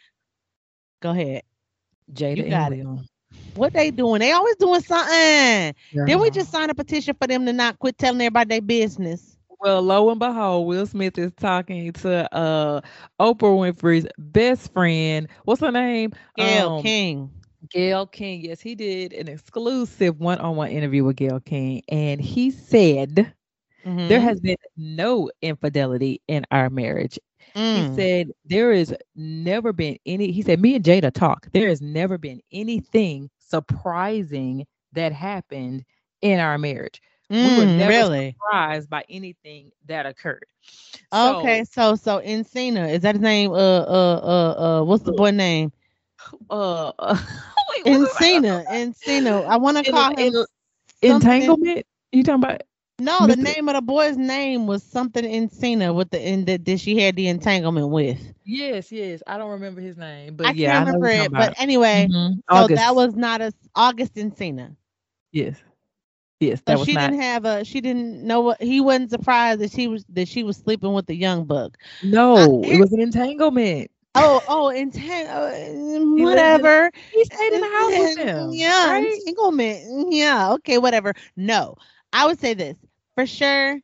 Go 1.00 1.10
ahead. 1.10 1.42
Jada 2.12 2.36
you 2.36 2.44
got 2.44 2.72
it. 2.72 2.86
What 3.54 3.72
they 3.74 3.90
doing? 3.90 4.20
They 4.20 4.32
always 4.32 4.56
doing 4.56 4.80
something. 4.80 5.74
Didn't 6.04 6.20
we 6.22 6.30
just 6.30 6.50
sign 6.50 6.70
a 6.70 6.74
petition 6.74 7.14
for 7.20 7.26
them 7.26 7.44
to 7.46 7.52
not 7.52 7.78
quit 7.78 7.98
telling 7.98 8.20
everybody 8.20 8.48
their 8.48 8.60
business? 8.62 9.36
Well, 9.60 9.82
lo 9.82 10.10
and 10.10 10.18
behold, 10.18 10.66
Will 10.66 10.86
Smith 10.86 11.18
is 11.18 11.32
talking 11.32 11.92
to 11.92 12.34
uh 12.34 12.80
Oprah 13.20 13.72
Winfrey's 13.74 14.06
best 14.18 14.72
friend. 14.72 15.28
What's 15.44 15.60
her 15.60 15.70
name? 15.72 16.12
Gayle 16.36 16.70
Um, 16.70 16.72
King. 16.72 17.30
Gayle 17.72 18.06
King. 18.06 18.42
Yes, 18.42 18.60
he 18.60 18.74
did 18.74 19.12
an 19.12 19.28
exclusive 19.28 20.18
one-on-one 20.20 20.70
interview 20.70 21.04
with 21.04 21.16
Gayle 21.16 21.40
King, 21.40 21.82
and 21.88 22.20
he 22.20 22.50
said 22.50 23.34
there 24.06 24.20
Mhm. 24.20 24.20
has 24.20 24.40
been 24.40 24.56
no 24.76 25.30
infidelity 25.42 26.20
in 26.28 26.44
our 26.50 26.70
marriage. 26.70 27.18
Mm. 27.54 27.72
He 27.72 27.84
said 27.84 28.30
there 28.44 28.72
is 28.72 28.94
never 29.14 29.72
been 29.72 29.98
any. 30.06 30.32
He 30.32 30.42
said 30.42 30.60
me 30.60 30.74
and 30.76 30.84
Jada 30.84 31.12
talk. 31.12 31.50
There 31.52 31.68
has 31.68 31.80
never 31.82 32.18
been 32.18 32.40
anything 32.52 33.30
surprising 33.38 34.66
that 34.92 35.12
happened 35.12 35.84
in 36.22 36.38
our 36.40 36.58
marriage. 36.58 37.00
we 37.40 37.52
were 37.52 37.66
Mm, 37.66 37.86
never 37.86 38.04
really? 38.04 38.36
surprised 38.40 38.88
by 38.90 39.04
anything 39.08 39.70
that 39.86 40.06
occurred. 40.06 40.46
Okay, 41.12 41.64
so 41.64 41.94
so 41.96 42.20
Encina 42.20 42.90
is 42.92 43.02
that 43.02 43.14
his 43.16 43.22
name? 43.22 43.52
Uh, 43.52 43.54
uh, 43.54 44.20
uh, 44.22 44.80
uh. 44.80 44.84
What's 44.84 45.02
the 45.04 45.12
boy 45.12 45.30
name? 45.30 45.72
So, 46.30 46.38
uh, 46.50 46.92
wait, 47.68 47.86
I- 47.88 47.96
Encina. 47.98 48.66
Encina. 48.68 49.44
I 49.46 49.56
want 49.56 49.78
to 49.78 49.84
En- 49.84 49.92
call 49.92 50.14
him. 50.16 50.32
entanglement. 51.02 51.86
You 52.12 52.22
talking 52.24 52.42
about? 52.44 52.62
No, 52.98 53.26
the 53.26 53.36
name 53.36 53.68
of 53.68 53.74
the 53.74 53.82
boy's 53.82 54.16
name 54.16 54.66
was 54.66 54.82
something 54.82 55.24
Encina 55.24 55.94
with 55.94 56.10
the 56.10 56.20
in 56.26 56.44
that 56.46 56.64
that 56.64 56.78
she 56.80 56.98
had 56.98 57.16
the 57.16 57.28
entanglement 57.28 57.88
with. 57.90 58.32
Yes, 58.44 58.90
yes. 58.92 59.22
I 59.26 59.38
don't 59.38 59.50
remember 59.50 59.80
his 59.80 59.96
name, 59.96 60.36
but 60.36 60.46
I 60.46 60.52
yeah, 60.52 60.72
can't 60.72 60.78
I 60.78 60.84
remember 60.84 61.06
it, 61.08 61.32
talking 61.32 61.34
but 61.34 61.52
anyway, 61.58 62.08
about. 62.08 62.10
Mhm. 62.10 62.42
so 62.50 62.68
that 62.68 62.94
was 62.94 63.14
not 63.14 63.40
a 63.40 63.52
August 63.74 64.14
Encina. 64.14 64.76
yes, 65.32 65.62
yes. 66.40 66.62
So 66.66 66.76
was 66.76 66.88
she 66.88 66.92
not. 66.92 67.12
didn't 67.12 67.20
have 67.20 67.44
a. 67.44 67.64
She 67.64 67.80
didn't 67.80 68.24
know 68.26 68.40
what 68.40 68.62
he 68.62 68.80
wasn't 68.80 69.10
surprised 69.10 69.60
that 69.60 69.70
she 69.72 69.88
was 69.88 70.04
that 70.10 70.28
she 70.28 70.42
was 70.44 70.56
sleeping 70.56 70.92
with 70.92 71.06
the 71.06 71.14
young 71.16 71.44
buck. 71.44 71.76
No, 72.02 72.62
here- 72.62 72.74
it 72.74 72.76
was 72.76 72.92
an 72.92 73.00
entanglement. 73.00 73.90
Oh, 74.14 74.42
oh, 74.46 74.72
entang. 74.74 75.26
Uh, 75.26 76.22
whatever. 76.24 76.90
He 77.12 77.24
stayed 77.24 77.52
in 77.52 77.60
the 77.60 77.68
house 77.68 77.96
with 77.96 78.16
him. 78.18 78.50
Yeah, 78.52 78.90
right? 78.90 79.04
entanglement. 79.04 80.12
Yeah, 80.12 80.52
okay, 80.54 80.78
whatever. 80.78 81.14
No, 81.36 81.76
I 82.12 82.26
would 82.26 82.38
say 82.38 82.54
this 82.54 82.76
for 83.14 83.26
sure. 83.26 83.80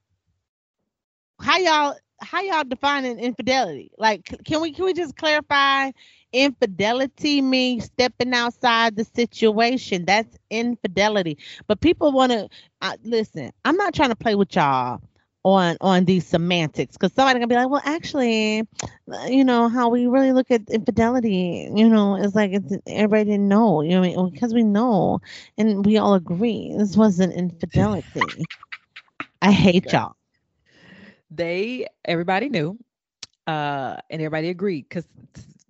How 1.41 1.57
y'all 1.59 1.95
how 2.21 2.41
y'all 2.43 2.65
defining 2.65 3.19
infidelity? 3.19 3.91
Like, 3.99 4.25
can 4.45 4.61
we 4.61 4.73
can 4.73 4.85
we 4.85 4.93
just 4.93 5.17
clarify? 5.17 5.93
Infidelity 6.33 7.41
means 7.41 7.85
stepping 7.87 8.35
outside 8.35 8.97
the 8.97 9.05
situation. 9.05 10.05
That's 10.05 10.37
infidelity. 10.51 11.39
But 11.67 11.81
people 11.81 12.13
want 12.13 12.33
to 12.33 12.49
uh, 12.83 12.97
listen. 13.03 13.51
I'm 13.65 13.77
not 13.77 13.95
trying 13.95 14.11
to 14.11 14.17
play 14.17 14.35
with 14.35 14.55
y'all 14.55 15.01
on 15.45 15.77
on 15.81 16.05
these 16.05 16.27
semantics 16.27 16.97
because 16.97 17.13
somebody 17.15 17.39
gonna 17.39 17.49
be 17.49 17.55
like, 17.55 17.69
well, 17.71 17.83
actually, 17.85 18.63
you 19.29 19.45
know 19.45 19.69
how 19.69 19.89
we 19.89 20.07
really 20.07 20.33
look 20.33 20.51
at 20.51 20.69
infidelity. 20.71 21.69
You 21.75 21.89
know, 21.89 22.17
it's 22.17 22.35
like 22.35 22.53
it's, 22.53 22.73
everybody 22.87 23.25
didn't 23.31 23.49
know. 23.49 23.83
You 23.83 23.91
know, 23.91 23.99
I 23.99 24.03
mean? 24.09 24.31
because 24.33 24.55
we 24.55 24.63
know 24.65 25.21
and 25.59 25.85
we 25.85 25.99
all 25.99 26.15
agree 26.15 26.75
this 26.77 26.97
wasn't 26.97 27.33
infidelity. 27.35 28.47
I 29.43 29.53
hate 29.53 29.93
y'all. 29.93 30.15
They 31.31 31.87
everybody 32.05 32.49
knew, 32.49 32.79
uh, 33.47 33.97
and 34.11 34.21
everybody 34.21 34.49
agreed 34.49 34.83
because 34.89 35.09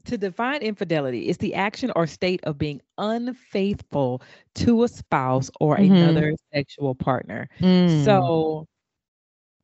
to 0.05 0.17
define 0.19 0.63
infidelity, 0.63 1.29
it's 1.29 1.39
the 1.39 1.55
action 1.55 1.93
or 1.97 2.07
state 2.07 2.41
of 2.45 2.59
being 2.59 2.81
unfaithful 2.99 4.23
to 4.57 4.83
a 4.85 4.89
spouse 4.89 5.51
or 5.61 5.77
Mhm. 5.77 5.77
another 5.77 6.33
sexual 6.53 6.95
partner. 6.95 7.49
Mm. 7.61 8.23
So, 8.23 8.67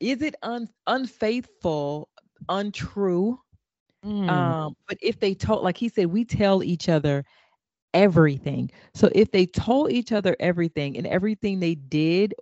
is 0.01 0.23
it 0.23 0.35
un- 0.43 0.69
unfaithful, 0.87 2.09
untrue? 2.49 3.39
Mm. 4.05 4.55
Um, 4.55 4.75
but 4.89 4.99
if 5.03 5.19
they 5.21 5.35
told, 5.35 5.63
like 5.65 5.77
he 5.77 5.89
said, 5.89 6.07
we 6.07 6.25
tell 6.25 6.63
each 6.63 6.89
other 6.89 7.25
everything. 7.95 8.71
So 8.95 9.09
if 9.15 9.31
they 9.31 9.47
told 9.47 9.91
each 9.93 10.13
other 10.13 10.37
everything 10.41 10.97
and 10.97 11.07
everything 11.07 11.61
they 11.61 11.75
did, 11.75 12.35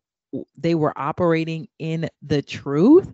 they 0.56 0.74
were 0.74 0.92
operating 0.96 1.68
in 1.78 2.08
the 2.22 2.42
truth, 2.42 3.12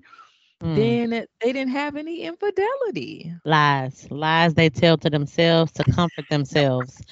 Mm. 0.61 0.75
then 0.75 1.11
they 1.11 1.53
didn't 1.53 1.71
have 1.73 1.97
any 1.97 2.23
infidelity. 2.23 3.33
lies 3.45 4.09
lies 4.11 4.55
they 4.55 4.69
tell 4.69 4.97
to 4.97 5.11
themselves 5.11 5.73
to 5.73 5.85
comfort 5.85 6.29
themselves 6.29 7.03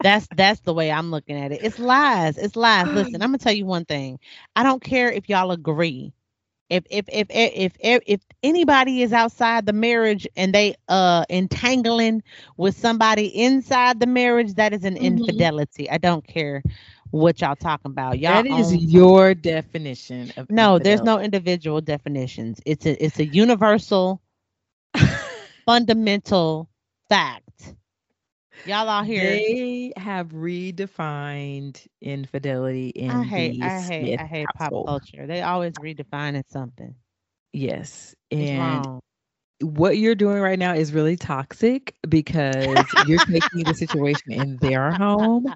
that's 0.00 0.28
that's 0.32 0.60
the 0.60 0.72
way 0.72 0.90
i'm 0.90 1.10
looking 1.10 1.36
at 1.36 1.52
it 1.52 1.60
it's 1.62 1.78
lies 1.78 2.36
it's 2.38 2.56
lies 2.56 2.90
listen 2.92 3.22
i'm 3.22 3.28
gonna 3.28 3.38
tell 3.38 3.52
you 3.52 3.66
one 3.66 3.84
thing 3.84 4.18
i 4.56 4.62
don't 4.62 4.82
care 4.82 5.10
if 5.10 5.28
y'all 5.28 5.50
agree 5.50 6.12
if 6.68 6.84
if 6.90 7.06
if 7.08 7.26
if 7.30 7.72
if, 7.80 8.02
if 8.06 8.20
anybody 8.42 9.02
is 9.02 9.12
outside 9.12 9.66
the 9.66 9.72
marriage 9.72 10.26
and 10.36 10.52
they 10.54 10.74
uh 10.88 11.24
entangling 11.28 12.22
with 12.56 12.76
somebody 12.76 13.26
inside 13.26 14.00
the 14.00 14.06
marriage 14.06 14.54
that 14.54 14.72
is 14.72 14.84
an 14.84 14.96
Mhm. 15.00 15.48
infidelity 15.48 15.88
i 15.90 15.98
don't 15.98 16.26
care 16.26 16.62
what 17.10 17.40
y'all 17.40 17.56
talking 17.56 17.90
about 17.90 18.18
y'all 18.18 18.42
That 18.42 18.46
is 18.46 18.74
own- 18.74 18.84
your 18.92 19.34
definition 19.34 20.32
of 20.36 20.48
no 20.48 20.78
there's 20.78 21.02
no 21.02 21.18
individual 21.20 21.80
definitions 21.80 22.60
it's 22.66 22.86
a 22.86 23.04
it's 23.04 23.18
a 23.18 23.26
universal 23.26 24.20
fundamental 25.66 26.68
fact. 27.08 27.43
Y'all 28.64 28.88
out 28.88 29.06
here. 29.06 29.36
They 29.36 29.92
have 29.96 30.28
redefined 30.28 31.86
infidelity 32.00 32.88
in 32.90 33.10
I 33.10 33.22
hate, 33.24 33.58
the 33.60 33.66
I 33.66 33.80
hate, 33.82 34.06
Smith 34.06 34.20
I 34.20 34.24
hate 34.26 34.48
pop 34.54 34.72
culture. 34.72 35.26
They 35.26 35.42
always 35.42 35.78
redefining 35.78 36.42
something. 36.50 36.94
Yes, 37.52 38.14
and 38.30 39.00
what 39.60 39.98
you're 39.98 40.14
doing 40.14 40.40
right 40.40 40.58
now 40.58 40.74
is 40.74 40.92
really 40.92 41.16
toxic 41.16 41.94
because 42.08 42.94
you're 42.98 43.20
taking 43.20 43.64
the 43.64 43.74
situation 43.74 44.32
in 44.32 44.58
their 44.58 44.92
home 44.94 45.54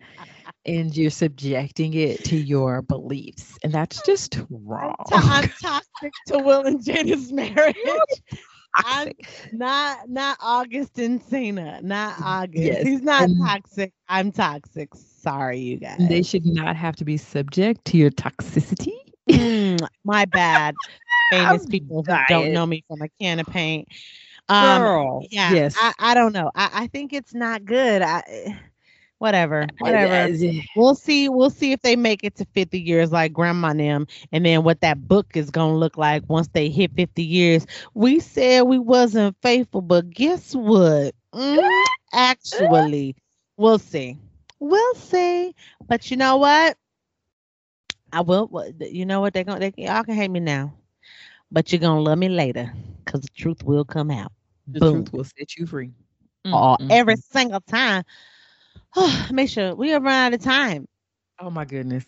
and 0.66 0.96
you're 0.96 1.10
subjecting 1.10 1.94
it 1.94 2.22
to 2.24 2.36
your 2.36 2.82
beliefs, 2.82 3.58
and 3.64 3.72
that's 3.72 4.02
just 4.02 4.38
wrong. 4.50 4.94
To- 5.06 5.16
I'm 5.16 5.48
toxic 5.62 6.12
to 6.26 6.38
Will 6.38 6.66
and 6.66 6.80
Jada's 6.80 7.32
marriage. 7.32 7.74
I'm 8.84 9.12
not 9.52 10.08
not 10.08 10.38
August 10.40 10.98
and 10.98 11.22
Cena. 11.22 11.80
Not 11.82 12.16
August. 12.22 12.64
Yes, 12.64 12.86
He's 12.86 13.02
not 13.02 13.24
and- 13.24 13.36
toxic. 13.46 13.92
I'm 14.08 14.32
toxic. 14.32 14.90
Sorry, 14.94 15.58
you 15.58 15.76
guys. 15.78 15.98
They 16.08 16.22
should 16.22 16.46
not 16.46 16.76
have 16.76 16.96
to 16.96 17.04
be 17.04 17.16
subject 17.16 17.84
to 17.86 17.96
your 17.96 18.10
toxicity. 18.10 18.94
Mm, 19.28 19.86
my 20.04 20.24
bad. 20.24 20.74
Famous 21.30 21.64
I'm 21.64 21.68
people 21.68 22.02
who 22.06 22.16
don't 22.28 22.52
know 22.52 22.64
me 22.64 22.82
from 22.88 23.02
a 23.02 23.08
can 23.20 23.38
of 23.40 23.46
paint. 23.46 23.88
Um, 24.48 24.82
Girl, 24.82 25.26
yeah 25.30 25.52
yes. 25.52 25.76
I, 25.78 25.92
I 25.98 26.14
don't 26.14 26.32
know 26.32 26.50
I, 26.54 26.70
I 26.72 26.86
think 26.86 27.12
it's 27.12 27.34
not 27.34 27.66
good 27.66 28.00
i 28.00 28.58
whatever 29.18 29.68
whatever. 29.78 30.28
we'll 30.74 30.94
see 30.94 31.28
we'll 31.28 31.50
see 31.50 31.72
if 31.72 31.80
they 31.82 31.96
make 31.96 32.24
it 32.24 32.36
to 32.36 32.44
50 32.54 32.80
years 32.80 33.12
like 33.12 33.32
grandma 33.32 33.68
and 33.68 33.80
them 33.80 34.06
and 34.32 34.44
then 34.44 34.62
what 34.64 34.80
that 34.80 35.06
book 35.08 35.36
is 35.36 35.50
gonna 35.50 35.76
look 35.76 35.96
like 35.96 36.22
once 36.28 36.48
they 36.48 36.68
hit 36.68 36.92
50 36.94 37.22
years. 37.22 37.66
We 37.94 38.20
said 38.20 38.62
we 38.62 38.78
wasn't 38.78 39.36
faithful 39.42 39.82
but 39.82 40.10
guess 40.10 40.54
what? 40.54 41.14
Mm, 41.34 41.84
actually 42.12 43.16
we'll 43.56 43.78
see. 43.78 44.18
We'll 44.58 44.94
see. 44.94 45.54
But 45.88 46.10
you 46.10 46.16
know 46.16 46.36
what? 46.38 46.76
I 48.12 48.20
will 48.22 48.50
you 48.80 49.04
know 49.06 49.20
what? 49.20 49.34
They're 49.34 49.44
gonna 49.44 49.60
they, 49.60 49.72
y'all 49.76 50.04
can 50.04 50.14
hate 50.14 50.30
me 50.30 50.40
now 50.40 50.74
but 51.50 51.72
you're 51.72 51.80
gonna 51.80 52.00
love 52.00 52.18
me 52.18 52.28
later 52.28 52.72
because 53.04 53.20
the 53.22 53.28
truth 53.28 53.62
will 53.64 53.84
come 53.84 54.10
out. 54.10 54.32
The 54.66 54.80
Boom. 54.80 54.90
truth 54.90 55.12
will 55.12 55.24
set 55.24 55.56
you 55.56 55.66
free. 55.66 55.92
Mm, 56.46 56.62
every 56.88 57.16
single 57.16 57.60
time. 57.60 58.04
Make 59.32 59.48
sure 59.48 59.74
we 59.74 59.90
have 59.90 60.02
run 60.02 60.12
out 60.12 60.34
of 60.34 60.40
time. 60.42 60.86
Oh 61.38 61.50
my 61.50 61.64
goodness. 61.64 62.06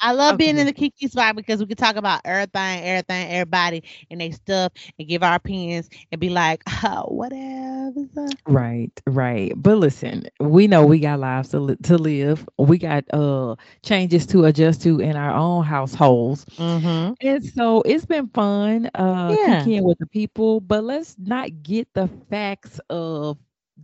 I 0.00 0.12
love 0.12 0.36
being 0.36 0.58
in 0.58 0.66
the 0.66 0.72
Kiki 0.72 1.08
spot 1.08 1.36
because 1.36 1.60
we 1.60 1.66
can 1.66 1.76
talk 1.76 1.96
about 1.96 2.20
everything, 2.24 2.82
everything, 2.84 3.30
everybody, 3.30 3.82
and 4.10 4.20
they 4.20 4.30
stuff, 4.30 4.72
and 4.98 5.08
give 5.08 5.22
our 5.22 5.34
opinions, 5.36 5.88
and 6.10 6.20
be 6.20 6.28
like, 6.30 6.62
oh, 6.84 7.04
whatever. 7.08 8.36
Right, 8.46 8.90
right. 9.06 9.52
But 9.56 9.76
listen, 9.78 10.26
we 10.40 10.66
know 10.66 10.84
we 10.86 10.98
got 11.00 11.20
lives 11.20 11.50
to 11.50 11.60
li- 11.60 11.76
to 11.84 11.96
live. 11.98 12.46
We 12.58 12.78
got 12.78 13.04
uh 13.12 13.56
changes 13.82 14.26
to 14.28 14.44
adjust 14.44 14.82
to 14.82 15.00
in 15.00 15.16
our 15.16 15.34
own 15.34 15.64
households. 15.64 16.44
Mm-hmm. 16.58 17.12
And 17.20 17.44
so 17.44 17.82
it's 17.82 18.06
been 18.06 18.28
fun 18.28 18.90
uh 18.94 19.36
Yeah. 19.36 19.42
kicking 19.42 19.84
with 19.84 19.98
the 19.98 20.06
people, 20.06 20.60
but 20.60 20.84
let's 20.84 21.16
not 21.18 21.62
get 21.62 21.92
the 21.94 22.08
facts 22.30 22.80
of 22.90 23.38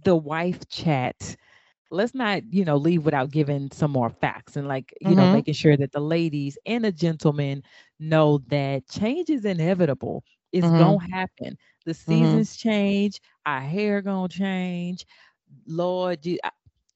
the 0.04 0.16
wife 0.16 0.68
chat. 0.68 1.36
Let's 1.94 2.14
not, 2.14 2.42
you 2.52 2.64
know, 2.64 2.76
leave 2.76 3.04
without 3.04 3.30
giving 3.30 3.70
some 3.72 3.92
more 3.92 4.10
facts 4.10 4.56
and 4.56 4.68
like, 4.68 4.94
you 5.00 5.16
know, 5.16 5.26
Mhm. 5.26 5.40
making 5.40 5.54
sure 5.54 5.76
that 5.76 5.92
the 5.92 6.00
ladies 6.00 6.58
and 6.66 6.84
the 6.84 6.92
gentlemen 6.92 7.62
know 8.00 8.38
that 8.48 8.88
change 8.88 9.30
is 9.30 9.44
inevitable. 9.44 10.24
It's 10.52 10.70
Mhm. 10.70 10.72
gonna 10.72 11.06
happen. 11.12 11.56
The 11.86 11.94
seasons 11.94 12.56
change, 12.56 13.20
our 13.46 13.60
hair 13.60 14.02
gonna 14.02 14.28
change. 14.28 15.04
Lord, 15.66 16.24
you, 16.26 16.38
I- 16.44 16.50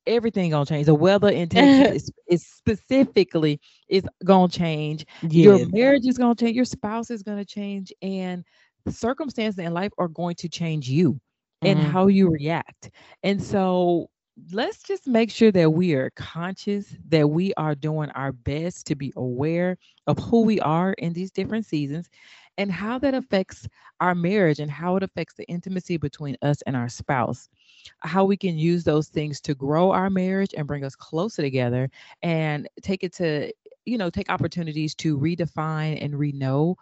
everything 0.07 0.51
gonna 0.51 0.67
change. 0.67 0.87
The 0.87 0.95
weather 0.95 1.29
in 1.31 1.49
is, 1.95 2.11
is 2.29 2.47
specifically 2.47 3.61
is 3.89 4.05
gonna 4.25 4.49
change 4.49 5.05
your 5.33 5.61
marriage 5.73 6.07
is 6.07 6.19
going 6.19 6.35
to 6.37 6.45
change 6.45 6.57
your 6.57 6.65
spouse 6.65 7.11
is 7.11 7.23
going 7.23 7.39
to 7.39 7.45
change 7.45 7.93
and 8.03 8.45
circumstances 8.89 9.59
in 9.59 9.73
life 9.75 9.93
are 9.99 10.09
going 10.09 10.35
to 10.37 10.49
change 10.49 10.89
you 10.89 11.21
and 11.65 11.81
Mhm. 11.81 11.93
how 11.93 12.07
you 12.07 12.29
react 12.31 12.91
and 13.23 13.43
so 13.43 14.09
let's 14.53 14.83
just 14.83 15.07
make 15.07 15.31
sure 15.31 15.53
that 15.53 15.71
we 15.71 15.95
are 15.95 16.11
conscious 16.11 16.95
that 17.09 17.29
we 17.29 17.53
are 17.55 17.75
doing 17.75 18.11
our 18.11 18.33
best 18.33 18.87
to 18.87 18.95
be 18.95 19.13
aware 19.17 19.77
of 20.07 20.19
who 20.19 20.43
we 20.43 20.57
mm-hmm. 20.57 20.71
are 20.71 20.93
in 20.95 21.13
these 21.13 21.31
different 21.31 21.67
seasons 21.67 22.09
and 22.57 22.73
how 22.73 22.99
that 22.99 23.15
affects 23.15 23.69
our 24.01 24.15
marriage 24.15 24.59
and 24.59 24.71
how 24.71 24.97
it 24.97 25.03
affects 25.03 25.35
the 25.35 25.47
intimacy 25.49 25.97
between 25.97 26.37
us 26.43 26.61
and 26.63 26.77
our 26.77 26.89
spouse. 26.89 27.49
How 28.01 28.25
we 28.25 28.37
can 28.37 28.59
use 28.59 28.83
those 28.83 29.09
things 29.09 29.41
to 29.43 29.55
grow 29.55 29.93
our 29.93 30.11
marriage 30.11 30.55
and 30.57 30.67
bring 30.67 30.85
us 30.85 30.97
closer 30.97 31.43
together 31.43 31.89
and 32.23 32.69
take 32.83 33.05
it 33.05 33.13
to 33.15 33.53
you 33.85 33.97
know 33.97 34.11
take 34.11 34.29
opportunities 34.31 34.95
to 34.97 35.19
redefine 35.19 36.03
and 36.03 36.19
re-know 36.19 36.77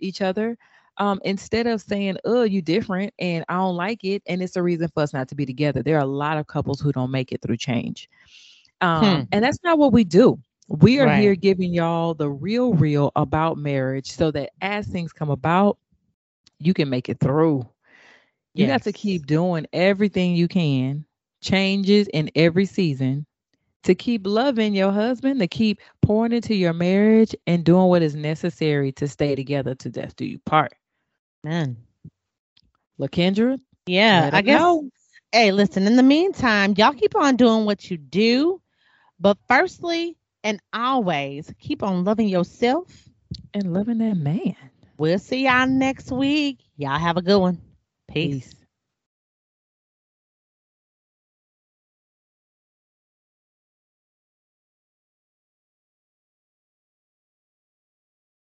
each 0.00 0.20
other 0.20 0.56
um, 1.00 1.20
instead 1.24 1.66
of 1.66 1.80
saying 1.80 2.16
oh 2.24 2.42
you 2.42 2.62
different 2.62 3.12
and 3.18 3.44
i 3.48 3.54
don't 3.54 3.74
like 3.74 4.04
it 4.04 4.22
and 4.26 4.42
it's 4.42 4.54
a 4.54 4.62
reason 4.62 4.88
for 4.94 5.02
us 5.02 5.12
not 5.12 5.26
to 5.28 5.34
be 5.34 5.44
together 5.44 5.82
there 5.82 5.96
are 5.96 6.02
a 6.02 6.06
lot 6.06 6.38
of 6.38 6.46
couples 6.46 6.80
who 6.80 6.92
don't 6.92 7.10
make 7.10 7.32
it 7.32 7.42
through 7.42 7.56
change 7.56 8.08
um, 8.82 9.04
hmm. 9.04 9.22
and 9.32 9.42
that's 9.42 9.58
not 9.64 9.78
what 9.78 9.92
we 9.92 10.04
do 10.04 10.38
we 10.68 11.00
are 11.00 11.06
right. 11.06 11.20
here 11.20 11.34
giving 11.34 11.74
y'all 11.74 12.14
the 12.14 12.30
real 12.30 12.74
real 12.74 13.10
about 13.16 13.58
marriage 13.58 14.12
so 14.12 14.30
that 14.30 14.50
as 14.60 14.86
things 14.86 15.12
come 15.12 15.30
about 15.30 15.78
you 16.58 16.72
can 16.72 16.88
make 16.88 17.08
it 17.08 17.18
through 17.18 17.66
you 18.54 18.66
yes. 18.66 18.68
got 18.68 18.82
to 18.82 18.92
keep 18.92 19.26
doing 19.26 19.66
everything 19.72 20.34
you 20.34 20.46
can 20.46 21.04
changes 21.40 22.06
in 22.08 22.30
every 22.34 22.66
season 22.66 23.26
to 23.82 23.94
keep 23.94 24.26
loving 24.26 24.74
your 24.74 24.92
husband, 24.92 25.40
to 25.40 25.48
keep 25.48 25.80
pouring 26.02 26.32
into 26.32 26.54
your 26.54 26.74
marriage 26.74 27.34
and 27.46 27.64
doing 27.64 27.86
what 27.86 28.02
is 28.02 28.14
necessary 28.14 28.92
to 28.92 29.08
stay 29.08 29.34
together 29.34 29.74
to 29.74 29.88
death 29.88 30.14
do 30.16 30.26
you 30.26 30.38
part. 30.40 30.74
Man. 31.42 31.76
LaKendra? 33.00 33.58
Yeah, 33.86 34.30
I 34.32 34.42
guess. 34.42 34.60
Know. 34.60 34.90
Hey, 35.32 35.52
listen, 35.52 35.86
in 35.86 35.96
the 35.96 36.02
meantime, 36.02 36.74
y'all 36.76 36.92
keep 36.92 37.14
on 37.16 37.36
doing 37.36 37.64
what 37.64 37.90
you 37.90 37.96
do. 37.96 38.60
But 39.18 39.38
firstly 39.48 40.16
and 40.42 40.60
always, 40.72 41.52
keep 41.58 41.82
on 41.82 42.04
loving 42.04 42.28
yourself 42.28 43.08
and 43.54 43.72
loving 43.72 43.98
that 43.98 44.16
man. 44.16 44.56
We'll 44.96 45.18
see 45.18 45.44
y'all 45.44 45.66
next 45.66 46.10
week. 46.10 46.60
Y'all 46.76 46.98
have 46.98 47.16
a 47.16 47.22
good 47.22 47.38
one. 47.38 47.60
Peace. 48.10 48.48
Peace. 48.48 48.54